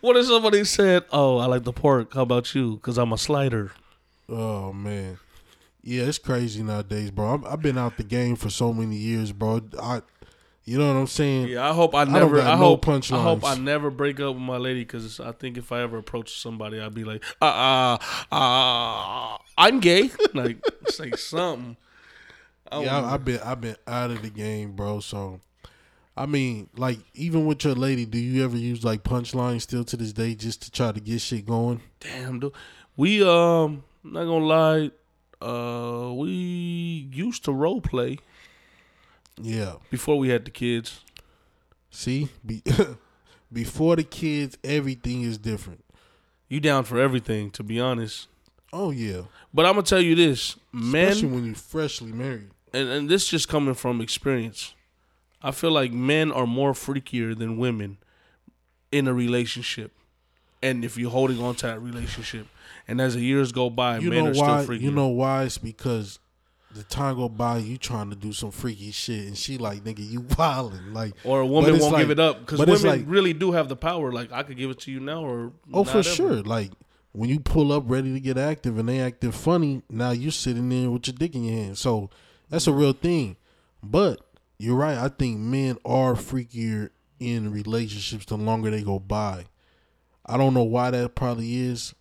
What 0.00 0.18
if 0.18 0.26
somebody 0.26 0.64
said, 0.64 1.04
"Oh, 1.12 1.38
I 1.38 1.46
like 1.46 1.64
the 1.64 1.72
pork. 1.72 2.12
How 2.12 2.22
about 2.22 2.54
you? 2.54 2.74
Because 2.74 2.98
I'm 2.98 3.10
a 3.12 3.16
slider." 3.16 3.72
Oh 4.28 4.70
man, 4.72 5.18
yeah, 5.82 6.02
it's 6.02 6.18
crazy 6.18 6.62
nowadays, 6.62 7.10
bro. 7.10 7.26
I'm, 7.32 7.44
I've 7.46 7.62
been 7.62 7.78
out 7.78 7.96
the 7.96 8.02
game 8.04 8.36
for 8.36 8.50
so 8.50 8.70
many 8.74 8.96
years, 8.96 9.32
bro. 9.32 9.62
I, 9.80 10.02
you 10.66 10.78
know 10.78 10.88
what 10.88 10.98
I'm 10.98 11.06
saying? 11.06 11.48
Yeah, 11.48 11.68
I 11.68 11.74
hope 11.74 11.94
I 11.94 12.04
never. 12.04 12.40
I, 12.40 12.52
no 12.52 12.56
hope. 12.56 12.88
I 12.88 13.22
hope 13.22 13.44
I 13.44 13.54
never 13.56 13.90
break 13.90 14.18
up 14.18 14.34
with 14.34 14.42
my 14.42 14.56
lady 14.56 14.80
because 14.80 15.20
I 15.20 15.32
think 15.32 15.58
if 15.58 15.70
I 15.72 15.82
ever 15.82 15.98
approach 15.98 16.40
somebody, 16.40 16.80
I'd 16.80 16.94
be 16.94 17.04
like, 17.04 17.22
"Uh, 17.42 17.44
uh, 17.44 18.34
uh 18.34 19.36
I'm 19.58 19.80
gay." 19.80 20.10
like, 20.34 20.64
say 20.88 21.10
something. 21.12 21.76
I 22.72 22.82
yeah, 22.82 22.98
I, 22.98 23.14
I've 23.14 23.24
been 23.26 23.40
I've 23.40 23.60
been 23.60 23.76
out 23.86 24.10
of 24.10 24.22
the 24.22 24.30
game, 24.30 24.72
bro. 24.72 25.00
So, 25.00 25.40
I 26.16 26.24
mean, 26.24 26.70
like 26.76 26.98
even 27.12 27.44
with 27.44 27.62
your 27.62 27.74
lady, 27.74 28.06
do 28.06 28.18
you 28.18 28.42
ever 28.42 28.56
use 28.56 28.82
like 28.82 29.02
punchlines 29.02 29.62
still 29.62 29.84
to 29.84 29.98
this 29.98 30.14
day 30.14 30.34
just 30.34 30.62
to 30.62 30.70
try 30.70 30.92
to 30.92 31.00
get 31.00 31.20
shit 31.20 31.44
going? 31.44 31.82
damn, 32.00 32.40
dude. 32.40 32.52
We 32.96 33.22
um, 33.22 33.84
not 34.02 34.24
gonna 34.24 34.46
lie. 34.46 34.90
Uh, 35.42 36.14
we 36.14 36.30
used 37.12 37.44
to 37.44 37.52
role 37.52 37.82
play 37.82 38.16
Yeah. 39.40 39.74
before 39.90 40.18
we 40.18 40.28
had 40.28 40.44
the 40.44 40.50
kids. 40.50 41.00
See, 41.90 42.28
Be, 42.44 42.62
before 43.52 43.96
the 43.96 44.02
kids, 44.04 44.58
everything 44.64 45.22
is 45.22 45.38
different. 45.38 45.84
You 46.48 46.60
down 46.60 46.84
for 46.84 46.98
everything, 47.00 47.50
to 47.52 47.62
be 47.62 47.80
honest. 47.80 48.28
Oh 48.72 48.90
yeah, 48.90 49.22
But 49.52 49.66
I'm 49.66 49.74
gonna 49.74 49.82
tell 49.84 50.00
you 50.00 50.14
this, 50.16 50.56
men. 50.72 51.08
especially 51.08 51.28
when 51.28 51.44
you're 51.46 51.54
freshly 51.54 52.10
married. 52.12 52.50
and, 52.72 52.88
and 52.88 53.08
this 53.08 53.28
just 53.28 53.48
coming 53.48 53.74
from 53.74 54.00
experience. 54.00 54.74
I 55.42 55.50
feel 55.52 55.70
like 55.70 55.92
men 55.92 56.32
are 56.32 56.46
more 56.46 56.72
freakier 56.72 57.38
than 57.38 57.58
women 57.58 57.98
in 58.90 59.06
a 59.06 59.14
relationship. 59.14 59.92
And 60.62 60.84
if 60.84 60.96
you're 60.96 61.10
holding 61.10 61.40
on 61.40 61.54
to 61.56 61.66
that 61.66 61.80
relationship, 61.82 62.46
and 62.88 63.00
as 63.00 63.14
the 63.14 63.20
years 63.20 63.52
go 63.52 63.68
by, 63.70 63.98
You 63.98 64.10
men 64.10 64.26
are 64.28 64.32
why? 64.32 64.62
still 64.64 64.74
freakier. 64.76 64.80
You 64.80 64.90
know 64.90 65.08
why? 65.08 65.44
It's 65.44 65.58
because 65.58 66.18
the 66.74 66.82
time 66.82 67.16
go 67.16 67.28
by, 67.28 67.58
you 67.58 67.78
trying 67.78 68.10
to 68.10 68.16
do 68.16 68.32
some 68.32 68.50
freaky 68.50 68.90
shit, 68.90 69.26
and 69.26 69.38
she 69.38 69.58
like, 69.58 69.84
nigga, 69.84 70.08
you 70.08 70.20
wildin'. 70.20 70.92
Like, 70.92 71.14
or 71.24 71.40
a 71.40 71.46
woman 71.46 71.78
won't 71.78 71.92
like- 71.92 72.02
give 72.02 72.10
it 72.10 72.20
up 72.20 72.40
because 72.40 72.58
women 72.58 72.82
like- 72.82 73.04
really 73.06 73.32
do 73.32 73.52
have 73.52 73.68
the 73.68 73.76
power. 73.76 74.12
Like 74.12 74.32
I 74.32 74.42
could 74.42 74.56
give 74.56 74.70
it 74.70 74.80
to 74.80 74.90
you 74.90 75.00
now, 75.00 75.24
or 75.24 75.52
oh, 75.72 75.84
for 75.84 75.98
ever. 75.98 76.02
sure. 76.02 76.42
Like 76.42 76.72
when 77.12 77.30
you 77.30 77.40
pull 77.40 77.72
up 77.72 77.84
ready 77.86 78.12
to 78.12 78.20
get 78.20 78.36
active, 78.36 78.78
and 78.78 78.88
they 78.88 79.00
acting 79.00 79.32
funny, 79.32 79.82
now 79.88 80.10
you're 80.10 80.32
sitting 80.32 80.68
there 80.68 80.90
with 80.90 81.06
your 81.06 81.14
dick 81.14 81.34
in 81.34 81.44
your 81.44 81.56
hand. 81.56 81.78
So 81.78 82.10
that's 82.50 82.66
a 82.66 82.72
real 82.72 82.92
thing. 82.92 83.36
But 83.82 84.20
you're 84.58 84.76
right. 84.76 84.98
I 84.98 85.08
think 85.08 85.38
men 85.38 85.78
are 85.84 86.14
freakier 86.14 86.90
in 87.20 87.52
relationships 87.52 88.26
the 88.26 88.36
longer 88.36 88.70
they 88.70 88.82
go 88.82 88.98
by. 88.98 89.46
I 90.26 90.36
don't 90.36 90.54
know 90.54 90.64
why 90.64 90.90
that 90.90 91.14
probably 91.14 91.56
is, 91.56 91.94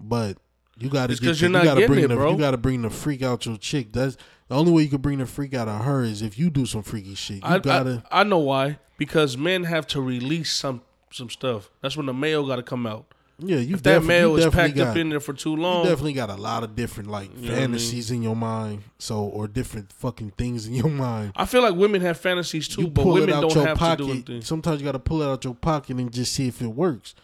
but 0.00 0.38
you 0.78 0.88
got 0.88 1.06
to 1.08 1.12
It's 1.12 1.20
get 1.20 1.40
you're 1.40 1.50
not 1.50 1.64
you 1.64 1.70
gotta 1.70 1.86
bring 1.86 2.04
it, 2.04 2.08
the 2.08 2.14
bro. 2.16 2.32
you 2.32 2.38
got 2.38 2.52
to 2.52 2.56
bring 2.56 2.82
the 2.82 2.90
freak 2.90 3.22
out 3.22 3.46
your 3.46 3.56
chick. 3.56 3.92
That's 3.92 4.16
the 4.48 4.54
only 4.54 4.72
way 4.72 4.82
you 4.82 4.88
can 4.88 5.00
bring 5.00 5.18
the 5.18 5.26
freak 5.26 5.54
out 5.54 5.68
of 5.68 5.84
her 5.84 6.02
is 6.02 6.22
if 6.22 6.38
you 6.38 6.50
do 6.50 6.66
some 6.66 6.82
freaky 6.82 7.14
shit. 7.14 7.36
You 7.36 7.42
I, 7.44 7.58
gotta. 7.58 8.02
I 8.10 8.20
I 8.20 8.24
know 8.24 8.38
why 8.38 8.78
because 8.96 9.36
men 9.36 9.64
have 9.64 9.86
to 9.88 10.00
release 10.00 10.52
some 10.52 10.82
some 11.10 11.30
stuff. 11.30 11.70
That's 11.80 11.96
when 11.96 12.06
the 12.06 12.14
male 12.14 12.46
got 12.46 12.56
to 12.56 12.62
come 12.62 12.86
out. 12.86 13.06
yeah, 13.38 13.58
you 13.58 13.74
If 13.76 13.82
that 13.84 14.04
male 14.04 14.38
you 14.38 14.46
is 14.46 14.54
packed 14.54 14.78
up 14.78 14.96
in 14.96 15.08
there 15.10 15.20
for 15.20 15.32
too 15.32 15.50
You 15.52 15.56
long, 15.56 15.84
definitely 15.84 16.12
got 16.14 16.28
a 16.28 16.34
lot 16.36 16.62
of 16.64 16.74
different 16.76 17.08
like 17.10 17.30
You 17.36 17.46
know 17.48 17.52
what 17.52 17.62
I 17.62 17.66
mean? 17.66 17.70
fantasies 17.70 18.10
in 18.10 18.22
your 18.22 18.36
mind, 18.36 18.82
so 18.98 19.20
or 19.22 19.46
different 19.48 19.92
fucking 19.92 20.32
things 20.32 20.66
in 20.66 20.74
your 20.74 20.90
mind. 20.90 21.32
I 21.36 21.44
feel 21.46 21.62
like 21.62 21.74
women 21.74 22.00
have 22.02 22.18
fantasies 22.18 22.68
too, 22.68 22.82
you 22.82 22.88
but 22.88 23.06
women 23.06 23.28
don't 23.40 23.54
have 23.54 23.78
pocket. 23.78 23.98
to 23.98 24.04
do 24.06 24.12
anything. 24.12 24.42
Sometimes 24.42 24.80
you 24.80 24.84
got 24.84 24.92
to 24.92 24.98
pull 24.98 25.22
it 25.22 25.26
out 25.28 25.44
your 25.44 25.54
pocket 25.54 25.96
and 25.96 26.12
just 26.12 26.32
see 26.34 26.48
if 26.48 26.60
it 26.60 26.66
works. 26.68 27.14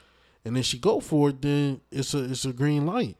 And 0.46 0.54
then 0.56 0.62
she 0.62 0.78
go 0.78 1.00
for 1.00 1.30
it, 1.30 1.40
then 1.42 1.80
it's 1.90 2.12
a 2.14 2.24
it's 2.24 2.44
a 2.44 2.52
green 2.52 2.84
light. 2.86 3.16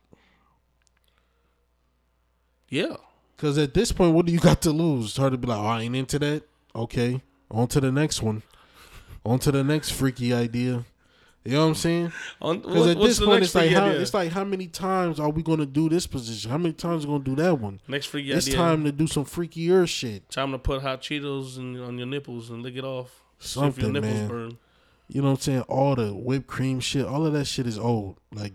Yeah. 2.74 2.96
Because 3.36 3.56
at 3.58 3.72
this 3.72 3.92
point, 3.92 4.14
what 4.14 4.26
do 4.26 4.32
you 4.32 4.40
got 4.40 4.62
to 4.62 4.70
lose? 4.70 5.16
Her 5.16 5.30
to 5.30 5.36
be 5.38 5.46
like, 5.46 5.58
oh, 5.58 5.66
I 5.66 5.82
ain't 5.82 5.94
into 5.94 6.18
that. 6.18 6.42
Okay, 6.74 7.22
on 7.50 7.68
to 7.68 7.80
the 7.80 7.92
next 7.92 8.20
one. 8.20 8.42
On 9.24 9.38
to 9.38 9.52
the 9.52 9.62
next 9.62 9.90
freaky 9.90 10.34
idea. 10.34 10.84
You 11.44 11.52
know 11.52 11.60
what 11.60 11.66
I'm 11.68 11.74
saying? 11.76 12.12
Because 12.40 12.86
at 12.88 12.98
this 12.98 13.20
point, 13.20 13.44
it's 13.44 13.54
like 13.54 13.70
how 13.70 13.84
idea? 13.86 14.00
it's 14.00 14.14
like 14.14 14.32
how 14.32 14.44
many 14.44 14.66
times 14.66 15.20
are 15.20 15.28
we 15.30 15.42
gonna 15.42 15.66
do 15.66 15.88
this 15.88 16.06
position? 16.06 16.50
How 16.50 16.58
many 16.58 16.72
times 16.72 17.04
are 17.04 17.08
we 17.08 17.14
gonna 17.14 17.24
do 17.24 17.36
that 17.36 17.60
one? 17.60 17.80
next 17.86 18.06
freaky 18.06 18.32
It's 18.32 18.48
idea. 18.48 18.58
time 18.58 18.84
to 18.84 18.92
do 18.92 19.06
some 19.06 19.24
freakier 19.24 19.86
shit. 19.86 20.28
Time 20.30 20.52
to 20.52 20.58
put 20.58 20.82
hot 20.82 21.02
Cheetos 21.02 21.58
in, 21.58 21.78
on 21.80 21.96
your 21.98 22.06
nipples 22.06 22.50
and 22.50 22.62
lick 22.62 22.76
it 22.76 22.84
off. 22.84 23.22
See 23.38 23.60
if 23.60 23.64
your 23.64 23.72
Something, 23.72 23.92
nipples 23.92 24.14
man. 24.14 24.28
burn. 24.28 24.58
You 25.08 25.20
know 25.20 25.28
what 25.28 25.34
I'm 25.34 25.40
saying? 25.42 25.60
All 25.62 25.94
the 25.94 26.12
whipped 26.14 26.46
cream 26.46 26.80
shit, 26.80 27.04
all 27.04 27.26
of 27.26 27.34
that 27.34 27.44
shit 27.44 27.66
is 27.66 27.78
old. 27.78 28.16
Like, 28.32 28.54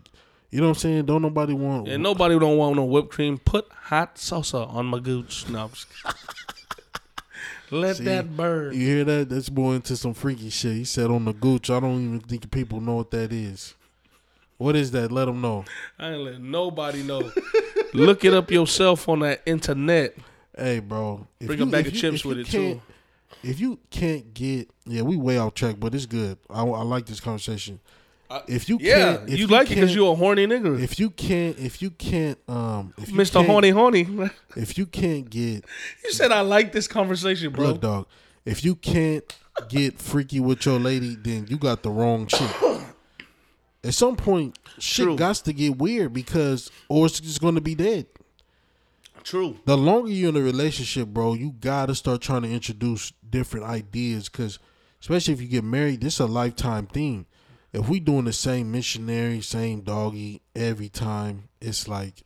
you 0.51 0.59
know 0.61 0.67
what 0.67 0.77
I'm 0.77 0.79
saying? 0.81 1.05
Don't 1.05 1.21
nobody 1.21 1.53
want. 1.53 1.87
And 1.87 2.01
nobody 2.03 2.37
don't 2.39 2.57
want 2.57 2.75
no 2.75 2.85
whipped 2.85 3.09
cream. 3.11 3.37
Put 3.37 3.67
hot 3.71 4.15
salsa 4.15 4.67
on 4.73 4.85
my 4.87 4.99
gooch. 4.99 5.47
No, 5.49 5.69
Let 7.71 7.97
See, 7.97 8.05
that 8.05 8.35
burn. 8.35 8.73
You 8.73 8.79
hear 8.79 9.03
that? 9.03 9.29
That's 9.29 9.51
more 9.51 9.75
into 9.75 9.95
some 9.95 10.13
freaky 10.15 10.49
shit. 10.49 10.73
He 10.73 10.85
said 10.85 11.11
on 11.11 11.25
the 11.25 11.33
gooch. 11.33 11.69
I 11.69 11.79
don't 11.79 12.03
even 12.03 12.19
think 12.21 12.49
people 12.49 12.81
know 12.81 12.95
what 12.95 13.11
that 13.11 13.31
is. 13.31 13.75
What 14.57 14.75
is 14.75 14.91
that? 14.91 15.11
Let 15.11 15.25
them 15.25 15.39
know. 15.39 15.65
I 15.99 16.09
ain't 16.11 16.21
letting 16.21 16.49
nobody 16.51 17.03
know. 17.03 17.31
Look 17.93 18.25
it 18.25 18.33
up 18.33 18.49
yourself 18.51 19.07
on 19.07 19.19
that 19.19 19.41
internet. 19.45 20.15
Hey, 20.57 20.79
bro. 20.79 21.27
Bring 21.39 21.59
you- 21.59 21.65
a 21.65 21.67
bag 21.67 21.87
of 21.87 21.93
you- 21.93 22.01
chips 22.01 22.25
with 22.25 22.39
it 22.39 22.47
too. 22.47 22.81
If 23.43 23.59
you 23.61 23.79
can't 23.89 24.33
get, 24.33 24.69
yeah, 24.85 25.03
we 25.03 25.15
way 25.15 25.37
off 25.37 25.53
track, 25.53 25.75
but 25.79 25.95
it's 25.95 26.05
good. 26.07 26.37
I, 26.49 26.61
I 26.63 26.81
like 26.81 27.05
this 27.05 27.19
conversation. 27.21 27.79
I- 28.29 28.43
if 28.47 28.69
you 28.69 28.77
Yeah, 28.79 29.17
can't, 29.17 29.29
if 29.29 29.39
you, 29.39 29.47
like 29.47 29.67
it 29.67 29.69
because 29.75 29.89
can't- 29.89 29.95
you 29.95 30.07
a 30.07 30.15
horny 30.15 30.45
nigga. 30.45 30.79
If 30.81 30.99
you 30.99 31.09
can't, 31.09 31.57
if 31.57 31.81
you 31.81 31.89
can't, 31.89 32.37
um, 32.47 32.93
if 32.97 33.09
you 33.09 33.15
Mr. 33.17 33.33
can't- 33.33 33.47
Horny 33.47 33.69
Horny. 33.71 34.07
if 34.55 34.77
you 34.77 34.85
can't 34.85 35.29
get 35.29 35.65
You 36.03 36.11
said 36.11 36.31
I 36.31 36.41
like 36.41 36.71
this 36.71 36.87
conversation, 36.87 37.51
bro. 37.51 37.67
Look, 37.69 37.81
dog. 37.81 38.07
If 38.45 38.63
you 38.63 38.75
can't 38.75 39.23
get 39.67 39.99
freaky 39.99 40.39
with 40.39 40.65
your 40.65 40.79
lady, 40.79 41.15
then 41.15 41.47
you 41.49 41.57
got 41.57 41.83
the 41.83 41.89
wrong 41.89 42.27
chick. 42.27 42.49
At 43.83 43.93
some 43.93 44.15
point, 44.15 44.57
shit 44.77 45.05
True. 45.05 45.15
got 45.15 45.35
to 45.37 45.53
get 45.53 45.77
weird 45.77 46.11
because, 46.13 46.69
or 46.89 47.05
it's 47.05 47.19
just 47.19 47.39
going 47.41 47.55
to 47.55 47.61
be 47.61 47.75
dead. 47.75 48.07
True. 49.23 49.57
The 49.65 49.77
longer 49.77 50.11
you're 50.11 50.29
in 50.29 50.35
a 50.37 50.41
relationship, 50.41 51.07
bro, 51.09 51.33
you 51.33 51.51
gotta 51.59 51.93
start 51.95 52.21
trying 52.21 52.41
to 52.43 52.49
introduce 52.51 53.11
different 53.29 53.65
ideas 53.65 54.27
because, 54.29 54.59
especially 55.01 55.33
if 55.33 55.41
you 55.41 55.47
get 55.47 55.63
married, 55.63 56.01
this 56.01 56.15
is 56.15 56.19
a 56.21 56.25
lifetime 56.25 56.87
thing. 56.87 57.25
If 57.73 57.87
we 57.89 57.99
doing 57.99 58.25
the 58.25 58.33
same 58.33 58.71
missionary, 58.71 59.41
same 59.41 59.81
doggy 59.81 60.41
every 60.55 60.89
time, 60.89 61.49
it's 61.61 61.87
like, 61.87 62.23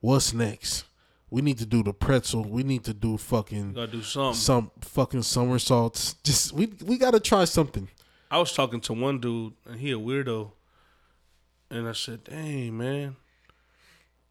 what's 0.00 0.32
next? 0.34 0.84
We 1.30 1.42
need 1.42 1.58
to 1.58 1.66
do 1.66 1.82
the 1.82 1.92
pretzel. 1.92 2.44
We 2.44 2.62
need 2.62 2.84
to 2.84 2.94
do 2.94 3.16
fucking 3.16 3.72
Gotta 3.72 3.90
do 3.92 4.02
something. 4.02 4.34
some 4.34 4.70
fucking 4.82 5.22
somersaults. 5.22 6.14
Just 6.22 6.52
we 6.52 6.66
we 6.84 6.96
gotta 6.96 7.18
try 7.18 7.44
something. 7.44 7.88
I 8.30 8.38
was 8.38 8.52
talking 8.52 8.80
to 8.82 8.92
one 8.92 9.18
dude, 9.20 9.54
and 9.66 9.80
he 9.80 9.90
a 9.92 9.96
weirdo, 9.96 10.52
and 11.70 11.88
I 11.88 11.92
said, 11.92 12.24
"Dang 12.24 12.76
man, 12.76 13.16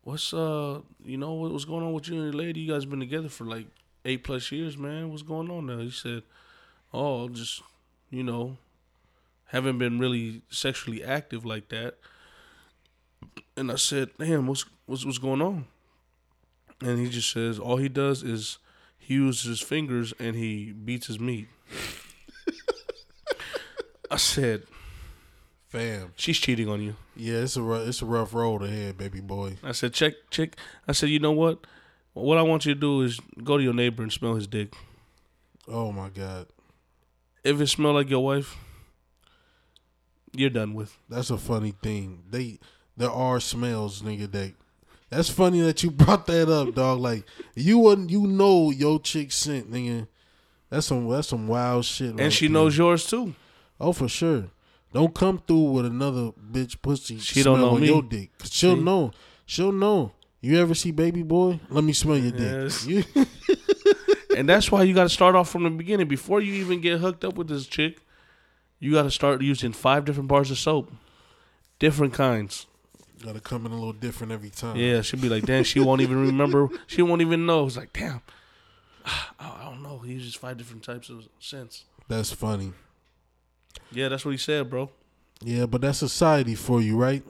what's 0.03 0.33
uh, 0.33 0.79
you 1.03 1.17
know 1.17 1.33
what, 1.33 1.51
what's 1.51 1.65
going 1.65 1.83
on 1.83 1.91
with 1.93 2.07
you 2.07 2.15
and 2.15 2.23
your 2.25 2.33
lady? 2.33 2.61
You 2.61 2.71
guys 2.73 2.85
been 2.85 2.99
together 3.01 3.29
for 3.29 3.43
like 3.45 3.67
eight 4.05 4.23
plus 4.23 4.51
years, 4.51 4.77
man. 4.77 5.09
What's 5.09 5.23
going 5.23 5.49
on 5.51 5.65
now?" 5.65 5.79
He 5.79 5.91
said, 5.91 6.23
"Oh, 6.93 7.27
just 7.27 7.61
you 8.11 8.23
know, 8.23 8.57
haven't 9.53 9.77
been 9.77 9.97
really 9.99 10.41
sexually 10.49 11.01
active 11.03 11.45
like 11.45 11.69
that." 11.69 11.97
And 13.55 13.71
I 13.71 13.75
said, 13.75 14.09
"Damn, 14.19 14.47
what's 14.47 14.65
what's 14.85 15.05
what's 15.05 15.17
going 15.19 15.41
on?" 15.41 15.65
And 16.81 16.99
he 16.99 17.09
just 17.09 17.31
says, 17.31 17.57
"All 17.59 17.77
he 17.77 17.87
does 17.87 18.21
is 18.23 18.57
he 18.97 19.13
uses 19.13 19.45
his 19.45 19.61
fingers 19.61 20.13
and 20.19 20.35
he 20.35 20.73
beats 20.73 21.07
his 21.07 21.19
meat." 21.19 21.47
I 24.11 24.17
said, 24.17 24.63
Fam. 25.69 26.13
She's 26.15 26.37
cheating 26.37 26.69
on 26.69 26.83
you. 26.83 26.95
Yeah, 27.15 27.37
it's 27.39 27.57
a 27.57 27.61
rough, 27.63 27.87
it's 27.87 28.03
a 28.03 28.05
rough 28.05 28.31
road 28.35 28.61
ahead, 28.61 28.95
baby 28.95 29.21
boy. 29.21 29.57
I 29.63 29.71
said, 29.71 29.91
check, 29.93 30.13
check. 30.29 30.55
I 30.87 30.91
said, 30.91 31.09
you 31.09 31.17
know 31.17 31.31
what? 31.31 31.65
What 32.13 32.37
I 32.37 32.43
want 32.43 32.67
you 32.67 32.75
to 32.75 32.79
do 32.79 33.01
is 33.01 33.19
go 33.43 33.57
to 33.57 33.63
your 33.63 33.73
neighbor 33.73 34.03
and 34.03 34.11
smell 34.13 34.35
his 34.35 34.45
dick. 34.45 34.75
Oh 35.67 35.91
my 35.91 36.09
god, 36.09 36.45
If 37.43 37.59
it 37.59 37.67
smell 37.67 37.93
like 37.93 38.09
your 38.11 38.23
wife, 38.23 38.55
you're 40.33 40.49
done 40.49 40.73
with. 40.73 40.97
that's 41.09 41.29
a 41.29 41.37
funny 41.37 41.73
thing. 41.81 42.23
They 42.29 42.59
there 42.97 43.11
are 43.11 43.39
smells, 43.39 44.01
nigga. 44.01 44.31
That 44.31 44.53
that's 45.09 45.29
funny 45.29 45.61
that 45.61 45.83
you 45.83 45.91
brought 46.03 46.25
that 46.27 46.49
up, 46.49 46.73
dog. 46.75 46.99
Like 46.99 47.23
you 47.55 47.79
wouldn't, 47.79 48.09
you 48.09 48.27
know, 48.27 48.71
your 48.71 48.99
chick 48.99 49.31
scent, 49.31 49.71
nigga. 49.71 50.07
That's 50.69 50.87
some 50.87 51.07
that's 51.09 51.27
some 51.27 51.47
wild 51.47 51.85
shit. 51.85 52.09
And 52.11 52.19
right 52.19 52.33
she 52.33 52.47
there. 52.47 52.53
knows 52.53 52.77
yours 52.77 53.05
too. 53.05 53.35
Oh, 53.79 53.93
for 53.93 54.07
sure. 54.07 54.45
Don't 54.93 55.13
come 55.15 55.41
through 55.47 55.71
with 55.71 55.85
another 55.87 56.31
bitch 56.51 56.81
pussy. 56.81 57.17
She 57.19 57.41
don't 57.43 57.59
know 57.59 57.71
on 57.75 57.81
me. 57.81 57.87
your 57.87 58.01
dick. 58.03 58.29
'Cause 58.37 58.51
she'll 58.53 58.75
See? 58.75 58.81
know. 58.83 59.11
She'll 59.45 59.71
know. 59.71 60.11
You 60.41 60.59
ever 60.59 60.73
see 60.75 60.91
baby 60.91 61.23
boy? 61.23 61.59
Let 61.69 61.83
me 61.83 61.93
smell 61.93 62.17
your 62.17 62.31
dick. 62.31 62.41
Yes. 62.41 62.85
You, 62.85 63.03
And 64.35 64.49
that's 64.49 64.71
why 64.71 64.81
you 64.83 64.95
got 64.95 65.03
to 65.03 65.09
start 65.09 65.35
off 65.35 65.49
from 65.49 65.63
the 65.63 65.69
beginning. 65.69 66.07
Before 66.07 66.41
you 66.41 66.53
even 66.55 66.81
get 66.81 66.99
hooked 66.99 67.23
up 67.23 67.35
with 67.35 67.47
this 67.47 67.67
chick, 67.67 67.99
you 68.83 68.91
got 68.91 69.03
to 69.03 69.11
start 69.11 69.41
using 69.41 69.71
five 69.71 70.03
different 70.03 70.27
bars 70.27 70.51
of 70.51 70.57
soap, 70.57 70.91
different 71.79 72.13
kinds. 72.13 72.65
gotta 73.23 73.39
come 73.39 73.65
in 73.65 73.71
a 73.71 73.75
little 73.75 73.93
different 73.93 74.33
every 74.33 74.49
time. 74.49 74.75
Yeah, 74.75 75.01
she'll 75.01 75.21
be 75.21 75.29
like, 75.29 75.45
damn, 75.45 75.63
she 75.63 75.79
won't 75.79 76.01
even 76.01 76.19
remember. 76.25 76.67
She 76.85 77.01
won't 77.01 77.21
even 77.21 77.45
know. 77.45 77.65
It's 77.65 77.77
like, 77.77 77.93
damn, 77.93 78.21
I 79.05 79.29
I 79.39 79.63
don't 79.69 79.81
know. 79.81 79.99
He 79.99 80.11
uses 80.11 80.35
five 80.35 80.57
different 80.57 80.83
types 80.83 81.09
of 81.09 81.29
scents. 81.39 81.85
That's 82.09 82.33
funny. 82.33 82.73
Yeah, 83.89 84.09
that's 84.09 84.25
what 84.25 84.31
he 84.31 84.37
said, 84.37 84.69
bro. 84.69 84.89
Yeah, 85.41 85.65
but 85.65 85.79
that's 85.79 85.99
society 85.99 86.55
for 86.55 86.81
you, 86.81 86.97
right? 86.97 87.23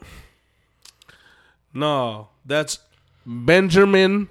No, 1.72 2.30
that's 2.44 2.80
Benjamin 3.28 4.30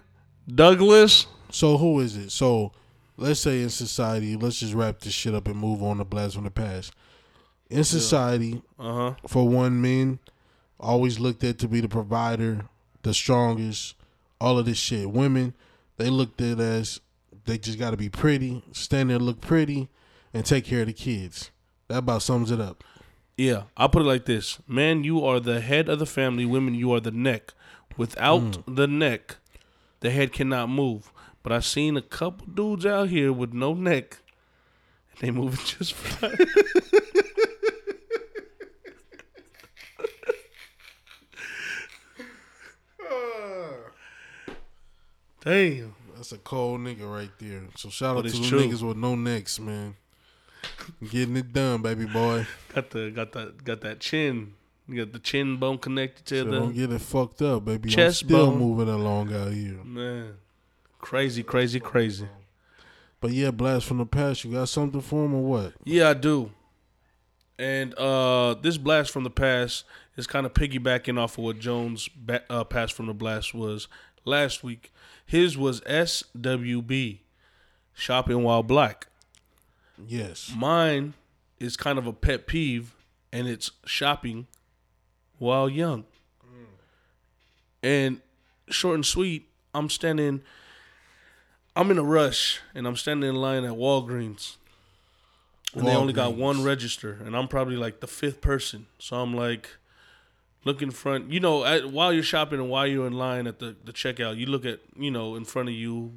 Douglas. 0.53 1.27
So 1.51 1.79
who 1.79 2.01
is 2.01 2.17
it? 2.17 2.31
So 2.33 2.73
let's 3.17 3.39
say 3.39 3.63
in 3.63 3.71
society, 3.71 4.37
let's 4.37 4.59
just 4.59 4.75
wrap 4.75 4.99
this 5.01 5.13
shit 5.13 5.35
up 5.37 5.47
and 5.47 5.57
move 5.57 5.85
on 5.85 5.99
to 5.99 6.05
blast 6.05 6.35
from 6.35 6.45
the 6.45 6.51
past. 6.51 6.93
In 7.73 7.85
society, 7.85 8.63
Uh 8.79 8.93
huh. 8.95 9.15
for 9.27 9.49
one, 9.49 9.81
men 9.81 10.19
always 10.79 11.19
looked 11.19 11.43
at 11.45 11.59
to 11.61 11.69
be 11.69 11.81
the 11.81 11.89
provider, 11.89 12.67
the 13.03 13.15
strongest, 13.15 13.95
all 14.41 14.59
of 14.59 14.67
this 14.67 14.79
shit. 14.79 15.11
Women, 15.11 15.55
they 15.97 16.11
looked 16.11 16.41
at 16.41 16.61
as 16.61 17.01
they 17.45 17.57
just 17.59 17.79
got 17.79 17.91
to 17.93 17.97
be 17.97 18.09
pretty, 18.09 18.63
stand 18.73 19.11
there, 19.11 19.19
look 19.19 19.41
pretty, 19.41 19.89
and 20.35 20.45
take 20.45 20.65
care 20.67 20.81
of 20.83 20.87
the 20.89 20.93
kids. 20.93 21.51
That 21.89 21.99
about 21.99 22.23
sums 22.23 22.51
it 22.51 22.61
up. 22.61 22.85
Yeah, 23.37 23.63
I'll 23.77 23.89
put 23.89 24.03
it 24.03 24.07
like 24.07 24.27
this: 24.27 24.59
Man, 24.69 25.03
you 25.05 25.25
are 25.25 25.41
the 25.41 25.61
head 25.61 25.89
of 25.89 25.99
the 25.99 26.07
family. 26.07 26.45
Women, 26.45 26.75
you 26.75 26.93
are 26.93 27.01
the 27.01 27.11
neck. 27.11 27.55
Without 27.97 28.43
Mm. 28.43 28.77
the 28.77 28.87
neck, 28.87 29.37
the 30.01 30.11
head 30.11 30.33
cannot 30.33 30.69
move. 30.69 31.11
But 31.43 31.53
I've 31.53 31.65
seen 31.65 31.97
a 31.97 32.03
couple 32.03 32.47
dudes 32.47 32.85
out 32.87 33.09
here 33.09 33.33
with 33.33 33.53
no 33.53 33.75
neck, 33.75 34.19
and 35.13 35.21
they 35.21 35.31
moving 35.31 35.65
just 35.79 35.95
fine. 35.95 36.37
Damn. 45.45 45.95
That's 46.17 46.33
a 46.33 46.39
cold 46.39 46.81
nigga 46.81 47.11
right 47.13 47.31
there. 47.39 47.63
So 47.77 47.89
shout 47.89 48.17
out 48.17 48.25
to 48.25 48.31
the 48.31 48.39
niggas 48.39 48.83
with 48.87 48.97
no 48.97 49.15
necks, 49.17 49.59
man. 49.59 49.97
Getting 51.11 51.37
it 51.37 51.53
done, 51.53 51.83
baby 51.83 52.05
boy. 52.07 52.47
Got 52.75 52.91
the 52.91 53.11
got 53.11 53.33
that 53.33 53.65
got 53.65 53.81
that 53.81 53.99
chin. 53.99 54.55
You 54.89 55.05
got 55.05 55.13
the 55.13 55.19
chin 55.19 55.57
bone 55.57 55.79
connected 55.79 56.25
to 56.27 56.39
So 56.39 56.45
the 56.45 56.59
don't 56.61 56.75
get 56.75 56.93
it 56.93 57.01
fucked 57.01 57.43
up, 57.43 57.65
baby. 57.65 57.89
chest 57.89 58.23
I'm 58.23 58.29
still 58.29 58.51
bone. 58.51 58.59
moving 58.59 58.89
along 58.89 59.33
out 59.35 59.53
here. 59.53 59.79
man. 59.85 60.35
Crazy, 61.01 61.43
crazy, 61.43 61.81
crazy. 61.81 62.29
But 63.21 63.33
yeah, 63.33 63.51
blast 63.51 63.87
from 63.87 63.99
the 63.99 64.07
past. 64.07 64.45
You 64.45 64.53
got 64.53 64.69
something 64.69 65.01
for 65.01 65.25
him 65.25 65.35
or 65.35 65.43
what? 65.43 65.73
Yeah, 65.85 66.11
I 66.11 66.15
do. 66.15 66.51
And 67.59 67.95
uh, 67.95 68.55
this 68.55 68.77
blast 68.79 69.11
from 69.11 69.25
the 69.25 69.31
past 69.31 69.85
is 70.17 70.27
kind 70.27 70.47
of 70.47 70.55
piggybacking 70.55 71.19
off 71.19 71.39
of 71.39 71.45
what 71.45 71.59
Jones' 71.59 72.09
ba- 72.09 72.43
uh, 72.51 72.65
pass 72.65 72.91
from 72.93 73.07
the 73.07 73.15
blast 73.15 73.55
was 73.55 73.89
last 74.25 74.63
week. 74.63 74.93
His 75.27 75.57
was 75.57 75.81
SWB, 75.83 77.19
shopping 77.95 78.43
while 78.43 78.63
black. 78.63 79.07
Yes. 80.07 80.53
Mine 80.57 81.15
is 81.59 81.77
kind 81.77 81.99
of 81.99 82.07
a 82.07 82.13
pet 82.13 82.47
peeve, 82.47 82.95
and 83.33 83.49
it's 83.49 83.71
shopping 83.85 84.47
while 85.39 85.69
young. 85.69 86.05
And 87.83 88.21
short 88.69 88.95
and 88.97 89.07
sweet, 89.07 89.49
I'm 89.75 89.89
standing. 89.91 90.43
I'm 91.75 91.91
in 91.91 91.99
a 91.99 92.03
rush, 92.03 92.61
and 92.75 92.87
I'm 92.87 92.97
standing 92.97 93.31
in 93.31 93.37
line 93.37 93.65
at 93.65 93.73
Walgreens, 93.73 94.57
and 95.75 95.87
they 95.87 95.95
only 95.95 96.13
got 96.13 96.35
one 96.35 96.63
register, 96.63 97.19
and 97.25 97.35
I'm 97.35 97.49
probably 97.49 97.77
like 97.77 98.01
the 98.01 98.07
fifth 98.07 98.41
person. 98.41 98.87
So 98.99 99.17
I'm 99.17 99.35
like, 99.35 99.71
look 100.65 100.83
in 100.83 100.91
front. 100.91 101.31
You 101.33 101.41
know, 101.41 101.65
at, 101.65 101.91
while 101.91 102.13
you're 102.13 102.23
shopping 102.23 102.61
and 102.61 102.69
while 102.71 102.87
you're 102.87 103.07
in 103.07 103.13
line 103.15 103.47
at 103.47 103.59
the, 103.59 103.77
the 103.85 103.93
checkout, 103.93 104.37
you 104.37 104.47
look 104.47 104.65
at 104.65 104.81
you 104.97 105.11
know 105.11 105.35
in 105.35 105.45
front 105.45 105.69
of 105.69 105.75
you 105.75 106.13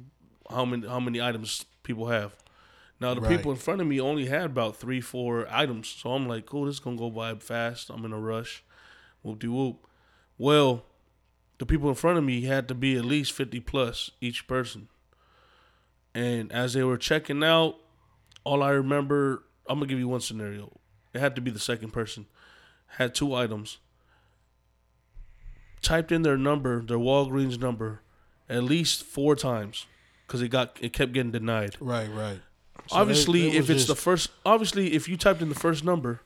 how 0.50 0.64
many 0.64 0.86
how 0.86 1.00
many 1.00 1.20
items 1.20 1.64
people 1.82 2.08
have. 2.08 2.34
Now 3.00 3.12
the 3.14 3.20
Right. 3.20 3.36
people 3.36 3.50
in 3.52 3.58
front 3.58 3.80
of 3.82 3.86
me 3.86 4.00
only 4.00 4.26
had 4.26 4.46
about 4.46 4.76
three, 4.76 5.00
four 5.02 5.46
items. 5.50 5.88
So 5.88 6.12
I'm 6.12 6.26
like, 6.26 6.46
cool, 6.46 6.64
this 6.64 6.76
is 6.76 6.80
gonna 6.80 6.96
go 6.96 7.10
by 7.10 7.34
fast. 7.34 7.90
I'm 7.90 8.04
in 8.04 8.12
a 8.12 8.18
rush. 8.20 8.62
Whoop 9.22 9.38
de 9.38 9.48
whoop. 9.50 9.86
Well, 10.38 10.84
the 11.58 11.66
people 11.66 11.88
in 11.88 11.94
front 11.94 12.16
of 12.18 12.24
me 12.24 12.42
had 12.42 12.68
to 12.68 12.74
be 12.74 12.96
at 12.96 13.04
least 13.04 13.32
fifty 13.32 13.60
plus 13.60 14.10
each 14.20 14.46
person. 14.46 14.88
And 16.14 16.50
as 16.52 16.72
they 16.72 16.82
were 16.82 16.96
checking 16.96 17.44
out, 17.44 17.76
all 18.44 18.62
I 18.62 18.70
remember, 18.70 19.42
I'm 19.68 19.78
gonna 19.78 19.88
give 19.88 19.98
you 19.98 20.08
one 20.08 20.20
scenario. 20.20 20.72
It 21.12 21.20
had 21.20 21.34
to 21.36 21.42
be 21.42 21.50
the 21.50 21.58
second 21.58 21.92
person. 21.92 22.26
Had 22.86 23.14
two 23.14 23.34
items. 23.34 23.78
Typed 25.82 26.10
in 26.10 26.22
their 26.22 26.36
number, 26.36 26.82
their 26.82 26.98
Walgreens 26.98 27.60
number, 27.60 28.00
at 28.48 28.64
least 28.64 29.04
four 29.04 29.36
times, 29.36 29.86
because 30.26 30.42
it 30.42 30.48
got 30.48 30.76
it 30.80 30.92
kept 30.92 31.12
getting 31.12 31.30
denied 31.32 31.76
Right, 31.80 32.08
right. 32.12 32.40
So 32.88 32.96
obviously, 32.96 33.56
if 33.56 33.68
it's 33.70 33.86
the 33.86 33.96
first, 33.96 34.30
obviously, 34.44 34.94
if 34.94 35.08
you 35.08 35.16
typed 35.16 35.42
in 35.42 35.48
the 35.48 35.54
first 35.56 35.82
number 35.84 36.20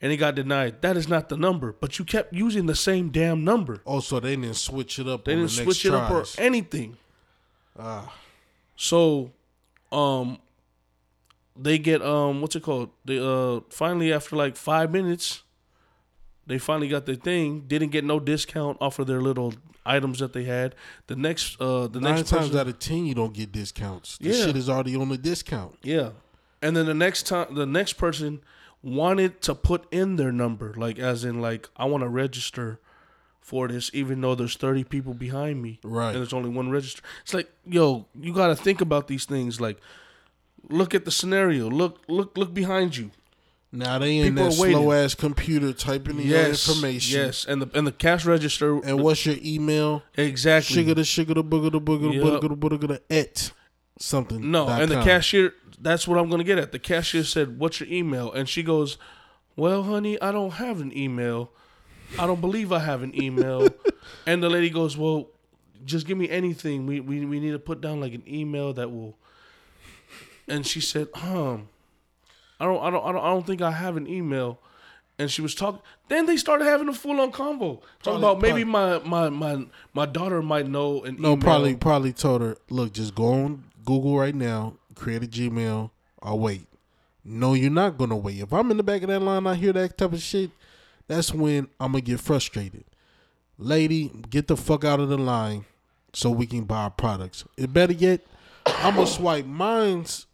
and 0.00 0.10
it 0.10 0.16
got 0.16 0.34
denied, 0.34 0.80
that 0.82 0.96
is 0.96 1.06
not 1.08 1.28
the 1.28 1.36
number. 1.36 1.74
But 1.78 1.98
you 1.98 2.04
kept 2.04 2.32
using 2.32 2.66
the 2.66 2.74
same 2.74 3.10
damn 3.10 3.44
number. 3.44 3.82
Also, 3.84 4.18
they 4.18 4.36
didn't 4.36 4.56
switch 4.56 4.98
it 4.98 5.06
up. 5.06 5.24
They 5.24 5.34
didn't 5.34 5.50
the 5.50 5.62
switch 5.64 5.84
it 5.84 5.92
up 5.92 6.10
or 6.10 6.24
anything. 6.38 6.96
Ah, 7.78 8.14
So, 8.76 9.32
um, 9.90 10.38
they 11.56 11.78
get 11.78 12.00
um, 12.02 12.40
what's 12.40 12.56
it 12.56 12.62
called? 12.62 12.90
They 13.04 13.18
uh, 13.18 13.60
finally 13.68 14.12
after 14.12 14.36
like 14.36 14.56
five 14.56 14.90
minutes, 14.90 15.42
they 16.46 16.58
finally 16.58 16.88
got 16.88 17.06
their 17.06 17.14
thing. 17.14 17.60
Didn't 17.66 17.90
get 17.90 18.04
no 18.04 18.18
discount 18.20 18.78
off 18.80 18.98
of 18.98 19.06
their 19.06 19.20
little 19.20 19.54
items 19.86 20.18
that 20.20 20.32
they 20.32 20.44
had. 20.44 20.74
The 21.06 21.16
next, 21.16 21.60
uh, 21.60 21.86
the 21.88 22.00
nine 22.00 22.16
next 22.16 22.30
times 22.30 22.46
person, 22.48 22.58
out 22.60 22.68
of 22.68 22.78
ten, 22.78 23.06
you 23.06 23.14
don't 23.14 23.32
get 23.34 23.52
discounts. 23.52 24.18
The 24.18 24.28
Yeah. 24.30 24.46
shit 24.46 24.56
is 24.56 24.68
already 24.68 24.96
on 24.96 25.08
the 25.08 25.18
discount. 25.18 25.76
Yeah. 25.82 26.10
And 26.60 26.76
then 26.76 26.86
the 26.86 26.94
next 26.94 27.24
time 27.26 27.54
the 27.54 27.66
next 27.66 27.94
person 27.94 28.40
wanted 28.82 29.40
to 29.42 29.54
put 29.54 29.86
in 29.92 30.16
their 30.16 30.32
number, 30.32 30.74
like 30.76 30.98
as 30.98 31.24
in 31.24 31.40
like 31.40 31.68
I 31.76 31.84
want 31.84 32.02
to 32.02 32.08
register 32.08 32.80
for 33.40 33.66
this 33.66 33.90
even 33.92 34.20
though 34.20 34.36
there's 34.36 34.56
30 34.56 34.84
people 34.84 35.14
behind 35.14 35.60
me 35.60 35.80
Right. 35.82 36.10
and 36.10 36.16
there's 36.18 36.32
only 36.32 36.48
one 36.50 36.70
register. 36.70 37.02
It's 37.22 37.34
like, 37.34 37.50
yo, 37.66 38.06
you 38.18 38.32
got 38.32 38.48
to 38.48 38.56
think 38.56 38.80
about 38.80 39.08
these 39.08 39.24
things 39.24 39.60
like 39.60 39.78
look 40.68 40.94
at 40.94 41.04
the 41.04 41.10
scenario. 41.10 41.68
Look 41.68 42.02
look 42.08 42.36
look 42.38 42.54
behind 42.54 42.96
you. 42.96 43.10
Now 43.74 43.98
they 43.98 44.18
in 44.18 44.34
People 44.34 44.50
that 44.50 44.52
slow 44.52 44.92
ass 44.92 45.14
computer 45.14 45.72
typing 45.72 46.18
in 46.20 46.26
your 46.26 46.36
Yes, 46.36 46.68
information. 46.68 47.18
yes, 47.20 47.46
and 47.46 47.62
the 47.62 47.70
and 47.76 47.86
the 47.86 47.92
cash 47.92 48.26
register 48.26 48.78
And 48.84 49.02
what's 49.02 49.24
your 49.24 49.36
email? 49.42 50.02
exactly. 50.14 50.74
Sugar 50.76 50.94
the 50.94 51.04
sugar 51.04 51.32
the 51.34 51.42
booger 51.42 51.72
the 51.72 51.80
booger 51.80 52.12
the 52.12 52.18
Yep. 52.18 52.42
booger 52.42 52.48
the 52.50 52.56
booger 52.78 52.88
the 52.88 53.02
et 53.08 53.50
something. 53.98 54.50
No, 54.50 54.68
and 54.68 54.90
the 54.90 55.02
cashier. 55.02 55.54
That's 55.80 56.06
what 56.06 56.18
I'm 56.18 56.28
gonna 56.28 56.44
get 56.44 56.58
at. 56.58 56.70
The 56.72 56.78
cashier 56.78 57.24
said, 57.24 57.58
"What's 57.58 57.80
your 57.80 57.88
email?" 57.88 58.30
And 58.30 58.46
she 58.48 58.62
goes, 58.62 58.98
"Well, 59.56 59.84
honey, 59.84 60.20
I 60.20 60.30
don't 60.32 60.52
have 60.52 60.80
an 60.82 60.96
email. 60.96 61.50
I 62.18 62.26
don't 62.26 62.40
believe 62.42 62.72
I 62.72 62.80
have 62.80 63.02
an 63.02 63.14
email." 63.20 63.74
and 64.26 64.42
the 64.42 64.50
lady 64.50 64.68
goes, 64.70 64.96
"Well, 64.98 65.28
just 65.86 66.06
give 66.06 66.18
me 66.18 66.28
anything. 66.28 66.84
We 66.86 67.00
we 67.00 67.24
we 67.24 67.40
need 67.40 67.52
to 67.52 67.58
put 67.58 67.80
down 67.80 68.00
like 68.02 68.12
an 68.12 68.22
email 68.28 68.74
that 68.74 68.90
will." 68.92 69.16
And 70.46 70.66
she 70.66 70.80
said, 70.80 71.08
"Um, 71.14 71.68
I 72.62 72.64
don't 72.66 72.82
I 72.82 72.90
don't 72.90 73.04
I 73.04 73.12
don't 73.12 73.24
I 73.24 73.28
don't 73.30 73.46
think 73.46 73.60
I 73.60 73.72
have 73.72 73.96
an 73.96 74.06
email." 74.06 74.58
And 75.18 75.30
she 75.30 75.42
was 75.42 75.54
talking. 75.54 75.80
Then 76.08 76.26
they 76.26 76.36
started 76.36 76.64
having 76.64 76.88
a 76.88 76.92
full 76.94 77.20
on 77.20 77.32
convo, 77.32 77.82
talking 78.02 78.18
about 78.18 78.40
maybe 78.40 78.64
my, 78.64 78.98
my 79.00 79.28
my 79.28 79.66
my 79.92 80.06
daughter 80.06 80.40
might 80.42 80.66
know 80.66 81.02
an 81.04 81.16
No, 81.20 81.32
email. 81.32 81.36
probably 81.42 81.76
probably 81.76 82.12
told 82.12 82.40
her, 82.40 82.56
look, 82.70 82.92
just 82.92 83.14
go 83.14 83.26
on 83.32 83.64
Google 83.84 84.18
right 84.18 84.34
now, 84.34 84.74
create 84.94 85.22
a 85.22 85.26
Gmail. 85.26 85.90
I'll 86.22 86.38
wait. 86.38 86.66
No, 87.24 87.52
you're 87.54 87.70
not 87.70 87.98
gonna 87.98 88.16
wait. 88.16 88.40
If 88.40 88.52
I'm 88.52 88.70
in 88.70 88.78
the 88.78 88.82
back 88.82 89.02
of 89.02 89.08
that 89.08 89.20
line, 89.20 89.46
I 89.46 89.54
hear 89.54 89.72
that 89.74 89.98
type 89.98 90.12
of 90.12 90.22
shit. 90.22 90.50
That's 91.08 91.32
when 91.34 91.68
I'm 91.78 91.92
gonna 91.92 92.00
get 92.00 92.18
frustrated. 92.20 92.84
Lady, 93.58 94.10
get 94.30 94.48
the 94.48 94.56
fuck 94.56 94.82
out 94.84 94.98
of 94.98 95.08
the 95.08 95.18
line 95.18 95.66
so 96.14 96.30
we 96.30 96.46
can 96.46 96.64
buy 96.64 96.84
our 96.84 96.90
products. 96.90 97.44
It 97.56 97.72
better 97.72 97.92
yet, 97.92 98.22
I'm 98.66 98.94
gonna 98.94 99.06
swipe 99.06 99.44
mine's 99.46 100.26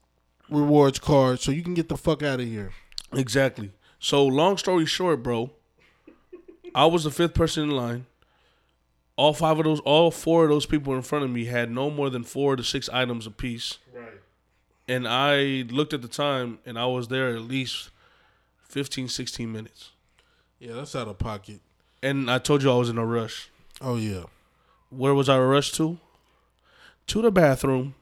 rewards 0.50 0.98
card 0.98 1.40
so 1.40 1.50
you 1.50 1.62
can 1.62 1.74
get 1.74 1.88
the 1.88 1.96
fuck 1.96 2.22
out 2.22 2.40
of 2.40 2.46
here. 2.46 2.72
Exactly. 3.12 3.72
So 3.98 4.24
long 4.24 4.56
story 4.56 4.86
short, 4.86 5.22
bro, 5.22 5.50
I 6.74 6.86
was 6.86 7.04
the 7.04 7.10
fifth 7.10 7.34
person 7.34 7.64
in 7.64 7.70
line. 7.70 8.06
All 9.16 9.32
five 9.32 9.58
of 9.58 9.64
those, 9.64 9.80
all 9.80 10.10
four 10.10 10.44
of 10.44 10.50
those 10.50 10.66
people 10.66 10.94
in 10.94 11.02
front 11.02 11.24
of 11.24 11.30
me 11.30 11.46
had 11.46 11.70
no 11.70 11.90
more 11.90 12.08
than 12.08 12.22
four 12.22 12.54
to 12.54 12.62
six 12.62 12.88
items 12.90 13.26
apiece. 13.26 13.78
Right. 13.92 14.20
And 14.86 15.08
I 15.08 15.64
looked 15.70 15.92
at 15.92 16.02
the 16.02 16.08
time 16.08 16.58
and 16.64 16.78
I 16.78 16.86
was 16.86 17.08
there 17.08 17.30
at 17.30 17.42
least 17.42 17.90
15, 18.62 19.08
16 19.08 19.50
minutes. 19.50 19.90
Yeah, 20.60 20.74
that's 20.74 20.94
out 20.94 21.08
of 21.08 21.18
pocket. 21.18 21.60
And 22.02 22.30
I 22.30 22.38
told 22.38 22.62
you 22.62 22.70
I 22.70 22.76
was 22.76 22.88
in 22.88 22.98
a 22.98 23.04
rush. 23.04 23.50
Oh 23.80 23.96
yeah. 23.96 24.24
Where 24.90 25.14
was 25.14 25.28
I 25.28 25.38
rushed 25.38 25.74
to? 25.76 25.98
To 27.08 27.22
the 27.22 27.32
bathroom. 27.32 27.94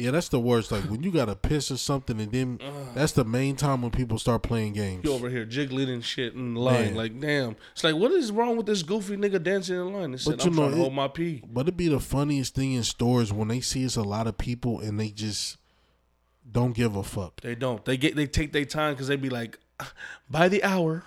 Yeah, 0.00 0.10
that's 0.12 0.28
the 0.28 0.40
worst. 0.40 0.72
Like 0.72 0.84
when 0.84 1.02
you 1.02 1.10
gotta 1.10 1.36
piss 1.36 1.70
or 1.70 1.76
something, 1.76 2.20
and 2.20 2.32
then 2.32 2.60
that's 2.94 3.12
the 3.12 3.24
main 3.24 3.56
time 3.56 3.82
when 3.82 3.90
people 3.90 4.18
start 4.18 4.42
playing 4.42 4.72
games. 4.72 5.04
You 5.04 5.12
over 5.12 5.28
here 5.28 5.44
jiggling 5.44 5.88
and 5.90 6.04
shit 6.04 6.34
in 6.34 6.54
the 6.54 6.60
line. 6.60 6.86
Man. 6.86 6.94
Like, 6.94 7.20
damn. 7.20 7.56
It's 7.72 7.84
like, 7.84 7.94
what 7.96 8.10
is 8.12 8.32
wrong 8.32 8.56
with 8.56 8.66
this 8.66 8.82
goofy 8.82 9.16
nigga 9.16 9.42
dancing 9.42 9.76
in 9.76 9.92
line? 9.92 10.16
Said, 10.18 10.38
But 10.38 10.44
you 10.44 10.50
I'm 10.50 10.56
know, 10.56 10.62
trying 10.62 10.70
to 10.72 10.76
it- 10.76 10.80
hold 10.80 10.94
my 10.94 11.08
pee. 11.08 11.42
But 11.52 11.62
it'd 11.62 11.76
be 11.76 11.88
the 11.88 12.00
funniest 12.00 12.54
thing 12.54 12.72
in 12.72 12.82
stores 12.82 13.32
when 13.32 13.48
they 13.48 13.60
see 13.60 13.84
it's 13.84 13.96
a 13.96 14.02
lot 14.02 14.26
of 14.26 14.38
people 14.38 14.80
and 14.80 14.98
they 14.98 15.08
just 15.10 15.58
don't 16.50 16.72
give 16.74 16.96
a 16.96 17.02
fuck. 17.02 17.40
They 17.42 17.54
don't. 17.54 17.84
They 17.84 17.96
get 17.96 18.16
they 18.16 18.26
take 18.26 18.52
their 18.52 18.64
time 18.64 18.94
because 18.94 19.08
they 19.08 19.16
be 19.16 19.28
like, 19.30 19.58
by 20.30 20.48
the 20.48 20.64
hour. 20.64 21.04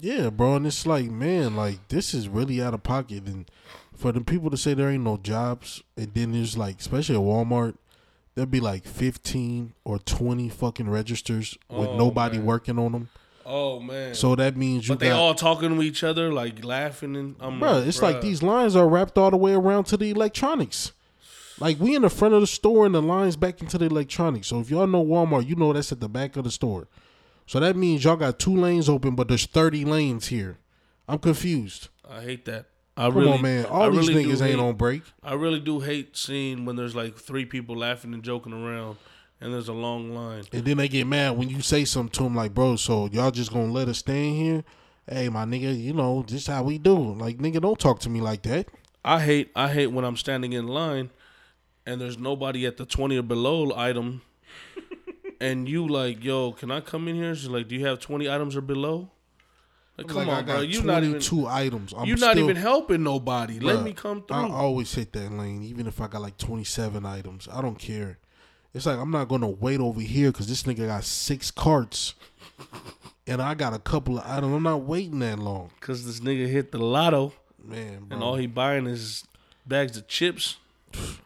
Yeah, 0.00 0.30
bro, 0.30 0.56
and 0.56 0.66
it's 0.66 0.84
like, 0.86 1.10
man, 1.10 1.54
like 1.54 1.86
this 1.88 2.12
is 2.14 2.28
really 2.28 2.60
out 2.62 2.74
of 2.74 2.82
pocket. 2.82 3.26
And 3.26 3.48
for 3.94 4.10
the 4.10 4.20
people 4.20 4.50
to 4.50 4.56
say 4.56 4.74
there 4.74 4.90
ain't 4.90 5.04
no 5.04 5.16
jobs, 5.16 5.82
and 5.96 6.12
then 6.14 6.32
there's 6.32 6.56
like, 6.58 6.80
especially 6.80 7.14
at 7.14 7.20
Walmart, 7.20 7.76
there'd 8.36 8.50
be 8.50 8.60
like 8.60 8.86
fifteen 8.86 9.72
or 9.82 9.98
twenty 9.98 10.48
fucking 10.48 10.88
registers 10.88 11.58
with 11.68 11.88
Oh, 11.88 11.96
nobody 11.98 12.36
man. 12.38 12.46
working 12.46 12.78
on 12.78 12.92
them. 12.92 13.08
Oh 13.44 13.80
man. 13.80 14.14
So 14.14 14.34
that 14.36 14.56
means 14.56 14.88
you 14.88 14.94
but 14.94 15.00
they 15.00 15.08
got, 15.08 15.18
all 15.18 15.34
talking 15.34 15.74
to 15.74 15.82
each 15.82 16.04
other, 16.04 16.32
like 16.32 16.64
laughing 16.64 17.16
and 17.16 17.34
I'm 17.40 17.58
bro. 17.58 17.78
like, 17.78 17.86
It's 17.88 18.02
like 18.02 18.20
these 18.20 18.42
lines 18.42 18.76
are 18.76 18.88
wrapped 18.88 19.18
all 19.18 19.30
the 19.32 19.36
way 19.36 19.52
around 19.54 19.84
to 19.84 19.96
the 19.96 20.10
electronics. 20.10 20.92
Like 21.58 21.80
we 21.80 21.94
in 21.96 22.02
the 22.02 22.10
front 22.10 22.34
of 22.34 22.40
the 22.42 22.46
store 22.46 22.84
and 22.86 22.94
the 22.94 23.00
lines 23.02 23.36
back 23.36 23.60
into 23.62 23.78
the 23.78 23.86
electronics. 23.86 24.48
So 24.48 24.60
if 24.60 24.68
y'all 24.70 24.86
know 24.86 25.04
Walmart, 25.04 25.46
you 25.48 25.56
know 25.56 25.72
that's 25.72 25.90
at 25.90 26.00
the 26.00 26.08
back 26.08 26.36
of 26.36 26.44
the 26.44 26.50
store. 26.50 26.86
So 27.46 27.60
that 27.60 27.76
means 27.76 28.04
y'all 28.04 28.16
got 28.16 28.38
two 28.38 28.54
lanes 28.56 28.88
open, 28.88 29.14
but 29.14 29.28
there's 29.28 29.46
thirty 29.46 29.84
lanes 29.84 30.26
here. 30.26 30.58
I'm 31.08 31.18
confused. 31.20 31.88
I 32.08 32.22
hate 32.22 32.44
that. 32.46 32.66
I 32.96 33.08
Come 33.08 33.18
really, 33.18 33.32
on, 33.32 33.42
man. 33.42 33.66
I 33.66 33.68
All 33.68 33.90
these 33.90 34.08
really 34.08 34.22
do 34.24 34.30
niggas 34.30 34.42
ain't 34.42 34.58
hate- 34.58 34.58
on 34.58 34.74
break. 34.74 35.02
I 35.22 35.34
really 35.34 35.60
do 35.60 35.80
hate 35.80 36.16
seeing 36.16 36.64
when 36.64 36.76
there's 36.76 36.94
like 36.96 37.16
three 37.16 37.44
people 37.44 37.76
laughing 37.76 38.14
and 38.14 38.22
joking 38.22 38.52
around, 38.54 38.96
and 39.40 39.52
there's 39.52 39.68
a 39.68 39.72
long 39.74 40.14
line. 40.14 40.44
And 40.52 40.64
then 40.64 40.78
they 40.78 40.88
get 40.88 41.06
mad 41.06 41.36
when 41.36 41.48
you 41.50 41.60
say 41.60 41.84
something 41.84 42.10
to 42.12 42.22
them 42.24 42.34
like, 42.34 42.54
bro, 42.54 42.76
so 42.76 43.08
y'all 43.12 43.30
just 43.30 43.52
gonna 43.52 43.70
let 43.72 43.88
us 43.88 43.98
stay 43.98 44.28
in 44.28 44.34
here? 44.34 44.64
Hey, 45.08 45.28
my 45.28 45.44
nigga, 45.44 45.78
you 45.78 45.92
know, 45.92 46.24
this 46.26 46.46
how 46.46 46.62
we 46.64 46.78
do. 46.78 46.96
Like, 46.96 47.38
nigga, 47.38 47.60
don't 47.60 47.78
talk 47.78 48.00
to 48.00 48.10
me 48.10 48.20
like 48.20 48.42
that. 48.42 48.66
I 49.04 49.20
hate 49.20 49.50
I 49.54 49.68
hate 49.68 49.88
when 49.88 50.04
I'm 50.04 50.16
standing 50.16 50.52
in 50.54 50.66
line, 50.66 51.10
and 51.84 52.00
there's 52.00 52.18
nobody 52.18 52.66
at 52.66 52.76
the 52.78 52.86
twenty 52.86 53.18
or 53.18 53.22
below 53.22 53.72
item, 53.76 54.22
and 55.40 55.68
you 55.68 55.86
like, 55.86 56.24
yo, 56.24 56.52
can 56.52 56.70
I 56.70 56.80
come 56.80 57.08
in 57.08 57.16
here? 57.16 57.34
She's 57.34 57.48
like, 57.48 57.68
do 57.68 57.74
you 57.74 57.84
have 57.86 58.00
twenty 58.00 58.28
items 58.28 58.56
or 58.56 58.62
below? 58.62 59.10
Like, 59.96 60.08
come 60.08 60.16
like, 60.26 60.28
on, 60.28 60.44
bro. 60.44 60.60
You 60.60 60.82
not 60.82 61.04
even 61.04 61.20
two 61.20 61.46
items. 61.46 61.94
I'm 61.96 62.06
you're 62.06 62.18
not 62.18 62.36
even 62.36 62.56
helping 62.56 63.02
nobody. 63.02 63.58
Let 63.58 63.82
me 63.82 63.92
come 63.92 64.22
through. 64.22 64.36
I 64.36 64.50
always 64.50 64.94
hit 64.94 65.12
that 65.14 65.32
lane, 65.32 65.62
even 65.62 65.86
if 65.86 66.00
I 66.00 66.08
got 66.08 66.20
like 66.20 66.36
27 66.36 67.06
items. 67.06 67.48
I 67.50 67.62
don't 67.62 67.78
care. 67.78 68.18
It's 68.74 68.84
like 68.84 68.98
I'm 68.98 69.10
not 69.10 69.28
gonna 69.28 69.48
wait 69.48 69.80
over 69.80 70.02
here 70.02 70.30
because 70.30 70.48
this 70.48 70.64
nigga 70.64 70.86
got 70.86 71.04
six 71.04 71.50
carts, 71.50 72.14
and 73.26 73.40
I 73.40 73.54
got 73.54 73.72
a 73.72 73.78
couple 73.78 74.18
of 74.18 74.26
items. 74.26 74.54
I'm 74.54 74.62
not 74.62 74.82
waiting 74.82 75.20
that 75.20 75.38
long, 75.38 75.70
Cause 75.80 76.04
this 76.04 76.20
nigga 76.20 76.46
hit 76.46 76.72
the 76.72 76.78
lotto, 76.78 77.32
man. 77.64 78.04
Bro. 78.04 78.16
and 78.16 78.22
all 78.22 78.36
he 78.36 78.46
buying 78.46 78.86
is 78.86 79.24
bags 79.66 79.96
of 79.96 80.08
chips. 80.08 80.58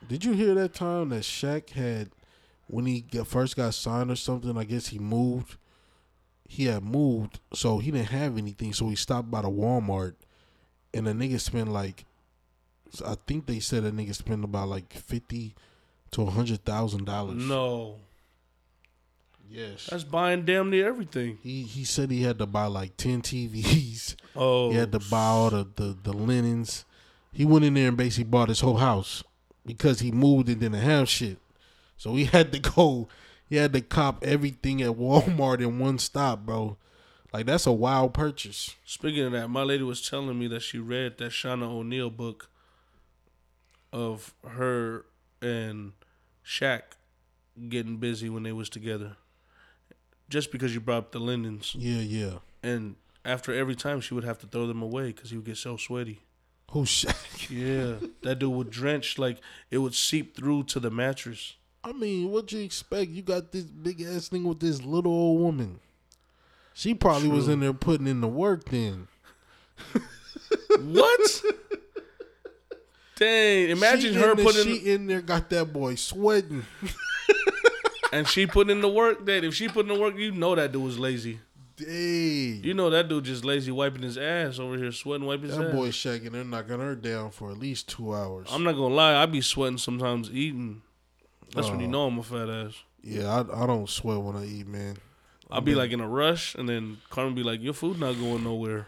Did 0.06 0.24
you 0.24 0.32
hear 0.32 0.54
that 0.54 0.74
time 0.74 1.08
that 1.08 1.22
Shaq 1.22 1.70
had 1.70 2.10
when 2.68 2.86
he 2.86 3.04
first 3.24 3.56
got 3.56 3.74
signed 3.74 4.12
or 4.12 4.16
something? 4.16 4.56
I 4.56 4.62
guess 4.62 4.88
he 4.88 5.00
moved. 5.00 5.56
He 6.52 6.64
had 6.64 6.82
moved, 6.82 7.38
so 7.54 7.78
he 7.78 7.92
didn't 7.92 8.08
have 8.08 8.36
anything. 8.36 8.72
So 8.72 8.88
he 8.88 8.96
stopped 8.96 9.30
by 9.30 9.42
the 9.42 9.48
Walmart, 9.48 10.14
and 10.92 11.06
the 11.06 11.12
nigga 11.12 11.38
spent 11.38 11.68
like, 11.68 12.04
I 13.06 13.14
think 13.24 13.46
they 13.46 13.60
said 13.60 13.84
a 13.84 13.92
nigga 13.92 14.12
spent 14.16 14.42
about 14.42 14.68
like 14.68 14.92
fifty 14.92 15.54
to 16.10 16.22
a 16.22 16.30
hundred 16.30 16.64
thousand 16.64 17.04
dollars. 17.04 17.36
No, 17.36 17.98
Yes. 19.48 19.86
that's 19.90 20.04
buying 20.04 20.44
damn 20.44 20.70
near 20.70 20.88
everything. 20.88 21.38
He 21.42 21.62
he 21.62 21.84
said 21.84 22.10
he 22.10 22.22
had 22.22 22.38
to 22.38 22.46
buy 22.46 22.66
like 22.66 22.96
ten 22.96 23.22
TVs. 23.22 24.16
Oh, 24.36 24.70
He 24.70 24.76
had 24.76 24.92
to 24.92 25.00
buy 25.10 25.24
all 25.24 25.50
the, 25.50 25.66
the, 25.74 25.96
the 26.04 26.12
linens. 26.12 26.84
He 27.32 27.44
went 27.44 27.64
in 27.64 27.74
there 27.74 27.88
and 27.88 27.96
basically 27.96 28.30
bought 28.30 28.48
his 28.48 28.60
whole 28.60 28.76
house 28.76 29.24
because 29.66 29.98
he 30.00 30.12
moved 30.12 30.48
and 30.48 30.60
didn't 30.60 30.80
have 30.80 31.08
shit. 31.08 31.38
So 31.96 32.14
he 32.14 32.24
had 32.26 32.52
to 32.52 32.58
go. 32.60 33.08
He 33.50 33.56
had 33.56 33.72
to 33.74 33.80
cop 33.82 34.24
everything 34.24 34.80
at 34.80 34.92
Walmart 34.92 35.60
in 35.60 35.78
one 35.78 35.98
stop, 35.98 36.46
bro. 36.46 36.78
Like 37.32 37.46
that's 37.46 37.66
a 37.66 37.72
wild 37.72 38.14
purchase. 38.14 38.74
Speaking 38.86 39.24
of 39.26 39.32
that, 39.32 39.48
my 39.48 39.62
lady 39.62 39.82
was 39.82 40.08
telling 40.08 40.38
me 40.38 40.46
that 40.48 40.62
she 40.62 40.78
read 40.78 41.18
that 41.18 41.32
Shaunie 41.32 41.64
O'Neal 41.64 42.10
book 42.10 42.48
of 43.92 44.34
her 44.46 45.04
and 45.42 45.92
Shaq 46.44 46.82
getting 47.68 47.96
busy 47.98 48.28
when 48.28 48.42
they 48.44 48.52
was 48.52 48.68
together. 48.68 49.16
Just 50.28 50.52
because 50.52 50.72
you 50.74 50.80
brought 50.80 50.98
up 50.98 51.12
the 51.12 51.18
linens, 51.18 51.74
Yeah, 51.76 52.00
yeah. 52.00 52.34
and 52.62 52.94
after 53.24 53.52
every 53.52 53.74
time 53.74 54.00
she 54.00 54.14
would 54.14 54.22
have 54.24 54.38
to 54.38 54.46
throw 54.46 54.66
them 54.68 54.80
away 54.80 55.08
because 55.08 55.30
he 55.30 55.36
would 55.36 55.46
get 55.46 55.56
so 55.56 55.76
sweaty. 55.76 56.20
Who 56.70 56.82
Shaq? 56.84 57.50
Yeah, 57.50 58.06
that 58.22 58.38
dude 58.38 58.52
would 58.52 58.70
drench 58.70 59.18
like 59.18 59.38
it 59.72 59.78
would 59.78 59.94
seep 59.94 60.36
through 60.36 60.64
to 60.64 60.78
the 60.78 60.90
mattress. 60.90 61.54
I 61.82 61.92
mean, 61.92 62.30
what 62.30 62.50
you 62.52 62.60
expect? 62.60 63.10
You 63.10 63.22
got 63.22 63.52
this 63.52 63.64
big 63.64 64.02
ass 64.02 64.28
thing 64.28 64.44
with 64.44 64.60
this 64.60 64.82
little 64.82 65.12
old 65.12 65.40
woman. 65.40 65.80
She 66.74 66.94
probably 66.94 67.28
was 67.28 67.48
in 67.48 67.60
there 67.60 67.72
putting 67.72 68.06
in 68.06 68.20
the 68.20 68.28
work 68.28 68.68
then. 68.68 69.08
What? 70.78 71.42
Dang! 73.16 73.70
Imagine 73.70 74.14
She 74.14 74.18
her 74.18 74.30
in 74.30 74.36
there, 74.36 74.46
putting 74.46 74.64
she 74.64 74.76
in 74.92 75.06
there 75.06 75.20
got 75.20 75.50
that 75.50 75.72
boy 75.72 75.94
sweating. 75.94 76.64
and 78.12 78.26
she 78.26 78.46
putting 78.46 78.70
in 78.76 78.80
the 78.80 78.88
work. 78.88 79.26
That 79.26 79.44
if 79.44 79.54
she 79.54 79.68
put 79.68 79.86
in 79.86 79.94
the 79.94 80.00
work, 80.00 80.16
you 80.16 80.32
know 80.32 80.54
that 80.54 80.72
dude 80.72 80.82
was 80.82 80.98
lazy. 80.98 81.40
Dang. 81.76 82.62
You 82.62 82.74
know 82.74 82.88
that 82.90 83.08
dude 83.08 83.24
just 83.24 83.44
lazy 83.44 83.72
wiping 83.72 84.02
his 84.02 84.16
ass 84.16 84.58
over 84.58 84.76
here, 84.76 84.92
sweating, 84.92 85.26
wiping 85.26 85.48
his 85.48 85.56
That 85.56 85.68
ass. 85.68 85.74
boy 85.74 85.90
shaking 85.90 86.32
her, 86.32 86.44
knocking 86.44 86.78
her 86.78 86.94
down 86.94 87.30
for 87.30 87.50
at 87.50 87.58
least 87.58 87.88
two 87.88 88.14
hours. 88.14 88.48
I'm 88.50 88.64
not 88.64 88.72
gonna 88.72 88.94
lie, 88.94 89.20
I 89.20 89.26
be 89.26 89.40
sweating 89.40 89.78
sometimes 89.78 90.30
eating. 90.30 90.82
That's 91.54 91.68
when 91.70 91.80
you 91.80 91.86
Oh. 91.86 91.90
know 91.90 92.06
I'm 92.06 92.18
a 92.18 92.22
fat 92.22 92.48
ass. 92.48 92.74
yeah, 93.02 93.28
I, 93.50 93.64
I 93.64 93.66
don't 93.66 93.88
sweat 93.88 94.20
when 94.20 94.36
I 94.36 94.44
eat, 94.46 94.66
man. 94.66 94.96
I'll 95.50 95.60
be 95.60 95.74
like 95.74 95.90
in 95.90 96.00
a 96.00 96.08
rush, 96.08 96.54
and 96.54 96.68
then 96.68 96.98
Carmen 97.10 97.34
be 97.34 97.42
like, 97.42 97.60
"Your 97.60 97.72
food 97.74 97.98
not 97.98 98.12
going 98.14 98.44
nowhere." 98.44 98.86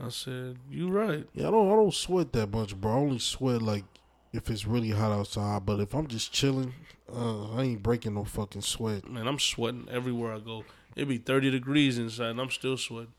I 0.00 0.08
said, 0.08 0.58
"You 0.68 0.88
right." 0.88 1.24
Yeah, 1.34 1.48
I 1.48 1.50
don't 1.52 1.68
I 1.68 1.76
don't 1.76 1.94
sweat 1.94 2.32
that 2.32 2.50
much, 2.50 2.74
bro. 2.74 2.90
I 2.92 2.96
only 2.96 3.18
sweat 3.20 3.62
like 3.62 3.84
if 4.32 4.50
it's 4.50 4.66
really 4.66 4.90
hot 4.90 5.12
outside. 5.12 5.64
But 5.64 5.78
if 5.78 5.94
I'm 5.94 6.08
just 6.08 6.32
chilling, 6.32 6.74
uh, 7.14 7.52
I 7.54 7.62
ain't 7.62 7.82
breaking 7.82 8.14
no 8.14 8.24
fucking 8.24 8.62
sweat. 8.62 9.08
Man, 9.08 9.28
I'm 9.28 9.38
sweating 9.38 9.86
everywhere 9.90 10.32
I 10.34 10.40
go. 10.40 10.64
It'd 10.96 11.08
be 11.08 11.18
30 11.18 11.50
degrees 11.52 11.96
inside 11.98 12.30
and 12.30 12.40
I'm 12.40 12.50
still 12.50 12.76
sweating. 12.76 13.12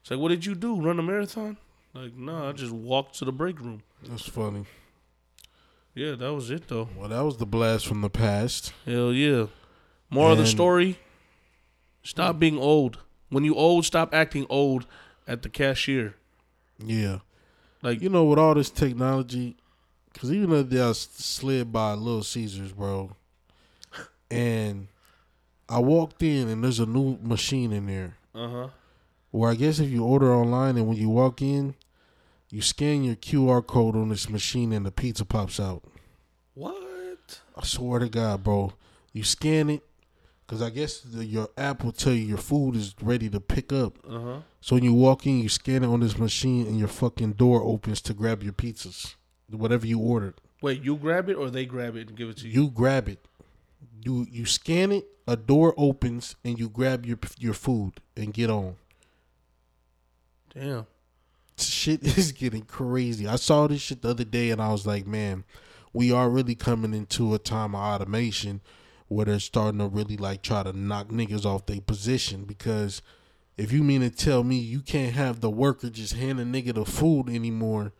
It's 0.00 0.10
like, 0.10 0.20
what 0.20 0.28
did 0.28 0.46
you 0.46 0.54
do? 0.54 0.80
Run 0.80 0.98
a 0.98 1.02
marathon? 1.02 1.56
Like, 1.94 2.14
no, 2.14 2.48
I 2.48 2.52
just 2.52 2.72
walked 2.72 3.18
to 3.18 3.24
the 3.24 3.32
break 3.32 3.58
room. 3.60 3.82
That's 4.04 4.28
funny. 4.28 4.66
Yeah, 5.98 6.14
that 6.14 6.32
was 6.32 6.48
it 6.50 6.68
though. 6.68 6.88
Well, 6.96 7.08
that 7.08 7.20
was 7.24 7.38
the 7.38 7.46
blast 7.46 7.86
from 7.86 8.02
the 8.02 8.08
past. 8.10 8.72
Hell 8.86 9.12
yeah. 9.12 9.46
More 10.10 10.30
of 10.30 10.36
the 10.38 10.44
And- 10.44 10.50
story. 10.50 10.98
Stop 12.04 12.38
being 12.38 12.56
old. 12.56 12.98
When 13.30 13.42
you 13.44 13.54
old, 13.56 13.84
stop 13.84 14.14
acting 14.14 14.46
old 14.48 14.86
at 15.26 15.42
the 15.42 15.48
cashier. 15.48 16.14
Yeah. 16.78 17.18
Like 17.82 18.00
You 18.00 18.08
know, 18.10 18.24
with 18.24 18.38
all 18.38 18.54
this 18.54 18.70
technology, 18.70 19.56
because 20.12 20.30
even 20.32 20.50
the 20.50 20.58
other 20.60 20.68
day 20.70 20.80
I 20.80 20.90
s- 20.90 21.08
slid 21.12 21.72
by 21.72 21.94
Little 21.94 22.22
Caesars, 22.22 22.72
bro, 22.72 23.16
and 24.30 24.86
I 25.68 25.80
walked 25.80 26.22
in 26.22 26.48
and 26.48 26.62
there's 26.62 26.80
a 26.80 26.86
new 26.86 27.18
machine 27.22 27.72
in 27.72 27.86
there. 27.86 28.16
uh 28.34 28.48
huh. 28.48 28.68
Where 29.32 29.50
I 29.50 29.56
guess 29.56 29.78
if 29.80 29.90
you 29.90 30.04
order 30.04 30.32
online 30.32 30.76
and 30.78 30.86
when 30.86 30.96
you 30.96 31.08
walk 31.10 31.42
in, 31.42 31.74
you 32.50 32.62
scan 32.62 33.04
your 33.04 33.16
QR 33.16 33.66
code 33.66 33.94
on 33.94 34.08
this 34.08 34.28
machine 34.28 34.72
and 34.72 34.86
the 34.86 34.90
pizza 34.90 35.24
pops 35.24 35.60
out. 35.60 35.82
What? 36.54 37.40
I 37.56 37.64
swear 37.64 38.00
to 38.00 38.08
God, 38.08 38.42
bro. 38.42 38.72
You 39.12 39.24
scan 39.24 39.70
it, 39.70 39.82
because 40.48 40.62
I 40.62 40.70
guess 40.70 41.00
the, 41.00 41.26
your 41.26 41.48
app 41.58 41.84
will 41.84 41.92
tell 41.92 42.14
you 42.14 42.24
your 42.24 42.38
food 42.38 42.74
is 42.74 42.94
ready 43.02 43.28
to 43.28 43.38
pick 43.38 43.70
up. 43.72 43.98
Uh 44.08 44.20
huh. 44.20 44.38
So 44.62 44.76
when 44.76 44.84
you 44.84 44.94
walk 44.94 45.26
in, 45.26 45.40
you 45.40 45.48
scan 45.50 45.84
it 45.84 45.88
on 45.88 46.00
this 46.00 46.16
machine 46.18 46.66
and 46.66 46.78
your 46.78 46.88
fucking 46.88 47.32
door 47.32 47.62
opens 47.62 48.00
to 48.02 48.14
grab 48.14 48.42
your 48.42 48.54
pizzas, 48.54 49.14
whatever 49.50 49.86
you 49.86 49.98
ordered. 49.98 50.40
Wait, 50.62 50.82
you 50.82 50.96
grab 50.96 51.28
it 51.28 51.34
or 51.34 51.50
they 51.50 51.66
grab 51.66 51.96
it 51.96 52.08
and 52.08 52.16
give 52.16 52.30
it 52.30 52.38
to 52.38 52.48
you? 52.48 52.62
You 52.62 52.70
grab 52.70 53.08
it. 53.08 53.18
You 54.02 54.26
you 54.30 54.46
scan 54.46 54.90
it, 54.90 55.06
a 55.26 55.36
door 55.36 55.74
opens, 55.76 56.36
and 56.44 56.58
you 56.58 56.68
grab 56.68 57.04
your 57.04 57.18
your 57.38 57.54
food 57.54 58.00
and 58.16 58.32
get 58.32 58.48
on. 58.48 58.76
Damn. 60.54 60.86
Shit 61.58 62.02
is 62.18 62.32
getting 62.32 62.62
crazy. 62.62 63.26
I 63.26 63.36
saw 63.36 63.66
this 63.66 63.80
shit 63.80 64.02
the 64.02 64.10
other 64.10 64.24
day 64.24 64.50
and 64.50 64.60
I 64.60 64.70
was 64.70 64.86
like, 64.86 65.06
man, 65.06 65.44
we 65.92 66.12
are 66.12 66.28
really 66.28 66.54
coming 66.54 66.94
into 66.94 67.34
a 67.34 67.38
time 67.38 67.74
of 67.74 67.80
automation 67.80 68.60
where 69.08 69.26
they're 69.26 69.40
starting 69.40 69.78
to 69.80 69.88
really 69.88 70.16
like 70.16 70.42
try 70.42 70.62
to 70.62 70.72
knock 70.72 71.08
niggas 71.08 71.44
off 71.44 71.66
their 71.66 71.80
position 71.80 72.44
because 72.44 73.02
if 73.56 73.72
you 73.72 73.82
mean 73.82 74.02
to 74.02 74.10
tell 74.10 74.44
me 74.44 74.56
you 74.56 74.80
can't 74.80 75.14
have 75.14 75.40
the 75.40 75.50
worker 75.50 75.90
just 75.90 76.14
hand 76.14 76.38
a 76.38 76.44
nigga 76.44 76.74
the 76.74 76.84
food 76.84 77.28
anymore, 77.28 77.92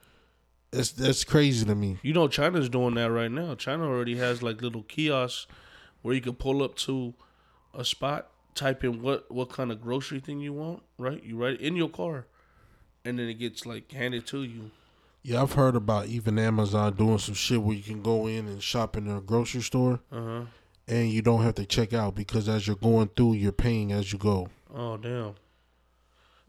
that's 0.70 0.90
that's 0.92 1.24
crazy 1.24 1.64
to 1.64 1.74
me. 1.74 1.98
You 2.02 2.12
know 2.12 2.28
China's 2.28 2.68
doing 2.68 2.94
that 2.94 3.10
right 3.10 3.30
now. 3.30 3.54
China 3.54 3.84
already 3.84 4.16
has 4.16 4.42
like 4.42 4.62
little 4.62 4.82
kiosks 4.82 5.46
where 6.02 6.14
you 6.14 6.20
can 6.20 6.34
pull 6.34 6.62
up 6.62 6.76
to 6.76 7.14
a 7.74 7.84
spot, 7.84 8.30
type 8.54 8.84
in 8.84 9.02
what 9.02 9.30
what 9.30 9.50
kind 9.50 9.72
of 9.72 9.80
grocery 9.80 10.20
thing 10.20 10.40
you 10.40 10.52
want, 10.52 10.82
right? 10.98 11.22
You 11.24 11.36
write 11.36 11.54
it 11.54 11.60
in 11.60 11.74
your 11.74 11.88
car, 11.88 12.26
and 13.08 13.18
then 13.18 13.28
it 13.28 13.34
gets 13.34 13.64
like 13.66 13.90
handed 13.92 14.26
to 14.28 14.42
you. 14.42 14.70
Yeah, 15.22 15.42
I've 15.42 15.52
heard 15.54 15.74
about 15.76 16.06
even 16.06 16.38
Amazon 16.38 16.94
doing 16.94 17.18
some 17.18 17.34
shit 17.34 17.60
where 17.62 17.76
you 17.76 17.82
can 17.82 18.02
go 18.02 18.26
in 18.26 18.46
and 18.46 18.62
shop 18.62 18.96
in 18.96 19.08
a 19.10 19.20
grocery 19.20 19.62
store 19.62 20.00
Uh 20.12 20.20
huh. 20.22 20.40
and 20.86 21.10
you 21.10 21.22
don't 21.22 21.42
have 21.42 21.54
to 21.56 21.66
check 21.66 21.92
out 21.92 22.14
because 22.14 22.48
as 22.48 22.66
you're 22.66 22.76
going 22.76 23.08
through, 23.08 23.34
you're 23.34 23.52
paying 23.52 23.92
as 23.92 24.12
you 24.12 24.18
go. 24.18 24.48
Oh 24.74 24.96
damn, 24.96 25.34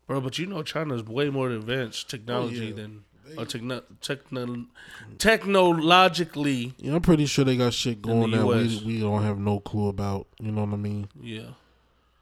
bro! 0.05 0.21
But 0.21 0.37
you 0.37 0.45
know 0.45 0.61
China's 0.63 1.03
way 1.03 1.29
more 1.29 1.49
advanced 1.49 2.09
technology 2.09 2.67
yeah. 2.67 2.73
than 2.75 3.03
or 3.37 3.45
techno, 3.45 3.83
techno, 4.01 4.65
technologically. 5.17 6.73
Yeah, 6.77 6.95
I'm 6.95 7.01
pretty 7.01 7.25
sure 7.25 7.45
they 7.45 7.57
got 7.57 7.73
shit 7.73 8.01
going 8.01 8.31
that 8.31 8.45
we 8.45 8.81
we 8.85 8.99
don't 8.99 9.23
have 9.23 9.39
no 9.39 9.59
clue 9.59 9.87
about. 9.87 10.27
You 10.39 10.51
know 10.51 10.63
what 10.65 10.73
I 10.73 10.77
mean? 10.77 11.09
Yeah. 11.19 11.51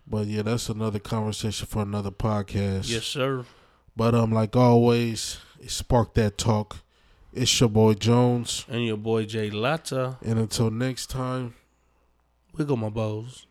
But 0.10 0.28
yeah, 0.28 0.42
that's 0.42 0.70
another 0.70 1.00
conversation 1.00 1.68
for 1.68 1.82
another 1.82 2.12
podcast. 2.12 2.90
Yes, 2.90 3.06
sir. 3.06 3.44
But 3.98 4.14
um, 4.14 4.32
like 4.32 4.56
always, 4.56 5.40
spark 5.66 6.14
that 6.14 6.38
talk. 6.38 6.78
It's 7.34 7.60
your 7.60 7.68
boy 7.70 7.96
Jones, 7.96 8.64
And 8.70 8.86
your 8.86 8.96
boy 8.98 9.26
Jay 9.26 9.50
Latta. 9.50 10.18
and 10.24 10.38
until 10.40 10.70
next 10.70 11.08
time. 11.10 11.56
Wiggle 12.56 12.78
my 12.78 12.90
balls. 12.90 13.46